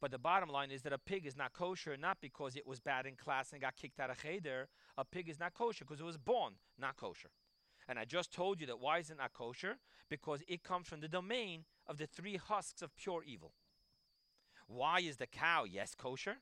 But 0.01 0.11
the 0.11 0.19
bottom 0.19 0.49
line 0.49 0.71
is 0.71 0.83
that 0.83 0.93
a 0.93 0.99
pig 0.99 1.25
is 1.25 1.37
not 1.37 1.53
kosher 1.53 1.97
not 1.97 2.19
because 2.21 2.57
it 2.57 2.67
was 2.67 2.81
bad 2.81 3.07
in 3.07 3.17
class 3.17 3.53
and 3.53 3.61
got 3.61 3.77
kicked 3.77 4.01
out 4.01 4.11
of 4.11 4.23
cheder. 4.23 4.69
A 4.99 5.05
pig 5.05 5.29
is 5.29 5.41
not 5.41 5.55
kosher 5.55 5.85
because 5.85 6.01
it 6.01 6.05
was 6.05 6.19
born 6.19 6.55
not 6.79 6.97
kosher. 6.97 7.31
And 7.89 7.99
I 7.99 8.05
just 8.05 8.33
told 8.33 8.61
you 8.61 8.67
that 8.67 8.81
why 8.81 8.99
is 8.99 9.11
it 9.11 9.19
not 9.19 9.33
kosher? 9.33 9.77
Because 10.09 10.43
it 10.49 10.63
comes 10.63 10.89
from 10.89 11.01
the 11.01 11.09
domain 11.09 11.65
of 11.87 11.99
the 11.99 12.07
three 12.07 12.37
husks 12.37 12.83
of 12.83 12.97
pure 12.97 13.23
evil. 13.27 13.53
Why 14.67 15.01
is 15.01 15.17
the 15.17 15.27
cow, 15.27 15.65
yes, 15.65 15.95
kosher? 15.95 16.37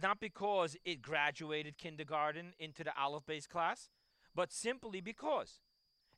Not 0.00 0.20
because 0.20 0.76
it 0.84 1.02
graduated 1.02 1.76
kindergarten 1.76 2.54
into 2.58 2.82
the 2.82 2.92
aleph 2.98 3.26
bais 3.26 3.46
class, 3.46 3.90
but 4.34 4.52
simply 4.52 5.00
because 5.00 5.60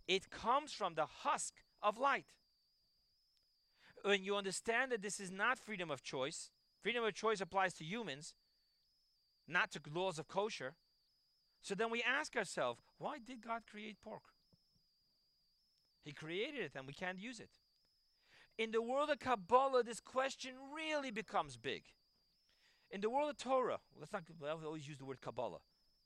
it 0.07 0.31
comes 0.31 0.73
from 0.73 0.95
the 0.95 1.07
husk 1.07 1.55
of 1.83 1.99
light. 1.99 2.27
When 4.03 4.23
you 4.23 4.37
understand 4.37 4.93
that 4.93 5.03
this 5.03 5.19
is 5.19 5.31
not 5.31 5.59
freedom 5.59 5.91
of 5.91 6.03
choice, 6.03 6.51
freedom 6.83 7.05
of 7.05 7.15
choice 7.15 7.41
applies 7.41 7.75
to 7.75 7.85
humans, 7.85 8.35
not 9.49 9.71
to 9.73 9.81
laws 9.93 10.19
of 10.19 10.29
kosher. 10.29 10.75
So 11.63 11.75
then 11.75 11.91
we 11.91 12.03
ask 12.03 12.37
ourselves, 12.37 12.81
why 12.99 13.19
did 13.19 13.41
God 13.41 13.63
create 13.69 14.01
pork? 14.03 14.23
He 16.05 16.13
created 16.13 16.61
it 16.61 16.73
and 16.77 16.87
we 16.87 16.93
can't 16.93 17.19
use 17.19 17.41
it. 17.41 17.49
In 18.59 18.71
the 18.71 18.83
world 18.83 19.11
of 19.11 19.19
Kabbalah, 19.19 19.83
this 19.83 20.01
question 20.01 20.53
really 20.75 21.11
becomes 21.11 21.57
big. 21.57 21.85
In 22.95 23.01
the 23.01 23.11
world 23.11 23.29
of 23.29 23.37
Torah, 23.37 23.81
let's 23.99 24.13
not 24.13 24.23
I 24.47 24.65
always 24.65 24.87
use 24.87 24.99
the 24.99 25.05
word 25.05 25.21
Kabbalah. 25.21 25.59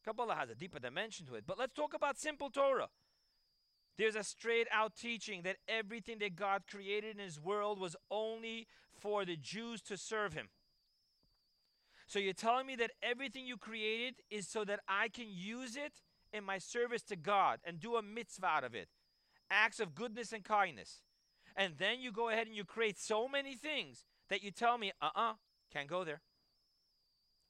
Kabbalah 0.07 0.35
has 0.37 0.49
a 0.49 0.55
deeper 0.55 0.79
dimension 0.79 1.27
to 1.27 1.35
it, 1.35 1.45
but 1.47 1.59
let's 1.59 1.75
talk 1.75 1.93
about 1.93 2.19
simple 2.19 2.49
Torah. 2.49 2.89
There's 3.99 4.17
a 4.17 4.25
straight 4.25 4.69
out 4.73 4.97
teaching 4.97 5.43
that 5.43 5.59
everything 5.69 6.19
that 6.21 6.35
God 6.35 6.63
created 6.67 7.19
in 7.19 7.23
His 7.23 7.39
world 7.39 7.79
was 7.79 7.95
only 8.11 8.69
for 8.99 9.27
the 9.27 9.37
Jews 9.37 9.83
to 9.83 9.99
serve 9.99 10.33
Him. 10.33 10.49
So 12.07 12.19
you're 12.19 12.33
telling 12.33 12.67
me 12.67 12.75
that 12.77 12.93
everything 13.03 13.47
you 13.47 13.59
created 13.59 14.15
is 14.31 14.49
so 14.49 14.65
that 14.65 14.81
I 14.89 15.09
can 15.09 15.27
use 15.29 15.77
it 15.77 15.93
in 16.33 16.43
my 16.43 16.57
service 16.57 17.03
to 17.03 17.17
God 17.17 17.59
and 17.65 17.79
do 17.79 17.97
a 17.97 18.03
mitzvah 18.03 18.47
out 18.47 18.65
of 18.65 18.75
it, 18.75 18.89
acts 19.51 19.79
of 19.79 19.95
goodness 19.95 20.33
and 20.33 20.43
kindness. 20.43 21.03
And 21.55 21.75
then 21.77 22.01
you 22.01 22.13
go 22.13 22.31
ahead 22.31 22.47
and 22.47 22.57
you 22.57 22.65
create 22.65 22.99
so 22.99 23.29
many 23.29 23.57
things 23.57 24.07
that 24.31 24.43
you 24.43 24.51
tell 24.51 24.79
me, 24.79 24.93
uh 25.03 25.11
uh-uh, 25.15 25.31
uh, 25.33 25.35
can 25.71 25.83
not 25.83 25.89
go 25.89 26.05
there. 26.05 26.23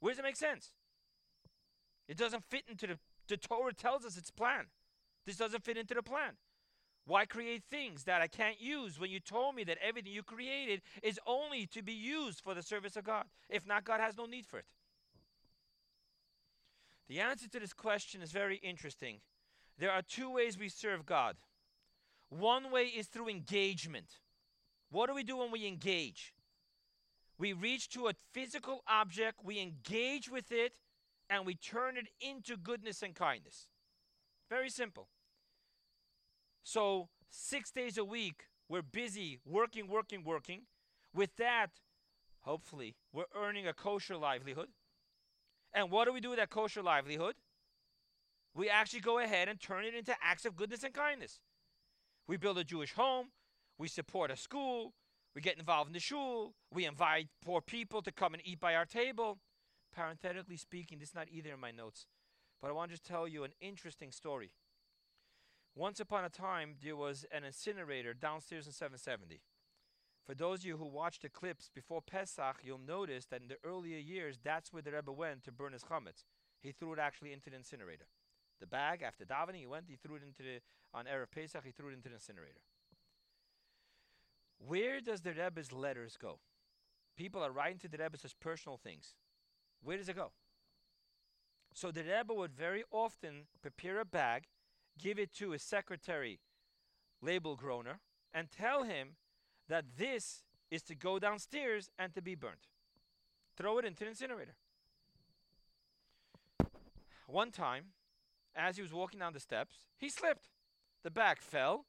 Where 0.00 0.12
does 0.12 0.18
it 0.18 0.24
make 0.24 0.36
sense? 0.36 0.72
It 2.08 2.16
doesn't 2.16 2.44
fit 2.44 2.64
into 2.68 2.86
the, 2.86 2.98
the 3.28 3.36
Torah 3.36 3.74
tells 3.74 4.04
us 4.04 4.16
its 4.16 4.30
plan. 4.30 4.66
This 5.26 5.36
doesn't 5.36 5.64
fit 5.64 5.76
into 5.76 5.94
the 5.94 6.02
plan. 6.02 6.32
Why 7.06 7.24
create 7.24 7.62
things 7.70 8.04
that 8.04 8.20
I 8.20 8.26
can't 8.26 8.60
use 8.60 9.00
when 9.00 9.10
you 9.10 9.18
told 9.18 9.54
me 9.54 9.64
that 9.64 9.78
everything 9.82 10.12
you 10.12 10.22
created 10.22 10.82
is 11.02 11.18
only 11.26 11.66
to 11.68 11.82
be 11.82 11.92
used 11.92 12.40
for 12.40 12.54
the 12.54 12.62
service 12.62 12.96
of 12.96 13.04
God? 13.04 13.24
If 13.48 13.66
not, 13.66 13.84
God 13.84 14.00
has 14.00 14.16
no 14.16 14.26
need 14.26 14.46
for 14.46 14.58
it. 14.58 14.66
The 17.08 17.20
answer 17.20 17.48
to 17.48 17.60
this 17.60 17.72
question 17.72 18.20
is 18.20 18.30
very 18.30 18.56
interesting. 18.56 19.20
There 19.78 19.90
are 19.90 20.02
two 20.02 20.30
ways 20.30 20.58
we 20.58 20.68
serve 20.68 21.06
God. 21.06 21.36
One 22.28 22.70
way 22.70 22.84
is 22.84 23.06
through 23.06 23.28
engagement. 23.28 24.18
What 24.90 25.06
do 25.06 25.14
we 25.14 25.22
do 25.22 25.38
when 25.38 25.50
we 25.50 25.66
engage? 25.66 26.34
We 27.38 27.52
reach 27.52 27.88
to 27.90 28.08
a 28.08 28.14
physical 28.32 28.82
object, 28.88 29.44
we 29.44 29.60
engage 29.60 30.28
with 30.28 30.50
it, 30.50 30.72
and 31.30 31.46
we 31.46 31.54
turn 31.54 31.96
it 31.96 32.08
into 32.20 32.56
goodness 32.56 33.02
and 33.02 33.14
kindness. 33.14 33.68
Very 34.50 34.70
simple. 34.70 35.08
So, 36.64 37.08
six 37.28 37.70
days 37.70 37.96
a 37.96 38.04
week, 38.04 38.44
we're 38.68 38.82
busy 38.82 39.38
working, 39.44 39.88
working, 39.88 40.24
working. 40.24 40.62
With 41.14 41.36
that, 41.36 41.70
hopefully, 42.40 42.96
we're 43.12 43.24
earning 43.36 43.66
a 43.66 43.72
kosher 43.72 44.16
livelihood. 44.16 44.68
And 45.72 45.90
what 45.90 46.06
do 46.06 46.12
we 46.12 46.20
do 46.20 46.30
with 46.30 46.38
that 46.38 46.50
kosher 46.50 46.82
livelihood? 46.82 47.34
We 48.54 48.68
actually 48.68 49.00
go 49.00 49.18
ahead 49.18 49.48
and 49.48 49.60
turn 49.60 49.84
it 49.84 49.94
into 49.94 50.14
acts 50.22 50.44
of 50.44 50.56
goodness 50.56 50.82
and 50.82 50.92
kindness. 50.92 51.38
We 52.26 52.36
build 52.36 52.58
a 52.58 52.64
Jewish 52.64 52.94
home, 52.94 53.28
we 53.78 53.88
support 53.88 54.30
a 54.30 54.36
school, 54.36 54.94
we 55.34 55.40
get 55.40 55.58
involved 55.58 55.88
in 55.88 55.94
the 55.94 56.00
shul, 56.00 56.54
we 56.72 56.84
invite 56.84 57.28
poor 57.44 57.60
people 57.60 58.02
to 58.02 58.12
come 58.12 58.34
and 58.34 58.42
eat 58.46 58.60
by 58.60 58.74
our 58.74 58.86
table. 58.86 59.38
Parenthetically 59.94 60.56
speaking, 60.56 60.98
this 60.98 61.10
is 61.10 61.14
not 61.14 61.28
either 61.30 61.52
in 61.52 61.60
my 61.60 61.70
notes, 61.70 62.06
but 62.60 62.68
I 62.68 62.72
want 62.72 62.90
to 62.90 62.96
just 62.96 63.06
tell 63.06 63.26
you 63.26 63.44
an 63.44 63.52
interesting 63.60 64.12
story. 64.12 64.50
Once 65.74 66.00
upon 66.00 66.24
a 66.24 66.28
time, 66.28 66.74
there 66.82 66.96
was 66.96 67.24
an 67.32 67.44
incinerator 67.44 68.12
downstairs 68.12 68.66
in 68.66 68.72
770. 68.72 69.40
For 70.26 70.34
those 70.34 70.60
of 70.60 70.66
you 70.66 70.76
who 70.76 70.86
watched 70.86 71.22
the 71.22 71.28
clips 71.28 71.70
before 71.74 72.02
Pesach, 72.02 72.58
you'll 72.62 72.78
notice 72.78 73.26
that 73.26 73.40
in 73.40 73.48
the 73.48 73.56
earlier 73.64 73.96
years, 73.96 74.38
that's 74.42 74.72
where 74.72 74.82
the 74.82 74.92
Rebbe 74.92 75.12
went 75.12 75.44
to 75.44 75.52
burn 75.52 75.72
his 75.72 75.84
chametz. 75.84 76.24
He 76.60 76.72
threw 76.72 76.92
it 76.92 76.98
actually 76.98 77.32
into 77.32 77.48
the 77.48 77.56
incinerator. 77.56 78.08
The 78.60 78.66
bag 78.66 79.02
after 79.02 79.24
davening, 79.24 79.60
he 79.60 79.66
went, 79.66 79.86
he 79.88 79.96
threw 79.96 80.16
it 80.16 80.22
into 80.22 80.42
the 80.42 80.60
on 80.92 81.04
erev 81.04 81.30
Pesach, 81.30 81.64
he 81.64 81.70
threw 81.70 81.90
it 81.90 81.94
into 81.94 82.08
the 82.08 82.16
incinerator. 82.16 82.60
Where 84.58 85.00
does 85.00 85.22
the 85.22 85.32
Rebbe's 85.32 85.72
letters 85.72 86.16
go? 86.20 86.40
People 87.16 87.42
are 87.42 87.50
writing 87.50 87.78
to 87.78 87.88
the 87.88 87.98
Rebbe 87.98 88.18
as 88.22 88.34
personal 88.34 88.76
things. 88.76 89.14
Where 89.82 89.96
does 89.96 90.08
it 90.08 90.16
go? 90.16 90.32
So 91.72 91.90
the 91.90 92.02
Rebbe 92.02 92.34
would 92.34 92.54
very 92.54 92.82
often 92.90 93.46
prepare 93.62 94.00
a 94.00 94.04
bag, 94.04 94.44
give 94.98 95.18
it 95.18 95.32
to 95.34 95.50
his 95.50 95.62
secretary, 95.62 96.40
Leibel 97.24 97.56
Groner, 97.56 98.00
and 98.32 98.50
tell 98.50 98.82
him 98.82 99.16
that 99.68 99.84
this 99.96 100.42
is 100.70 100.82
to 100.82 100.94
go 100.94 101.18
downstairs 101.18 101.90
and 101.98 102.14
to 102.14 102.22
be 102.22 102.34
burnt. 102.34 102.68
Throw 103.56 103.78
it 103.78 103.84
into 103.84 104.04
the 104.04 104.10
incinerator. 104.10 104.54
One 107.26 107.50
time, 107.50 107.86
as 108.56 108.76
he 108.76 108.82
was 108.82 108.92
walking 108.92 109.20
down 109.20 109.32
the 109.32 109.40
steps, 109.40 109.86
he 109.96 110.08
slipped. 110.08 110.48
The 111.02 111.10
bag 111.10 111.38
fell, 111.38 111.84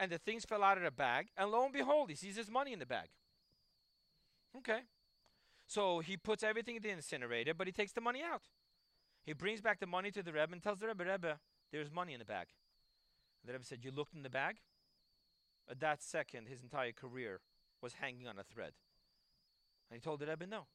and 0.00 0.10
the 0.10 0.18
things 0.18 0.46
fell 0.46 0.64
out 0.64 0.78
of 0.78 0.82
the 0.82 0.90
bag, 0.90 1.28
and 1.36 1.50
lo 1.50 1.62
and 1.62 1.72
behold, 1.72 2.08
he 2.08 2.16
sees 2.16 2.34
his 2.34 2.50
money 2.50 2.72
in 2.72 2.78
the 2.78 2.86
bag. 2.86 3.08
Okay. 4.56 4.80
So 5.66 6.00
he 6.00 6.16
puts 6.16 6.42
everything 6.42 6.76
in 6.76 6.82
the 6.82 6.88
incinerator, 6.88 7.52
but 7.54 7.68
he 7.68 7.72
takes 7.72 7.92
the 7.92 8.00
money 8.00 8.22
out. 8.22 8.42
He 9.22 9.34
brings 9.34 9.60
back 9.60 9.78
the 9.78 9.86
money 9.86 10.10
to 10.10 10.22
the 10.22 10.32
Rebbe 10.32 10.52
and 10.52 10.62
tells 10.62 10.80
the 10.80 10.88
Rebbe, 10.88 11.04
Rebbe, 11.04 11.38
there's 11.70 11.92
money 11.92 12.14
in 12.14 12.18
the 12.18 12.24
bag. 12.24 12.48
The 13.44 13.52
Rebbe 13.52 13.64
said, 13.64 13.84
You 13.84 13.92
looked 13.92 14.14
in 14.14 14.22
the 14.22 14.30
bag? 14.30 14.56
At 15.70 15.78
that 15.80 16.02
second, 16.02 16.48
his 16.48 16.62
entire 16.62 16.92
career 16.92 17.40
was 17.82 17.92
hanging 18.00 18.26
on 18.26 18.38
a 18.38 18.42
thread. 18.42 18.72
And 19.90 19.96
he 19.96 20.00
told 20.00 20.20
the 20.20 20.26
Rebbe, 20.26 20.46
No. 20.46 20.66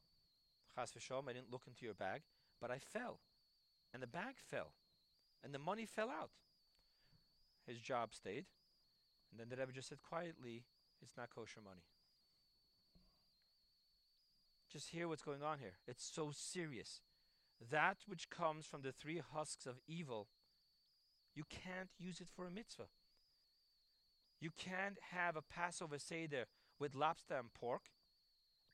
Chas 0.76 0.92
v'shalom, 0.92 1.28
I 1.30 1.34
didn't 1.34 1.52
look 1.52 1.64
into 1.68 1.84
your 1.84 1.96
bag, 1.96 2.22
but 2.62 2.70
I 2.70 2.78
fell. 2.78 3.20
And 3.94 4.04
the 4.04 4.08
bag 4.08 4.36
fell. 4.38 4.74
And 5.44 5.54
the 5.54 5.60
money 5.60 5.86
fell 5.86 6.10
out. 6.10 6.32
His 7.66 7.80
job 7.80 8.14
stayed. 8.14 8.46
And 9.36 9.42
then 9.42 9.50
the 9.50 9.62
Rebbe 9.62 9.74
just 9.74 9.90
said 9.90 10.02
quietly, 10.02 10.64
It's 11.02 11.18
not 11.18 11.30
kosher 11.30 11.60
money. 11.62 11.84
Just 14.72 14.90
hear 14.90 15.10
what's 15.10 15.24
going 15.24 15.44
on 15.44 15.60
here. 15.60 15.74
It's 15.88 16.06
so 16.06 16.32
serious. 16.34 17.02
That 17.72 17.98
which 18.08 18.30
comes 18.30 18.66
from 18.66 18.82
the 18.82 18.94
three 18.94 19.22
husks 19.34 19.66
of 19.66 19.76
evil, 19.88 20.28
you 21.36 21.44
can't 21.50 21.90
use 21.98 22.22
it 22.22 22.30
for 22.34 22.46
a 22.46 22.52
mitzvah. 22.52 22.88
You 24.40 24.52
can't 24.58 24.98
have 25.12 25.36
a 25.36 25.42
Passover 25.42 26.00
Seder 26.00 26.46
with 26.80 26.96
lobster 26.96 27.36
and 27.36 27.54
pork, 27.54 27.84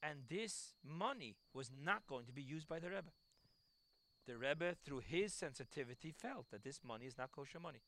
and 0.02 0.22
this 0.30 0.74
money 0.84 1.38
was 1.54 1.72
not 1.84 2.08
going 2.08 2.26
to 2.26 2.34
be 2.34 2.42
used 2.42 2.68
by 2.68 2.80
the 2.80 2.90
Rebbe. 2.90 3.12
The 4.28 4.38
Rebbe, 4.38 4.76
through 4.84 5.02
his 5.08 5.34
sensitivity, 5.34 6.12
felt 6.12 6.52
that 6.52 6.64
this 6.64 6.82
money 6.84 7.06
is 7.06 7.18
not 7.18 7.32
kosher 7.32 7.60
money. 7.60 7.82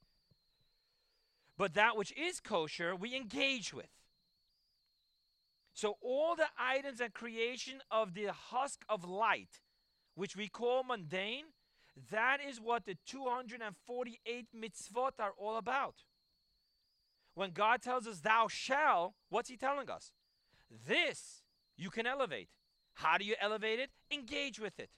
But 1.57 1.73
that 1.75 1.95
which 1.97 2.11
is 2.17 2.39
kosher, 2.39 2.95
we 2.95 3.15
engage 3.15 3.73
with. 3.73 3.89
So 5.73 5.97
all 6.01 6.35
the 6.35 6.47
items 6.57 7.01
and 7.01 7.13
creation 7.13 7.81
of 7.89 8.13
the 8.13 8.27
husk 8.31 8.83
of 8.87 9.03
light, 9.03 9.61
which 10.15 10.35
we 10.35 10.47
call 10.47 10.83
mundane, 10.83 11.45
that 12.11 12.37
is 12.47 12.59
what 12.59 12.85
the 12.85 12.97
248 13.05 14.47
mitzvot 14.55 15.11
are 15.19 15.33
all 15.37 15.57
about. 15.57 15.95
When 17.35 17.51
God 17.51 17.81
tells 17.81 18.07
us, 18.07 18.19
Thou 18.19 18.47
shall, 18.47 19.15
what's 19.29 19.49
He 19.49 19.57
telling 19.57 19.89
us? 19.89 20.11
This 20.87 21.43
you 21.77 21.89
can 21.89 22.05
elevate. 22.05 22.49
How 22.93 23.17
do 23.17 23.25
you 23.25 23.35
elevate 23.41 23.79
it? 23.79 23.89
Engage 24.11 24.59
with 24.59 24.79
it. 24.79 24.91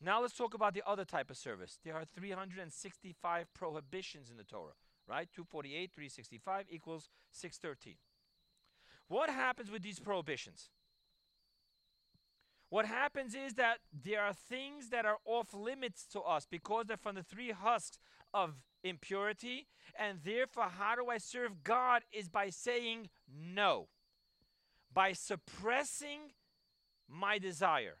Now 0.00 0.22
let's 0.22 0.34
talk 0.34 0.54
about 0.54 0.74
the 0.74 0.82
other 0.86 1.04
type 1.04 1.30
of 1.30 1.36
service. 1.36 1.78
There 1.84 1.94
are 1.94 2.04
365 2.04 3.52
prohibitions 3.52 4.30
in 4.30 4.36
the 4.36 4.44
Torah, 4.44 4.74
right? 5.08 5.28
248, 5.34 5.90
365 5.94 6.66
equals 6.70 7.08
613. 7.32 7.96
What 9.08 9.30
happens 9.30 9.70
with 9.70 9.82
these 9.82 9.98
prohibitions? 9.98 10.70
What 12.70 12.84
happens 12.84 13.34
is 13.34 13.54
that 13.54 13.78
there 14.04 14.22
are 14.22 14.34
things 14.34 14.90
that 14.90 15.06
are 15.06 15.16
off 15.24 15.54
limits 15.54 16.06
to 16.12 16.20
us 16.20 16.46
because 16.48 16.86
they're 16.86 16.98
from 16.98 17.14
the 17.14 17.22
three 17.22 17.50
husks 17.50 17.98
of 18.34 18.56
impurity, 18.84 19.66
and 19.98 20.18
therefore, 20.22 20.68
how 20.78 20.94
do 20.94 21.08
I 21.08 21.18
serve 21.18 21.64
God 21.64 22.02
is 22.12 22.28
by 22.28 22.50
saying 22.50 23.08
no, 23.34 23.88
by 24.92 25.12
suppressing 25.14 26.32
my 27.08 27.38
desire, 27.38 27.96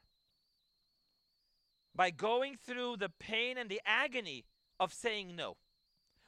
by 1.98 2.10
going 2.10 2.56
through 2.56 2.96
the 2.96 3.08
pain 3.08 3.58
and 3.58 3.68
the 3.68 3.80
agony 3.84 4.44
of 4.78 4.92
saying 4.92 5.34
no. 5.34 5.56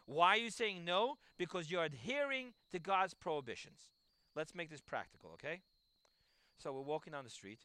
Why 0.04 0.30
are 0.30 0.40
you 0.40 0.50
saying 0.50 0.84
no? 0.84 1.14
Because 1.38 1.70
you're 1.70 1.84
adhering 1.84 2.54
to 2.72 2.80
God's 2.80 3.14
prohibitions. 3.14 3.92
Let's 4.34 4.52
make 4.52 4.68
this 4.68 4.80
practical, 4.80 5.30
okay? 5.34 5.60
So 6.58 6.72
we're 6.72 6.80
walking 6.80 7.12
down 7.12 7.22
the 7.22 7.30
street. 7.30 7.60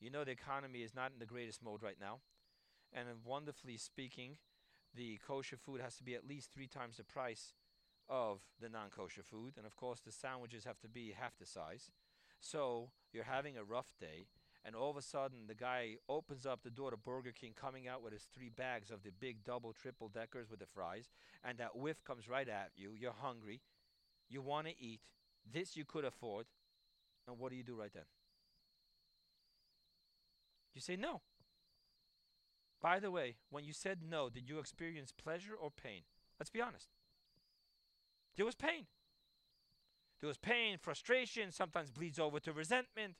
You 0.00 0.10
know 0.10 0.24
the 0.24 0.32
economy 0.32 0.80
is 0.80 0.92
not 0.92 1.12
in 1.12 1.20
the 1.20 1.24
greatest 1.24 1.62
mode 1.62 1.84
right 1.84 1.98
now. 2.00 2.18
And 2.92 3.06
wonderfully 3.24 3.76
speaking, 3.76 4.38
the 4.92 5.20
kosher 5.24 5.56
food 5.56 5.80
has 5.80 5.94
to 5.98 6.02
be 6.02 6.16
at 6.16 6.26
least 6.26 6.50
three 6.52 6.66
times 6.66 6.96
the 6.96 7.04
price 7.04 7.54
of 8.08 8.40
the 8.60 8.68
non 8.68 8.90
kosher 8.90 9.22
food. 9.22 9.54
And 9.56 9.64
of 9.64 9.76
course, 9.76 10.00
the 10.00 10.10
sandwiches 10.10 10.64
have 10.64 10.80
to 10.80 10.88
be 10.88 11.14
half 11.16 11.38
the 11.38 11.46
size. 11.46 11.92
So 12.40 12.90
you're 13.12 13.22
having 13.22 13.56
a 13.56 13.62
rough 13.62 13.92
day. 14.00 14.26
And 14.64 14.76
all 14.76 14.90
of 14.90 14.96
a 14.96 15.02
sudden, 15.02 15.46
the 15.46 15.54
guy 15.54 15.96
opens 16.08 16.44
up 16.44 16.62
the 16.62 16.70
door 16.70 16.90
to 16.90 16.96
Burger 16.96 17.32
King, 17.32 17.52
coming 17.58 17.88
out 17.88 18.02
with 18.02 18.12
his 18.12 18.26
three 18.34 18.50
bags 18.50 18.90
of 18.90 19.02
the 19.02 19.10
big 19.10 19.42
double, 19.42 19.72
triple 19.72 20.08
deckers 20.08 20.50
with 20.50 20.60
the 20.60 20.66
fries. 20.66 21.08
And 21.42 21.56
that 21.58 21.76
whiff 21.76 22.04
comes 22.04 22.28
right 22.28 22.48
at 22.48 22.70
you. 22.76 22.92
You're 22.98 23.14
hungry. 23.18 23.62
You 24.28 24.42
want 24.42 24.66
to 24.66 24.78
eat. 24.78 25.00
This 25.50 25.76
you 25.76 25.84
could 25.84 26.04
afford. 26.04 26.46
And 27.26 27.38
what 27.38 27.50
do 27.50 27.56
you 27.56 27.62
do 27.62 27.74
right 27.74 27.92
then? 27.92 28.04
You 30.74 30.80
say 30.80 30.96
no. 30.96 31.22
By 32.80 32.98
the 32.98 33.10
way, 33.10 33.36
when 33.50 33.64
you 33.64 33.72
said 33.72 33.98
no, 34.08 34.28
did 34.28 34.48
you 34.48 34.58
experience 34.58 35.12
pleasure 35.12 35.54
or 35.58 35.70
pain? 35.70 36.02
Let's 36.38 36.50
be 36.50 36.60
honest. 36.60 36.88
There 38.36 38.46
was 38.46 38.54
pain. 38.54 38.86
There 40.20 40.28
was 40.28 40.38
pain, 40.38 40.76
frustration, 40.78 41.50
sometimes 41.50 41.90
bleeds 41.90 42.18
over 42.18 42.40
to 42.40 42.52
resentment. 42.52 43.14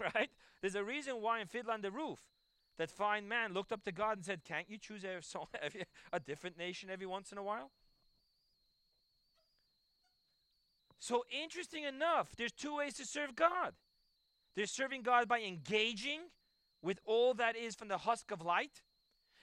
Right? 0.14 0.30
There's 0.60 0.74
a 0.74 0.84
reason 0.84 1.20
why 1.20 1.40
in 1.40 1.46
on 1.68 1.80
the 1.82 1.90
Roof, 1.90 2.18
that 2.78 2.90
fine 2.90 3.28
man 3.28 3.52
looked 3.52 3.72
up 3.72 3.84
to 3.84 3.92
God 3.92 4.16
and 4.16 4.24
said, 4.24 4.44
Can't 4.44 4.68
you 4.68 4.78
choose 4.78 5.04
a, 5.04 5.20
a 6.12 6.20
different 6.20 6.58
nation 6.58 6.90
every 6.90 7.06
once 7.06 7.32
in 7.32 7.38
a 7.38 7.42
while? 7.42 7.70
So, 10.98 11.24
interesting 11.30 11.84
enough, 11.84 12.34
there's 12.36 12.52
two 12.52 12.76
ways 12.76 12.94
to 12.94 13.04
serve 13.04 13.36
God. 13.36 13.74
There's 14.56 14.70
serving 14.70 15.02
God 15.02 15.28
by 15.28 15.40
engaging 15.40 16.20
with 16.82 17.00
all 17.04 17.34
that 17.34 17.56
is 17.56 17.74
from 17.74 17.88
the 17.88 17.98
husk 17.98 18.30
of 18.30 18.42
light, 18.42 18.82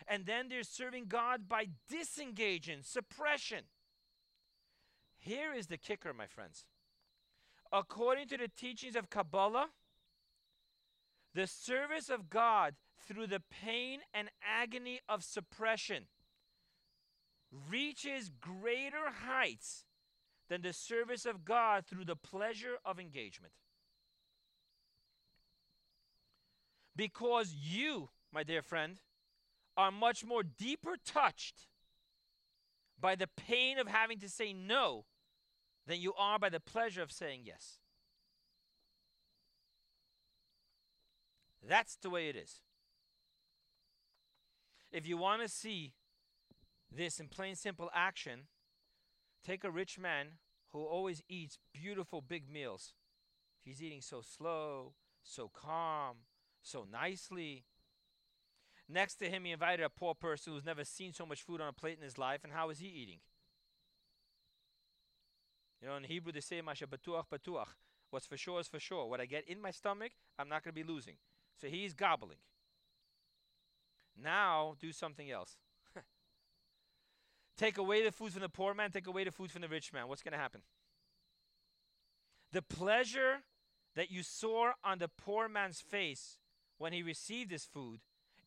And 0.08 0.26
then 0.26 0.50
there's 0.50 0.68
serving 0.68 1.06
God 1.06 1.48
by 1.48 1.68
disengaging, 1.88 2.82
suppression. 2.82 3.66
Here 5.20 5.54
is 5.54 5.68
the 5.68 5.78
kicker, 5.78 6.14
my 6.14 6.26
friends. 6.26 6.66
According 7.72 8.28
to 8.30 8.38
the 8.38 8.48
teachings 8.48 8.96
of 8.96 9.10
Kabbalah, 9.10 9.70
the 11.34 11.48
service 11.48 12.10
of 12.10 12.30
God 12.30 12.76
through 13.08 13.28
the 13.28 13.42
pain 13.50 14.00
and 14.14 14.30
agony 14.44 15.00
of 15.08 15.24
suppression 15.24 16.06
reaches 17.70 18.32
greater 18.40 19.10
heights 19.28 19.86
than 20.50 20.62
the 20.62 20.74
service 20.74 21.26
of 21.26 21.46
God 21.46 21.86
through 21.86 22.06
the 22.06 22.16
pleasure 22.16 22.78
of 22.86 23.00
engagement. 23.00 23.54
Because 26.96 27.54
you, 27.54 28.10
my 28.34 28.44
dear 28.44 28.62
friend, 28.62 29.00
are 29.78 29.92
much 29.92 30.26
more 30.26 30.44
deeper 30.44 30.96
touched 31.06 31.68
by 33.00 33.16
the 33.16 33.28
pain 33.28 33.80
of 33.80 33.88
having 33.88 34.20
to 34.20 34.30
say 34.30 34.54
no 34.54 35.06
than 35.88 36.00
you 36.00 36.14
are 36.14 36.38
by 36.38 36.50
the 36.50 36.60
pleasure 36.60 37.02
of 37.02 37.12
saying 37.12 37.42
yes. 37.46 37.80
That's 41.68 41.96
the 41.96 42.10
way 42.10 42.30
it 42.30 42.36
is. 42.36 42.62
If 44.92 45.08
you 45.08 45.18
want 45.18 45.42
to 45.42 45.48
see 45.48 45.94
this 46.94 47.20
in 47.20 47.28
plain 47.28 47.56
simple 47.56 47.90
action, 47.94 48.48
take 49.46 49.64
a 49.64 49.72
rich 49.72 49.98
man 49.98 50.28
who 50.72 50.84
always 50.84 51.22
eats 51.30 51.60
beautiful 51.74 52.22
big 52.22 52.50
meals. 52.50 52.94
He's 53.64 53.82
eating 53.82 54.02
so 54.02 54.22
slow, 54.22 54.94
so 55.24 55.50
calm, 55.54 56.18
so 56.62 56.86
nicely. 56.92 57.64
Next 58.90 59.16
to 59.16 59.30
him, 59.30 59.46
he 59.46 59.52
invited 59.52 59.86
a 59.86 59.90
poor 59.90 60.14
person 60.14 60.54
who's 60.54 60.66
never 60.66 60.84
seen 60.84 61.14
so 61.14 61.26
much 61.26 61.42
food 61.42 61.62
on 61.62 61.68
a 61.68 61.74
plate 61.74 61.98
in 61.98 62.04
his 62.04 62.18
life, 62.18 62.42
and 62.44 62.52
how 62.52 62.70
is 62.70 62.80
he 62.80 62.88
eating? 62.88 63.20
You 65.82 65.88
know, 65.88 65.96
in 65.96 66.04
Hebrew 66.04 66.32
they 66.32 66.42
say. 66.42 66.62
What's 66.62 68.26
for 68.26 68.38
sure 68.38 68.60
is 68.60 68.68
for 68.68 68.80
sure. 68.80 69.06
What 69.06 69.22
I 69.22 69.26
get 69.26 69.48
in 69.48 69.62
my 69.62 69.72
stomach, 69.72 70.12
I'm 70.38 70.50
not 70.50 70.64
going 70.64 70.76
to 70.76 70.84
be 70.84 70.88
losing. 70.88 71.16
So 71.62 71.68
he's 71.68 71.94
gobbling. 71.94 72.40
Now, 74.22 74.76
do 74.80 74.92
something 74.92 75.30
else. 75.30 75.58
take 77.58 77.78
away 77.78 78.04
the 78.04 78.12
food 78.12 78.34
from 78.34 78.42
the 78.42 78.50
poor 78.50 78.74
man, 78.74 78.92
take 78.92 79.08
away 79.08 79.24
the 79.24 79.32
food 79.32 79.52
from 79.52 79.62
the 79.62 79.68
rich 79.68 79.94
man. 79.94 80.08
What's 80.08 80.24
going 80.24 80.32
to 80.34 80.40
happen? 80.40 80.62
The 82.52 82.64
pleasure 82.64 83.44
that 83.96 84.10
you 84.10 84.24
saw 84.24 84.72
on 84.84 84.98
the 84.98 85.08
poor 85.08 85.48
man's 85.48 85.80
face 85.80 86.38
when 86.78 86.94
he 86.94 87.04
received 87.04 87.52
this 87.52 87.66
food 87.66 88.00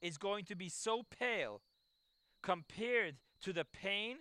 is 0.02 0.18
going 0.18 0.44
to 0.46 0.56
be 0.56 0.68
so 0.68 1.02
pale 1.18 1.62
compared 2.42 3.16
to 3.42 3.52
the 3.52 3.64
pain 3.64 4.18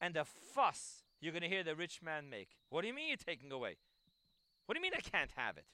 and 0.00 0.14
the 0.14 0.24
fuss 0.24 1.02
you're 1.20 1.32
going 1.32 1.42
to 1.42 1.48
hear 1.48 1.64
the 1.64 1.74
rich 1.74 2.00
man 2.02 2.30
make. 2.30 2.50
What 2.70 2.82
do 2.82 2.88
you 2.88 2.94
mean 2.94 3.08
you're 3.08 3.16
taking 3.16 3.50
away? 3.50 3.76
What 4.66 4.74
do 4.74 4.78
you 4.78 4.82
mean 4.82 4.92
I 4.96 5.00
can't 5.00 5.30
have 5.36 5.56
it? 5.56 5.64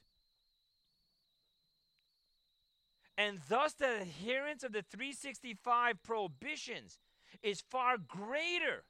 And 3.17 3.41
thus, 3.49 3.75
the 3.75 4.03
adherence 4.03 4.65
of 4.65 4.73
the 4.73 4.83
365 4.83 6.03
prohibitions 6.03 6.99
is 7.43 7.61
far 7.61 7.97
greater 7.97 8.85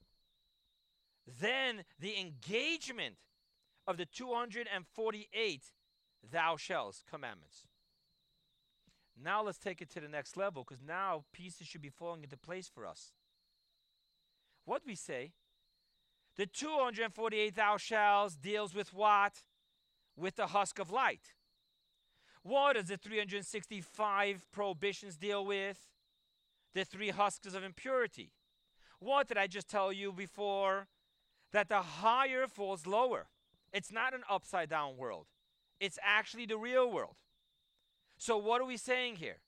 than 1.41 1.85
the 1.99 2.19
engagement 2.19 3.17
of 3.87 3.97
the 3.97 4.07
248 4.07 5.63
thou 6.31 6.57
shalt 6.57 7.03
commandments. 7.11 7.67
Now 9.23 9.43
let's 9.43 9.59
take 9.59 9.81
it 9.81 9.91
to 9.91 10.01
the 10.01 10.09
next 10.09 10.37
level 10.37 10.65
because 10.65 10.83
now 10.83 11.25
pieces 11.33 11.67
should 11.67 11.83
be 11.83 11.91
falling 11.91 12.25
into 12.25 12.37
place 12.37 12.69
for 12.69 12.87
us. 12.87 13.13
What 14.65 14.83
we 14.87 14.95
say, 14.95 15.33
the 16.37 16.47
248 16.47 17.55
thou 17.55 17.77
shalt 17.77 18.41
deals 18.41 18.75
with 18.75 18.93
what? 18.93 19.43
With 20.17 20.37
the 20.37 20.49
husk 20.49 20.79
of 20.79 20.91
light. 20.91 21.35
What 22.45 22.75
does 22.75 22.89
the 22.89 22.99
365 22.99 24.47
prohibitions 24.53 25.17
deal 25.17 25.45
with? 25.45 25.79
The 26.75 26.85
three 26.85 27.09
husks 27.09 27.55
of 27.55 27.65
impurity. 27.65 28.33
What 29.01 29.29
did 29.29 29.39
I 29.39 29.47
just 29.47 29.69
tell 29.69 29.93
you 29.93 30.13
before? 30.13 30.87
That 31.53 31.71
the 31.71 31.81
higher 31.81 32.47
falls 32.47 32.87
lower. 32.87 33.29
It's 33.73 33.91
not 33.91 34.13
an 34.13 34.23
upside 34.31 34.69
down 34.69 34.99
world, 34.99 35.27
it's 35.81 35.99
actually 36.03 36.47
the 36.47 36.59
real 36.59 36.91
world. 36.91 37.17
So, 38.19 38.37
what 38.37 38.61
are 38.61 38.67
we 38.67 38.77
saying 38.77 39.17
here? 39.17 39.39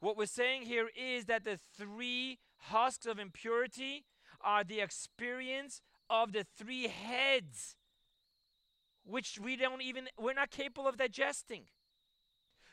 What 0.00 0.16
we're 0.16 0.26
saying 0.26 0.62
here 0.62 0.88
is 0.96 1.24
that 1.24 1.44
the 1.44 1.58
three 1.76 2.38
husks 2.58 3.06
of 3.06 3.18
impurity 3.18 4.04
are 4.40 4.62
the 4.62 4.80
experience 4.80 5.80
of 6.08 6.32
the 6.32 6.46
three 6.56 6.88
heads, 6.88 7.74
which 9.04 9.38
we 9.42 9.56
don't 9.56 9.82
even, 9.82 10.08
we're 10.18 10.34
not 10.34 10.50
capable 10.50 10.86
of 10.86 10.96
digesting. 10.96 11.64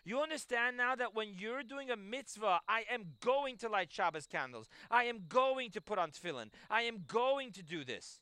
You 0.05 0.19
understand 0.19 0.75
now 0.75 0.95
that 0.95 1.15
when 1.15 1.29
you're 1.37 1.63
doing 1.63 1.89
a 1.89 1.95
mitzvah, 1.95 2.59
I 2.67 2.83
am 2.91 3.05
going 3.21 3.57
to 3.57 3.69
light 3.69 3.91
Shabbos 3.91 4.27
candles. 4.27 4.67
I 4.91 5.05
am 5.05 5.25
going 5.29 5.71
to 5.71 5.81
put 5.81 5.97
on 5.97 6.11
tefillin. 6.11 6.49
I 6.69 6.81
am 6.83 7.05
going 7.07 7.51
to 7.53 7.63
do 7.63 7.85
this. 7.85 8.19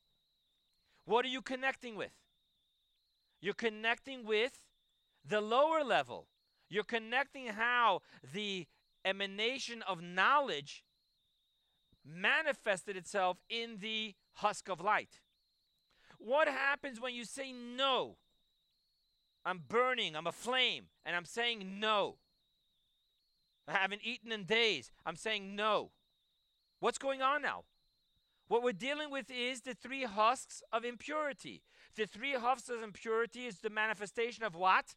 What 1.05 1.25
are 1.25 1.29
you 1.29 1.41
connecting 1.41 1.95
with? 1.95 2.11
You're 3.41 3.55
connecting 3.55 4.25
with 4.25 4.59
the 5.27 5.41
lower 5.41 5.83
level. 5.83 6.27
You're 6.69 6.83
connecting 6.83 7.47
how 7.47 8.01
the 8.33 8.67
emanation 9.03 9.81
of 9.81 10.01
knowledge 10.01 10.83
manifested 12.05 12.95
itself 12.95 13.37
in 13.49 13.77
the 13.79 14.13
husk 14.35 14.69
of 14.69 14.79
light. 14.79 15.19
What 16.19 16.47
happens 16.47 17.01
when 17.01 17.15
you 17.15 17.25
say 17.25 17.51
no? 17.51 18.17
I'm 19.45 19.63
burning, 19.67 20.15
I'm 20.15 20.27
aflame, 20.27 20.85
and 21.05 21.15
I'm 21.15 21.25
saying 21.25 21.79
no. 21.79 22.17
I 23.67 23.73
haven't 23.73 24.01
eaten 24.03 24.31
in 24.31 24.43
days. 24.43 24.91
I'm 25.05 25.15
saying 25.15 25.55
no. 25.55 25.91
What's 26.79 26.97
going 26.97 27.21
on 27.21 27.41
now? 27.41 27.63
What 28.47 28.63
we're 28.63 28.73
dealing 28.73 29.09
with 29.09 29.31
is 29.31 29.61
the 29.61 29.73
three 29.73 30.03
husks 30.03 30.61
of 30.73 30.83
impurity. 30.83 31.63
The 31.95 32.05
three 32.05 32.33
husks 32.33 32.69
of 32.69 32.83
impurity 32.83 33.45
is 33.45 33.59
the 33.59 33.69
manifestation 33.69 34.43
of 34.43 34.55
what? 34.55 34.95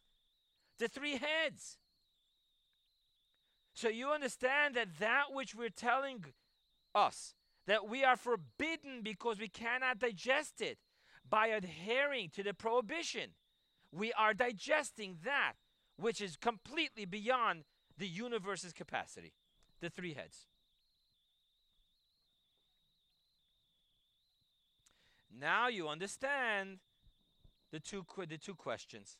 The 0.77 0.87
three 0.87 1.17
heads. 1.17 1.77
So 3.73 3.87
you 3.89 4.09
understand 4.09 4.75
that 4.75 4.99
that 4.99 5.25
which 5.31 5.55
we're 5.55 5.69
telling 5.69 6.25
us, 6.93 7.33
that 7.67 7.87
we 7.87 8.03
are 8.03 8.17
forbidden 8.17 9.01
because 9.03 9.39
we 9.39 9.47
cannot 9.47 9.99
digest 9.99 10.61
it 10.61 10.77
by 11.27 11.47
adhering 11.47 12.29
to 12.35 12.43
the 12.43 12.53
prohibition 12.53 13.31
we 13.95 14.11
are 14.13 14.33
digesting 14.33 15.17
that 15.23 15.53
which 15.97 16.19
is 16.19 16.35
completely 16.35 17.05
beyond 17.05 17.63
the 17.97 18.07
universe's 18.07 18.73
capacity 18.73 19.33
the 19.81 19.89
three 19.89 20.13
heads. 20.13 20.47
Now 25.37 25.67
you 25.67 25.87
understand 25.87 26.79
the 27.71 27.79
two, 27.79 28.05
the 28.27 28.37
two 28.37 28.55
questions. 28.55 29.17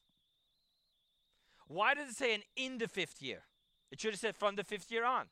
Why 1.68 1.94
does 1.94 2.10
it 2.10 2.16
say 2.16 2.36
an 2.36 2.42
in 2.56 2.78
the 2.78 2.88
fifth 2.88 3.22
year? 3.22 3.44
It 3.92 4.00
should 4.00 4.12
have 4.12 4.20
said 4.20 4.36
from 4.36 4.56
the 4.56 4.64
fifth 4.64 4.92
year 4.92 5.06
on. 5.06 5.26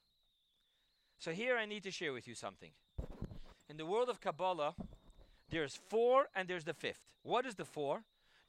So 1.20 1.32
here 1.32 1.58
I 1.58 1.66
need 1.66 1.84
to 1.84 1.92
share 1.92 2.12
with 2.12 2.28
you 2.28 2.36
something. 2.36 2.72
In 3.70 3.78
the 3.78 3.86
world 3.86 4.10
of 4.10 4.20
Kabbalah, 4.20 4.76
there's 5.50 5.80
four 5.90 6.28
and 6.36 6.48
there's 6.48 6.66
the 6.66 6.74
fifth. 6.74 7.14
What 7.24 7.46
is 7.46 7.56
the 7.56 7.66
four? 7.66 8.04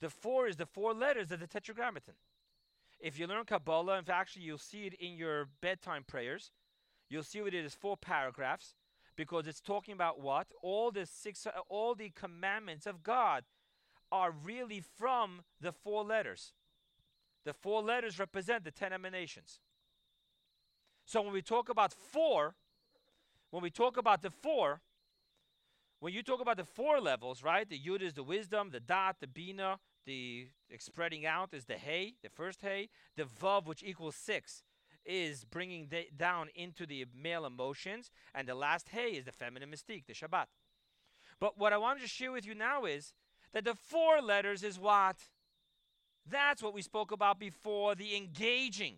The 0.05 0.11
four 0.11 0.47
is 0.47 0.57
the 0.57 0.67
four 0.67 0.93
letters 0.93 1.33
of 1.33 1.41
the 1.41 1.47
Tetragrammaton. 1.47 2.13
If 3.01 3.19
you 3.19 3.27
learn 3.27 3.47
Kabbalah, 3.47 3.97
fact, 4.03 4.11
actually, 4.11 4.43
you'll 4.43 4.59
see 4.59 4.85
it 4.85 4.93
in 5.01 5.17
your 5.17 5.49
bedtime 5.63 6.05
prayers. 6.07 6.51
You'll 7.09 7.23
see 7.23 7.41
what 7.41 7.55
it 7.55 7.65
is 7.65 7.75
four 7.75 7.97
paragraphs 7.97 8.75
because 9.17 9.47
it's 9.47 9.63
talking 9.63 9.95
about 9.95 10.21
what 10.21 10.49
all 10.63 10.91
the 10.91 11.07
six, 11.07 11.47
all 11.71 11.95
the 11.95 12.11
commandments 12.11 12.85
of 12.85 13.03
God 13.03 13.45
are 14.13 14.31
really 14.31 14.83
from 14.99 15.41
the 15.59 15.73
four 15.73 16.05
letters. 16.05 16.53
The 17.47 17.55
four 17.55 17.81
letters 17.81 18.19
represent 18.19 18.65
the 18.65 18.73
ten 18.73 18.93
emanations. 18.93 19.61
So 21.07 21.23
when 21.23 21.33
we 21.33 21.41
talk 21.41 21.71
about 21.71 21.95
four, 21.95 22.57
when 23.49 23.63
we 23.63 23.71
talk 23.71 23.97
about 23.97 24.21
the 24.21 24.29
four, 24.29 24.83
when 26.01 26.13
you 26.13 26.23
talk 26.23 26.43
about 26.43 26.59
the 26.59 26.67
four 26.67 27.01
levels, 27.01 27.43
right? 27.43 27.67
The 27.67 27.79
yud 27.79 28.03
is 28.03 28.13
the 28.13 28.23
wisdom, 28.23 28.69
the 28.71 28.81
dot, 28.81 29.17
the 29.21 29.27
bina, 29.27 29.79
the 30.07 30.49
spreading 30.79 31.27
out 31.27 31.53
is 31.53 31.65
the 31.65 31.75
hay, 31.75 32.15
the 32.23 32.29
first 32.29 32.63
hay. 32.63 32.89
The 33.17 33.25
vav, 33.25 33.67
which 33.67 33.83
equals 33.83 34.17
six, 34.17 34.63
is 35.05 35.45
bringing 35.45 35.89
the, 35.89 36.07
down 36.17 36.49
into 36.55 36.87
the 36.87 37.07
male 37.15 37.45
emotions. 37.47 38.11
And 38.35 38.49
the 38.49 38.55
last 38.55 38.89
hay 38.91 39.11
is 39.11 39.25
the 39.25 39.33
feminine 39.33 39.71
mystique, 39.71 40.07
the 40.07 40.15
Shabbat. 40.15 40.47
But 41.41 41.59
what 41.59 41.73
I 41.73 41.79
wanted 41.79 42.01
to 42.03 42.09
share 42.09 42.33
with 42.33 42.47
you 42.47 42.55
now 42.55 42.85
is 42.85 43.13
that 43.53 43.65
the 43.65 43.75
four 43.75 44.21
letters 44.21 44.63
is 44.63 44.79
what? 44.79 45.17
That's 46.29 46.63
what 46.63 46.75
we 46.75 46.83
spoke 46.83 47.13
about 47.13 47.39
before 47.39 47.95
the 47.95 48.17
engaging, 48.17 48.97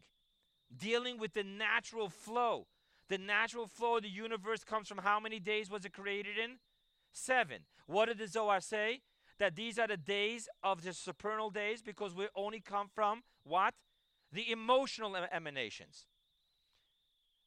dealing 0.76 1.18
with 1.18 1.34
the 1.34 1.42
natural 1.42 2.09
flow, 2.09 2.66
The 3.09 3.18
natural 3.18 3.66
flow 3.66 3.96
of 3.96 4.02
the 4.02 4.09
universe 4.09 4.64
comes 4.64 4.88
from 4.88 4.98
how 4.98 5.20
many 5.20 5.38
days 5.38 5.70
was 5.70 5.84
it 5.84 5.92
created 5.92 6.38
in? 6.38 6.59
Seven. 7.12 7.62
What 7.86 8.07
did 8.07 8.18
the 8.18 8.26
Zohar 8.26 8.61
say? 8.61 9.02
That 9.39 9.55
these 9.55 9.78
are 9.78 9.87
the 9.87 9.97
days 9.97 10.49
of 10.62 10.82
the 10.82 10.93
supernal 10.93 11.51
days 11.51 11.82
because 11.82 12.14
we 12.14 12.28
only 12.34 12.61
come 12.61 12.89
from 12.95 13.22
what? 13.45 13.74
The 14.32 14.51
emotional 14.51 15.14
emanations. 15.16 16.07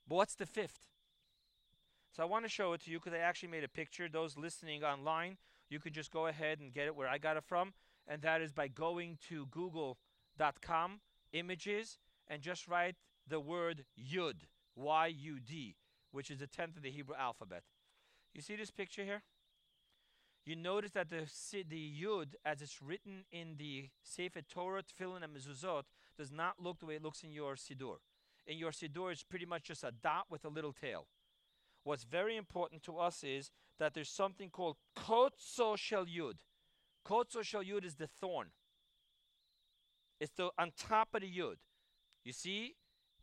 But 0.07 0.15
what's 0.15 0.35
the 0.35 0.45
fifth? 0.45 0.87
So 2.11 2.23
I 2.23 2.25
want 2.25 2.45
to 2.45 2.49
show 2.49 2.73
it 2.73 2.81
to 2.81 2.91
you 2.91 2.99
because 2.99 3.13
I 3.13 3.21
actually 3.21 3.49
made 3.49 3.63
a 3.63 3.69
picture. 3.69 4.09
Those 4.09 4.37
listening 4.37 4.83
online, 4.83 5.37
you 5.69 5.79
can 5.79 5.93
just 5.93 6.11
go 6.11 6.27
ahead 6.27 6.59
and 6.59 6.73
get 6.73 6.87
it 6.87 6.95
where 6.95 7.07
I 7.07 7.17
got 7.17 7.37
it 7.37 7.43
from. 7.43 7.73
And 8.07 8.21
that 8.23 8.41
is 8.41 8.51
by 8.51 8.67
going 8.67 9.17
to 9.29 9.45
google.com 9.47 11.01
images 11.31 11.97
and 12.27 12.41
just 12.41 12.67
write 12.67 12.95
the 13.27 13.39
word 13.39 13.85
Yud, 13.99 14.41
Y 14.75 15.07
U 15.07 15.39
D, 15.39 15.75
which 16.11 16.31
is 16.31 16.39
the 16.39 16.47
10th 16.47 16.77
of 16.77 16.81
the 16.81 16.91
Hebrew 16.91 17.15
alphabet. 17.15 17.63
You 18.33 18.41
see 18.41 18.55
this 18.55 18.71
picture 18.71 19.03
here? 19.03 19.21
You 20.49 20.55
notice 20.55 20.89
that 20.93 21.11
the, 21.11 21.27
the 21.69 21.93
Yud, 22.03 22.29
as 22.43 22.63
it's 22.63 22.81
written 22.81 23.23
in 23.31 23.57
the 23.59 23.89
Sefer 24.01 24.41
Torah, 24.41 24.81
Tefillin, 24.81 25.23
and 25.23 25.31
Mezuzot, 25.31 25.83
does 26.17 26.31
not 26.31 26.55
look 26.59 26.79
the 26.79 26.87
way 26.87 26.95
it 26.95 27.03
looks 27.03 27.21
in 27.21 27.31
your 27.31 27.53
Siddur. 27.53 27.97
In 28.47 28.57
your 28.57 28.71
Siddur, 28.71 29.11
it's 29.11 29.21
pretty 29.21 29.45
much 29.45 29.65
just 29.65 29.83
a 29.83 29.91
dot 29.91 30.25
with 30.27 30.43
a 30.45 30.49
little 30.49 30.73
tail. 30.73 31.05
What's 31.83 32.03
very 32.03 32.35
important 32.35 32.81
to 32.85 32.97
us 32.97 33.23
is 33.23 33.51
that 33.77 33.93
there's 33.93 34.09
something 34.09 34.49
called 34.49 34.77
Kotso 34.97 35.77
Shel 35.77 36.07
Yud. 36.07 36.37
Kotso 37.07 37.43
Shel 37.43 37.63
Yud 37.63 37.85
is 37.85 37.93
the 37.93 38.07
thorn. 38.07 38.47
It's 40.19 40.33
the 40.35 40.49
on 40.57 40.71
top 40.75 41.09
of 41.13 41.21
the 41.21 41.31
Yud. 41.31 41.57
You 42.25 42.33
see, 42.33 42.73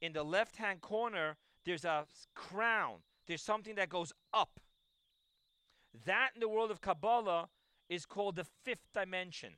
in 0.00 0.12
the 0.12 0.22
left 0.22 0.58
hand 0.58 0.80
corner, 0.80 1.38
there's 1.64 1.84
a 1.84 2.06
crown. 2.36 2.98
There's 3.26 3.42
something 3.42 3.74
that 3.74 3.88
goes 3.88 4.12
up. 4.32 4.60
That 6.04 6.30
in 6.34 6.40
the 6.40 6.48
world 6.48 6.70
of 6.70 6.80
Kabbalah 6.80 7.48
is 7.88 8.06
called 8.06 8.36
the 8.36 8.46
fifth 8.64 8.92
dimension. 8.92 9.54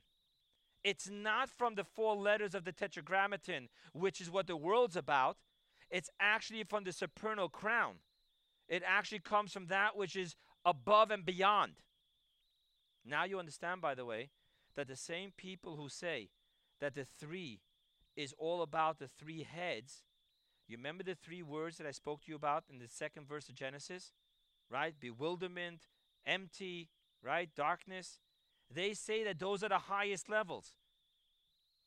It's 0.83 1.09
not 1.09 1.49
from 1.49 1.75
the 1.75 1.83
four 1.83 2.15
letters 2.15 2.55
of 2.55 2.63
the 2.63 2.71
Tetragrammaton, 2.71 3.67
which 3.93 4.21
is 4.21 4.31
what 4.31 4.47
the 4.47 4.55
world's 4.55 4.95
about. 4.95 5.37
It's 5.89 6.09
actually 6.19 6.63
from 6.63 6.83
the 6.83 6.93
supernal 6.93 7.49
crown. 7.49 7.95
It 8.67 8.83
actually 8.85 9.19
comes 9.19 9.51
from 9.51 9.67
that 9.67 9.97
which 9.97 10.15
is 10.15 10.35
above 10.63 11.11
and 11.11 11.25
beyond. 11.25 11.73
Now 13.03 13.23
you 13.23 13.39
understand, 13.39 13.81
by 13.81 13.95
the 13.95 14.05
way, 14.05 14.29
that 14.75 14.87
the 14.87 14.95
same 14.95 15.31
people 15.35 15.75
who 15.75 15.89
say 15.89 16.29
that 16.79 16.93
the 16.93 17.05
three 17.05 17.59
is 18.15 18.33
all 18.37 18.61
about 18.61 18.99
the 18.99 19.07
three 19.07 19.43
heads. 19.43 20.03
You 20.67 20.77
remember 20.77 21.03
the 21.03 21.15
three 21.15 21.41
words 21.41 21.77
that 21.77 21.87
I 21.87 21.91
spoke 21.91 22.21
to 22.21 22.29
you 22.29 22.35
about 22.35 22.65
in 22.69 22.77
the 22.77 22.87
second 22.87 23.27
verse 23.27 23.49
of 23.49 23.55
Genesis? 23.55 24.13
Right? 24.69 24.93
Bewilderment, 24.99 25.87
empty, 26.29 26.89
right? 27.23 27.49
Darkness. 27.55 28.19
They 28.73 28.93
say 28.93 29.23
that 29.23 29.39
those 29.39 29.63
are 29.63 29.69
the 29.69 29.79
highest 29.79 30.29
levels. 30.29 30.73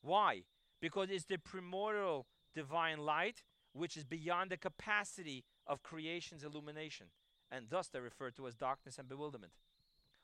Why? 0.01 0.43
Because 0.81 1.09
it's 1.09 1.25
the 1.25 1.37
primordial 1.37 2.27
divine 2.53 2.99
light 2.99 3.43
which 3.71 3.97
is 3.97 4.03
beyond 4.03 4.51
the 4.51 4.57
capacity 4.57 5.43
of 5.65 5.81
creation's 5.81 6.43
illumination. 6.43 7.07
And 7.51 7.67
thus 7.69 7.87
they're 7.87 8.01
referred 8.01 8.35
to 8.35 8.47
as 8.47 8.55
darkness 8.55 8.97
and 8.99 9.07
bewilderment. 9.07 9.53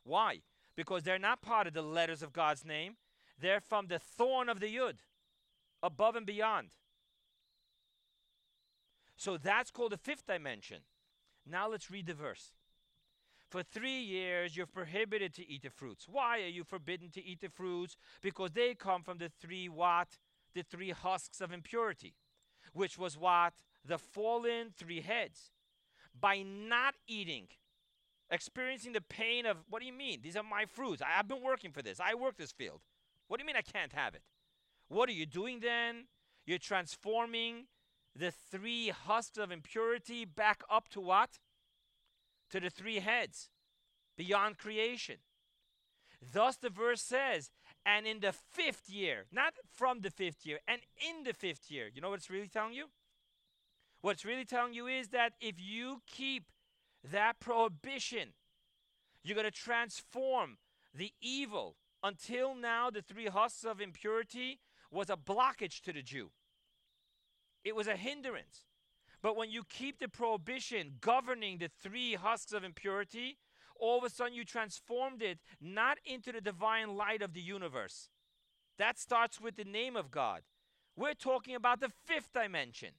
Why? 0.04 0.42
Because 0.76 1.04
they're 1.04 1.20
not 1.20 1.42
part 1.42 1.68
of 1.68 1.74
the 1.74 1.82
letters 1.82 2.22
of 2.22 2.34
God's 2.34 2.66
name. 2.66 2.98
They're 3.40 3.62
from 3.62 3.88
the 3.88 4.00
thorn 4.00 4.50
of 4.50 4.60
the 4.60 4.76
Yud, 4.76 4.98
above 5.82 6.16
and 6.16 6.26
beyond. 6.26 6.70
So 9.16 9.38
that's 9.38 9.72
called 9.72 9.92
the 9.92 9.98
fifth 9.98 10.28
dimension. 10.28 10.80
Now 11.46 11.70
let's 11.70 11.92
read 11.92 12.06
the 12.06 12.14
verse. 12.14 12.54
For 13.50 13.64
three 13.64 14.00
years 14.00 14.56
you're 14.56 14.68
prohibited 14.68 15.34
to 15.36 15.50
eat 15.50 15.64
the 15.64 15.70
fruits. 15.70 16.08
Why 16.08 16.42
are 16.42 16.48
you 16.48 16.64
forbidden 16.64 17.10
to 17.12 17.26
eat 17.26 17.42
the 17.42 17.50
fruits? 17.50 17.98
Because 18.22 18.52
they 18.52 18.76
come 18.76 19.02
from 19.02 19.18
the 19.18 19.32
three 19.42 19.68
what? 19.68 20.20
The 20.54 20.64
three 20.64 20.92
husks 20.92 21.42
of 21.42 21.52
impurity, 21.52 22.14
which 22.74 22.98
was 22.98 23.18
what? 23.18 23.54
The 23.86 23.98
fallen 23.98 24.72
three 24.76 25.02
heads. 25.02 25.52
By 26.20 26.44
not 26.44 26.96
eating, 27.08 27.48
experiencing 28.30 28.94
the 28.94 29.02
pain 29.02 29.46
of, 29.46 29.58
what 29.70 29.80
do 29.80 29.86
you 29.86 29.94
mean? 29.94 30.20
These 30.22 30.36
are 30.36 30.44
my 30.44 30.66
fruits. 30.66 31.02
I, 31.02 31.10
have 31.10 31.28
been 31.28 31.44
working 31.44 31.72
for 31.72 31.82
this. 31.82 32.00
I 32.00 32.16
work 32.16 32.38
this 32.38 32.52
field. 32.52 32.82
What 33.28 33.38
do 33.38 33.44
you 33.44 33.48
mean 33.48 33.56
I 33.56 33.62
can't 33.62 33.94
have 33.94 34.16
it? 34.16 34.24
What 34.90 35.08
are 35.08 35.14
you 35.14 35.26
doing 35.26 35.60
then? 35.60 36.06
You're 36.46 36.58
transforming 36.58 37.68
the 38.16 38.32
three 38.32 38.90
husks 38.90 39.38
of 39.38 39.52
impurity 39.52 40.26
back 40.26 40.64
up 40.70 40.90
to 40.90 41.00
what? 41.00 41.38
To 42.52 42.60
the 42.60 42.70
three 42.70 43.00
heads, 43.00 43.50
beyond 44.18 44.58
creation. 44.58 45.18
Thus 46.34 46.58
the 46.58 46.70
verse 46.70 47.02
says, 47.02 47.52
and 47.86 48.06
in 48.06 48.20
the 48.20 48.34
fifth 48.34 48.90
year, 48.90 49.26
not 49.32 49.54
from 49.74 50.02
the 50.02 50.10
fifth 50.10 50.46
year, 50.46 50.60
and 50.68 50.82
in 50.98 51.24
the 51.24 51.34
fifth 51.34 51.72
year. 51.72 51.90
You 51.94 52.02
know 52.02 52.10
what 52.10 52.20
it's 52.20 52.30
really 52.30 52.48
telling 52.48 52.74
you? 52.74 52.88
What 54.02 54.12
it's 54.12 54.26
really 54.26 54.46
telling 54.46 54.74
you 54.74 54.88
is 54.88 55.10
that 55.10 55.34
if 55.40 55.56
you 55.60 56.02
keep 56.08 56.46
that 57.04 57.40
prohibition, 57.40 58.30
you're 59.24 59.36
going 59.36 59.46
to 59.46 59.52
transform 59.52 60.58
the 60.94 61.12
evil. 61.22 61.76
Until 62.04 62.56
now, 62.56 62.90
the 62.90 63.02
three 63.02 63.28
husks 63.28 63.64
of 63.66 63.82
impurity 63.82 64.60
was 64.92 65.10
a 65.10 65.18
blockage 65.18 65.82
to 65.82 65.94
the 65.94 66.02
Jew, 66.02 66.32
it 67.64 67.76
was 67.76 67.88
a 67.88 67.96
hindrance. 67.96 68.64
But 69.22 69.36
when 69.36 69.52
you 69.52 69.64
keep 69.64 70.00
the 70.00 70.08
prohibition 70.08 70.94
governing 71.02 71.58
the 71.58 71.70
three 71.82 72.16
husks 72.16 72.54
of 72.54 72.64
impurity, 72.64 73.38
all 73.80 73.98
of 73.98 74.04
a 74.04 74.10
sudden 74.10 74.34
you 74.34 74.46
transformed 74.46 75.22
it 75.22 75.40
not 75.60 75.98
into 76.06 76.32
the 76.32 76.42
divine 76.42 76.96
light 76.96 77.22
of 77.22 77.34
the 77.34 77.42
universe. 77.42 78.10
That 78.78 78.98
starts 78.98 79.42
with 79.42 79.58
the 79.58 79.66
name 79.66 79.96
of 79.96 80.10
God. 80.10 80.42
We're 80.96 81.14
talking 81.14 81.56
about 81.56 81.80
the 81.80 81.92
fifth 82.06 82.32
dimension. 82.34 82.90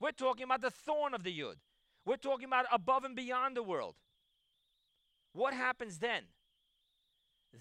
We're 0.00 0.12
talking 0.12 0.44
about 0.44 0.60
the 0.60 0.70
thorn 0.70 1.14
of 1.14 1.22
the 1.22 1.36
Yud. 1.36 1.56
We're 2.04 2.16
talking 2.16 2.46
about 2.46 2.66
above 2.72 3.04
and 3.04 3.16
beyond 3.16 3.56
the 3.56 3.62
world. 3.62 3.94
What 5.32 5.54
happens 5.54 5.98
then? 5.98 6.24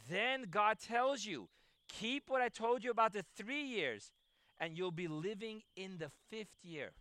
Then 0.09 0.45
God 0.49 0.79
tells 0.79 1.25
you, 1.25 1.49
keep 1.87 2.29
what 2.29 2.41
I 2.41 2.49
told 2.49 2.83
you 2.83 2.91
about 2.91 3.13
the 3.13 3.25
three 3.35 3.63
years, 3.63 4.11
and 4.59 4.77
you'll 4.77 4.91
be 4.91 5.07
living 5.07 5.61
in 5.75 5.97
the 5.97 6.09
fifth 6.29 6.57
year. 6.63 6.91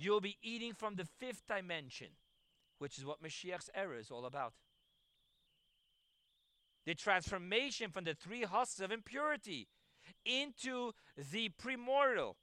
You'll 0.00 0.20
be 0.20 0.38
eating 0.42 0.72
from 0.72 0.94
the 0.94 1.04
fifth 1.04 1.42
dimension, 1.46 2.08
which 2.78 2.96
is 2.96 3.04
what 3.04 3.22
Mashiach's 3.22 3.68
era 3.74 3.98
is 3.98 4.10
all 4.10 4.24
about. 4.24 4.54
The 6.86 6.94
transformation 6.94 7.90
from 7.90 8.04
the 8.04 8.14
three 8.14 8.44
husks 8.44 8.80
of 8.80 8.90
impurity 8.90 9.68
into 10.24 10.92
the 11.30 11.50
primordial, 11.50 12.36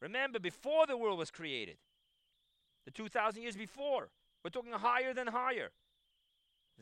Remember, 0.00 0.38
before 0.38 0.86
the 0.86 0.96
world 0.96 1.18
was 1.18 1.30
created, 1.30 1.76
the 2.86 2.90
2,000 2.90 3.42
years 3.42 3.56
before, 3.56 4.08
we're 4.42 4.50
talking 4.50 4.72
higher 4.72 5.12
than 5.12 5.26
higher. 5.26 5.70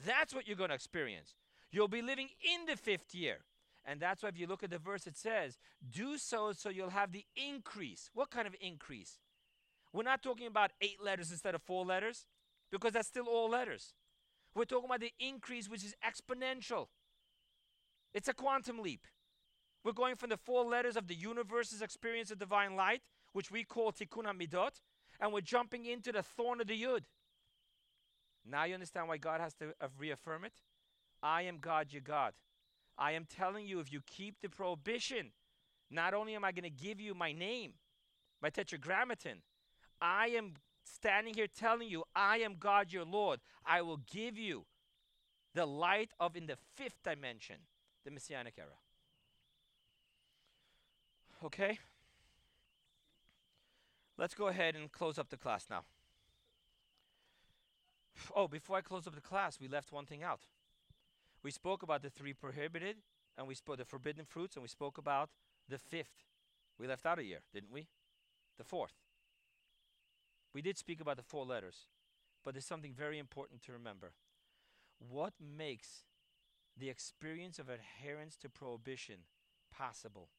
That's 0.07 0.33
what 0.33 0.47
you're 0.47 0.57
going 0.57 0.69
to 0.69 0.77
experience. 0.77 1.35
You'll 1.73 1.89
be 1.89 2.03
living 2.03 2.29
in 2.41 2.67
the 2.67 2.77
fifth 2.77 3.15
year. 3.15 3.39
And 3.85 3.99
that's 3.99 4.23
why 4.23 4.29
if 4.29 4.39
you 4.39 4.47
look 4.47 4.63
at 4.63 4.71
the 4.71 4.79
verse, 4.79 5.07
it 5.07 5.17
says, 5.17 5.59
Do 5.91 6.19
so 6.19 6.53
so 6.53 6.69
you'll 6.69 6.91
have 6.91 7.11
the 7.11 7.25
increase. 7.35 8.11
What 8.15 8.31
kind 8.31 8.47
of 8.47 8.55
increase? 8.61 9.19
We're 9.93 10.03
not 10.03 10.23
talking 10.23 10.47
about 10.47 10.73
eight 10.81 11.03
letters 11.03 11.31
instead 11.31 11.55
of 11.55 11.63
four 11.63 11.85
letters, 11.85 12.27
because 12.71 12.93
that's 12.93 13.09
still 13.09 13.27
all 13.27 13.49
letters. 13.49 13.95
We're 14.55 14.65
talking 14.65 14.87
about 14.87 15.01
the 15.01 15.13
increase, 15.19 15.69
which 15.69 15.85
is 15.85 15.95
exponential. 16.05 16.89
It's 18.13 18.29
a 18.29 18.35
quantum 18.35 18.81
leap. 18.81 19.07
We're 19.85 19.93
going 19.93 20.17
from 20.17 20.31
the 20.31 20.37
four 20.37 20.65
letters 20.65 20.97
of 20.97 21.07
the 21.07 21.15
universe's 21.15 21.83
experience 21.83 22.31
of 22.31 22.39
divine 22.39 22.77
light, 22.77 23.03
which 23.33 23.51
we 23.51 23.65
call 23.65 23.93
Tikkun 23.93 24.25
HaMidot, 24.25 24.81
and 25.21 25.33
we're 25.33 25.41
jumping 25.41 25.87
into 25.87 26.13
the 26.13 26.23
thorn 26.23 26.61
of 26.61 26.67
the 26.67 26.83
Yud. 26.83 27.05
Now 28.45 28.65
you 28.65 28.75
understand 28.75 29.09
why 29.09 29.19
God 29.19 29.41
has 29.41 29.55
to 29.55 29.75
uh, 29.81 29.89
reaffirm 29.99 30.45
it? 30.45 30.55
I 31.23 31.43
am 31.43 31.59
God, 31.59 31.93
your 31.93 32.03
God. 32.03 32.33
I 32.97 33.13
am 33.13 33.27
telling 33.27 33.67
you, 33.67 33.81
if 33.81 33.93
you 33.93 34.01
keep 34.07 34.41
the 34.41 34.49
prohibition, 34.49 35.33
not 35.91 36.15
only 36.15 36.35
am 36.35 36.45
I 36.45 36.53
going 36.53 36.65
to 36.65 36.71
give 36.71 37.01
you 37.01 37.15
my 37.15 37.33
name, 37.33 37.75
my 38.43 38.51
tetragrammaton, 38.51 39.43
I 40.01 40.29
am 40.29 40.55
standing 40.85 41.35
here 41.35 41.47
telling 41.47 41.89
you, 41.89 42.05
I 42.15 42.39
am 42.39 42.57
God, 42.59 42.93
your 42.93 43.05
Lord. 43.05 43.41
I 43.65 43.83
will 43.83 44.01
give 44.11 44.39
you 44.39 44.65
the 45.55 45.67
light 45.67 46.11
of 46.21 46.37
in 46.37 46.47
the 46.47 46.57
fifth 46.77 47.03
dimension, 47.03 47.57
the 48.05 48.11
Messianic 48.11 48.55
era. 48.59 48.69
Okay? 51.45 51.79
Let's 54.17 54.35
go 54.35 54.49
ahead 54.49 54.75
and 54.75 54.91
close 54.91 55.19
up 55.19 55.29
the 55.31 55.37
class 55.37 55.67
now. 55.71 55.85
Oh, 58.35 58.49
before 58.49 58.77
I 58.77 58.81
close 58.81 59.07
up 59.07 59.15
the 59.15 59.21
class, 59.21 59.61
we 59.61 59.69
left 59.69 59.93
one 59.93 60.05
thing 60.07 60.25
out. 60.25 60.41
We 61.43 61.53
spoke 61.53 61.85
about 61.85 62.03
the 62.03 62.11
three 62.11 62.33
prohibited, 62.33 62.97
and 63.37 63.47
we 63.47 63.55
spoke 63.55 63.79
the 63.79 63.85
forbidden 63.85 64.25
fruits, 64.25 64.57
and 64.57 64.63
we 64.63 64.69
spoke 64.69 64.99
about 64.99 65.31
the 65.69 65.79
fifth. 65.79 66.25
We 66.81 66.89
left 66.89 67.07
out 67.07 67.21
a 67.21 67.25
year, 67.25 67.41
didn't 67.55 67.73
we? 67.73 67.87
The 68.59 68.65
fourth. 68.65 68.95
We 70.55 70.63
did 70.63 70.79
speak 70.79 71.01
about 71.01 71.17
the 71.17 71.23
four 71.23 71.45
letters, 71.45 71.87
but 72.45 72.55
there's 72.55 72.65
something 72.65 72.95
very 72.95 73.19
important 73.19 73.63
to 73.63 73.73
remember. 73.73 74.13
What 74.99 75.35
makes 75.41 76.05
the 76.77 76.89
experience 76.89 77.59
of 77.59 77.69
adherence 77.69 78.37
to 78.39 78.49
prohibition 78.49 79.27
possible? 79.71 80.31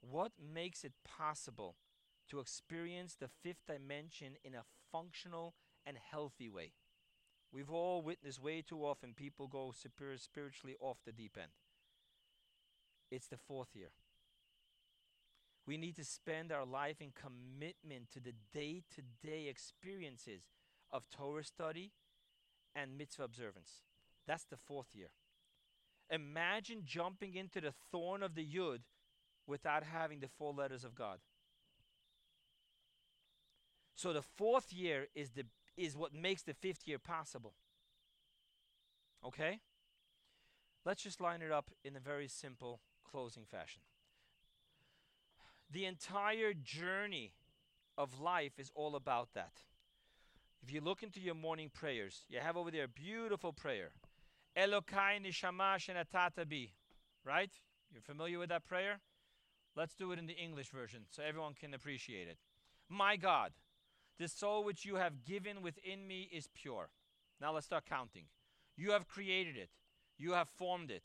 What 0.00 0.32
makes 0.38 0.84
it 0.84 0.92
possible 1.04 1.76
to 2.28 2.40
experience 2.40 3.14
the 3.14 3.28
fifth 3.28 3.66
dimension 3.66 4.34
in 4.44 4.54
a 4.54 4.64
functional 4.92 5.54
and 5.86 5.96
healthy 5.96 6.48
way? 6.48 6.72
We've 7.50 7.70
all 7.70 8.02
witnessed 8.02 8.42
way 8.42 8.62
too 8.62 8.84
often 8.84 9.14
people 9.14 9.48
go 9.48 9.72
spiritually 9.72 10.76
off 10.80 10.98
the 11.04 11.12
deep 11.12 11.36
end. 11.40 11.52
It's 13.10 13.26
the 13.26 13.38
fourth 13.38 13.74
year. 13.74 13.90
We 15.68 15.76
need 15.76 15.96
to 15.96 16.04
spend 16.04 16.50
our 16.50 16.64
life 16.64 16.96
in 17.02 17.12
commitment 17.12 18.10
to 18.14 18.20
the 18.20 18.32
day 18.54 18.84
to 18.94 19.02
day 19.22 19.48
experiences 19.48 20.40
of 20.90 21.10
Torah 21.10 21.44
study 21.44 21.92
and 22.74 22.96
mitzvah 22.96 23.24
observance. 23.24 23.82
That's 24.26 24.44
the 24.44 24.56
fourth 24.56 24.94
year. 24.94 25.10
Imagine 26.10 26.84
jumping 26.86 27.34
into 27.34 27.60
the 27.60 27.74
thorn 27.92 28.22
of 28.22 28.34
the 28.34 28.46
Yud 28.46 28.78
without 29.46 29.82
having 29.82 30.20
the 30.20 30.28
four 30.28 30.54
letters 30.54 30.84
of 30.84 30.94
God. 30.94 31.18
So 33.94 34.14
the 34.14 34.22
fourth 34.22 34.72
year 34.72 35.08
is 35.14 35.32
the 35.32 35.44
is 35.76 35.94
what 35.94 36.14
makes 36.14 36.44
the 36.44 36.54
fifth 36.54 36.88
year 36.88 36.98
possible. 36.98 37.52
Okay? 39.22 39.60
Let's 40.86 41.02
just 41.02 41.20
line 41.20 41.42
it 41.42 41.52
up 41.52 41.70
in 41.84 41.94
a 41.94 42.00
very 42.00 42.26
simple 42.26 42.80
closing 43.04 43.44
fashion. 43.44 43.82
The 45.70 45.84
entire 45.84 46.54
journey 46.54 47.32
of 47.96 48.20
life 48.20 48.58
is 48.58 48.70
all 48.74 48.96
about 48.96 49.34
that. 49.34 49.52
If 50.62 50.72
you 50.72 50.80
look 50.80 51.02
into 51.02 51.20
your 51.20 51.34
morning 51.34 51.70
prayers, 51.72 52.22
you 52.28 52.38
have 52.40 52.56
over 52.56 52.70
there 52.70 52.84
a 52.84 52.88
beautiful 52.88 53.52
prayer. 53.52 53.90
Elokai 54.56 55.22
nishama 55.24 55.76
shenatata. 55.76 56.46
Right? 57.24 57.50
You're 57.92 58.02
familiar 58.02 58.38
with 58.38 58.48
that 58.48 58.66
prayer? 58.66 59.00
Let's 59.76 59.94
do 59.94 60.12
it 60.12 60.18
in 60.18 60.26
the 60.26 60.36
English 60.36 60.70
version 60.70 61.02
so 61.10 61.22
everyone 61.22 61.54
can 61.54 61.74
appreciate 61.74 62.28
it. 62.28 62.38
My 62.88 63.16
God, 63.16 63.52
the 64.18 64.28
soul 64.28 64.64
which 64.64 64.84
you 64.84 64.96
have 64.96 65.24
given 65.24 65.62
within 65.62 66.06
me 66.08 66.28
is 66.32 66.48
pure. 66.54 66.88
Now 67.40 67.52
let's 67.52 67.66
start 67.66 67.84
counting. 67.86 68.24
You 68.76 68.92
have 68.92 69.06
created 69.06 69.56
it. 69.56 69.70
You 70.18 70.32
have 70.32 70.48
formed 70.48 70.90
it. 70.90 71.02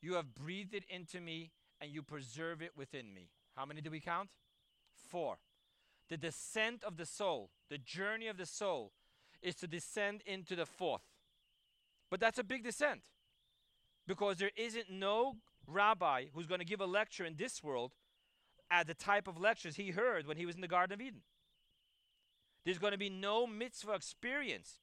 You 0.00 0.14
have 0.14 0.34
breathed 0.34 0.74
it 0.74 0.84
into 0.88 1.20
me 1.20 1.52
and 1.80 1.90
you 1.90 2.02
preserve 2.02 2.62
it 2.62 2.72
within 2.76 3.14
me. 3.14 3.28
How 3.56 3.64
many 3.64 3.80
do 3.80 3.90
we 3.90 4.00
count? 4.00 4.30
Four. 5.08 5.38
The 6.08 6.16
descent 6.16 6.84
of 6.84 6.96
the 6.96 7.06
soul, 7.06 7.50
the 7.68 7.78
journey 7.78 8.28
of 8.28 8.36
the 8.36 8.46
soul, 8.46 8.92
is 9.42 9.54
to 9.56 9.66
descend 9.66 10.22
into 10.26 10.54
the 10.54 10.66
fourth. 10.66 11.02
But 12.10 12.20
that's 12.20 12.38
a 12.38 12.44
big 12.44 12.62
descent 12.62 13.02
because 14.06 14.36
there 14.36 14.52
isn't 14.56 14.90
no 14.90 15.36
rabbi 15.66 16.26
who's 16.32 16.46
going 16.46 16.60
to 16.60 16.66
give 16.66 16.80
a 16.80 16.86
lecture 16.86 17.24
in 17.24 17.34
this 17.36 17.62
world 17.62 17.92
at 18.70 18.86
the 18.86 18.94
type 18.94 19.26
of 19.26 19.38
lectures 19.38 19.76
he 19.76 19.90
heard 19.90 20.26
when 20.26 20.36
he 20.36 20.46
was 20.46 20.54
in 20.54 20.60
the 20.60 20.68
Garden 20.68 20.94
of 20.94 21.00
Eden. 21.00 21.22
There's 22.64 22.78
going 22.78 22.92
to 22.92 22.98
be 22.98 23.10
no 23.10 23.46
mitzvah 23.46 23.94
experience 23.94 24.80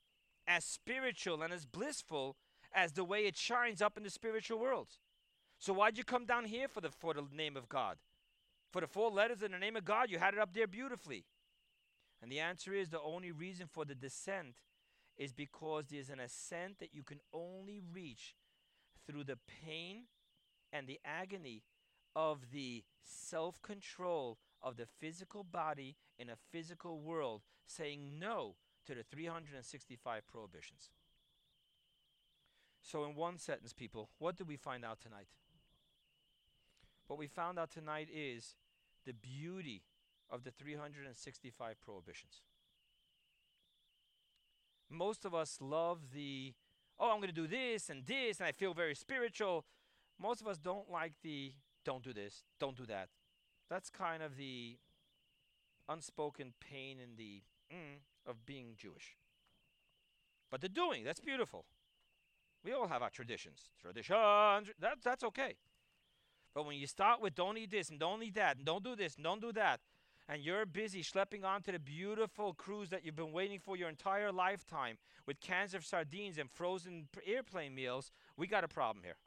as 0.48 0.66
spiritual 0.66 1.42
and 1.42 1.54
as 1.54 1.66
blissful 1.66 2.36
as 2.74 2.94
the 2.94 3.04
way 3.04 3.26
it 3.26 3.38
shines 3.38 3.82
up 3.82 3.98
in 3.98 4.04
the 4.04 4.10
spiritual 4.10 4.60
worlds. 4.60 5.00
So 5.60 5.74
why'd 5.74 5.98
you 5.98 6.04
come 6.04 6.26
down 6.26 6.46
here 6.46 6.68
for 6.68 6.82
the 6.82 6.90
for 6.90 7.14
the 7.14 7.24
name 7.34 7.56
of 7.56 7.70
God? 7.70 7.98
For 8.74 8.82
the 8.82 8.88
four 8.88 9.12
letters 9.12 9.44
in 9.44 9.52
the 9.52 9.60
name 9.60 9.76
of 9.76 9.86
God, 9.86 10.10
you 10.10 10.18
had 10.18 10.34
it 10.34 10.40
up 10.40 10.52
there 10.52 10.66
beautifully. 10.66 11.26
And 12.24 12.32
the 12.32 12.40
answer 12.40 12.74
is 12.74 12.90
the 12.90 13.00
only 13.00 13.32
reason 13.32 13.68
for 13.72 13.86
the 13.86 13.94
descent 13.94 14.56
is 15.16 15.32
because 15.32 15.86
there's 15.92 16.10
an 16.10 16.20
ascent 16.20 16.80
that 16.80 16.90
you 16.92 17.04
can 17.04 17.20
only 17.32 17.80
reach 17.94 18.34
through 19.06 19.26
the 19.26 19.38
pain 19.64 20.06
and 20.72 20.88
the 20.88 21.00
agony 21.06 21.62
of 22.16 22.50
the 22.52 22.84
self 23.04 23.62
control 23.62 24.40
of 24.60 24.76
the 24.78 24.88
physical 25.00 25.44
body 25.44 25.96
in 26.18 26.30
a 26.30 26.36
physical 26.52 27.00
world, 27.00 27.44
saying 27.68 28.18
no 28.18 28.56
to 28.88 28.96
the 28.96 29.04
365 29.04 30.26
prohibitions. 30.26 30.90
So, 32.82 33.06
in 33.06 33.14
one 33.16 33.38
sentence, 33.38 33.72
people, 33.72 34.10
what 34.18 34.36
did 34.36 34.48
we 34.48 34.58
find 34.58 34.84
out 34.84 35.00
tonight? 35.00 35.28
What 37.08 37.20
we 37.20 37.28
found 37.28 37.60
out 37.60 37.70
tonight 37.70 38.10
is 38.12 38.56
the 39.06 39.14
beauty 39.14 39.84
of 40.30 40.44
the 40.44 40.52
365 40.52 41.82
prohibitions. 41.82 42.42
Most 44.90 45.26
of 45.26 45.34
us 45.34 45.58
love 45.62 46.12
the, 46.14 46.54
oh, 47.00 47.12
I'm 47.12 47.18
going 47.18 47.28
to 47.28 47.34
do 47.34 47.48
this 47.48 47.90
and 47.90 48.06
this, 48.06 48.40
and 48.40 48.48
I 48.48 48.52
feel 48.52 48.74
very 48.74 48.96
spiritual. 48.96 49.66
Most 50.22 50.42
of 50.42 50.48
us 50.48 50.58
don't 50.58 50.90
like 50.90 51.14
the, 51.24 51.54
don't 51.86 52.04
do 52.04 52.14
this, 52.14 52.44
don't 52.60 52.78
do 52.78 52.86
that. 52.86 53.10
That's 53.70 53.90
kind 53.90 54.22
of 54.22 54.38
the 54.38 54.78
unspoken 55.90 56.54
pain 56.60 56.98
in 57.00 57.16
the 57.18 57.42
mm, 57.72 58.00
of 58.28 58.46
being 58.46 58.74
Jewish. 58.78 59.18
But 60.52 60.62
the 60.62 60.70
doing, 60.70 61.04
that's 61.04 61.20
beautiful. 61.20 61.66
We 62.64 62.72
all 62.72 62.88
have 62.88 63.02
our 63.02 63.10
traditions. 63.10 63.72
Traditions, 63.82 64.70
that, 64.80 64.98
that's 65.04 65.24
okay. 65.24 65.56
But 66.54 66.66
when 66.66 66.78
you 66.78 66.88
start 66.88 67.22
with 67.22 67.36
don't 67.36 67.58
eat 67.58 67.72
this 67.72 67.90
and 67.90 68.00
don't 68.00 68.22
eat 68.24 68.36
that 68.36 68.58
and 68.58 68.66
don't 68.66 68.84
do 68.84 68.96
this 68.96 69.16
and 69.16 69.24
don't 69.24 69.42
do 69.42 69.52
that, 69.54 69.80
and 70.30 70.42
you're 70.42 70.66
busy 70.66 71.04
schlepping 71.04 71.44
onto 71.44 71.72
the 71.72 71.80
beautiful 71.80 72.54
cruise 72.54 72.90
that 72.90 73.06
you've 73.06 73.16
been 73.16 73.34
waiting 73.34 73.60
for 73.60 73.76
your 73.76 73.90
entire 73.90 74.32
lifetime 74.32 74.98
with 75.28 75.42
cans 75.42 75.74
of 75.74 75.86
sardines 75.86 76.38
and 76.38 76.50
frozen 76.50 77.08
airplane 77.26 77.76
meals, 77.76 78.12
we 78.38 78.48
got 78.48 78.64
a 78.64 78.68
problem 78.68 79.04
here. 79.04 79.18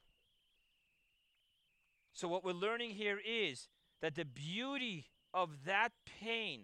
So, 2.13 2.29
what 2.29 2.45
we're 2.45 2.53
learning 2.53 2.91
here 2.91 3.19
is 3.27 3.69
that 4.01 4.15
the 4.15 4.25
beauty 4.25 5.07
of 5.35 5.65
that 5.67 5.91
pain 6.21 6.63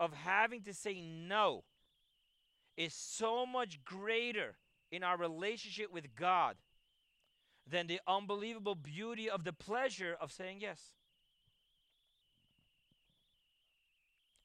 of 0.00 0.14
having 0.14 0.62
to 0.62 0.72
say 0.72 1.00
no 1.00 1.64
is 2.76 2.94
so 2.94 3.44
much 3.44 3.84
greater 3.84 4.56
in 4.90 5.02
our 5.02 5.18
relationship 5.18 5.92
with 5.92 6.14
God 6.14 6.56
than 7.68 7.86
the 7.86 8.00
unbelievable 8.06 8.74
beauty 8.74 9.30
of 9.30 9.44
the 9.44 9.52
pleasure 9.52 10.16
of 10.20 10.32
saying 10.32 10.58
yes. 10.60 10.80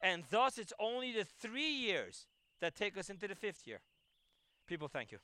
And 0.01 0.23
thus, 0.29 0.57
it's 0.57 0.73
only 0.79 1.11
the 1.11 1.25
three 1.25 1.71
years 1.71 2.27
that 2.61 2.75
take 2.75 2.97
us 2.97 3.09
into 3.09 3.27
the 3.27 3.35
fifth 3.35 3.65
year. 3.65 3.81
People, 4.67 4.87
thank 4.87 5.11
you. 5.11 5.17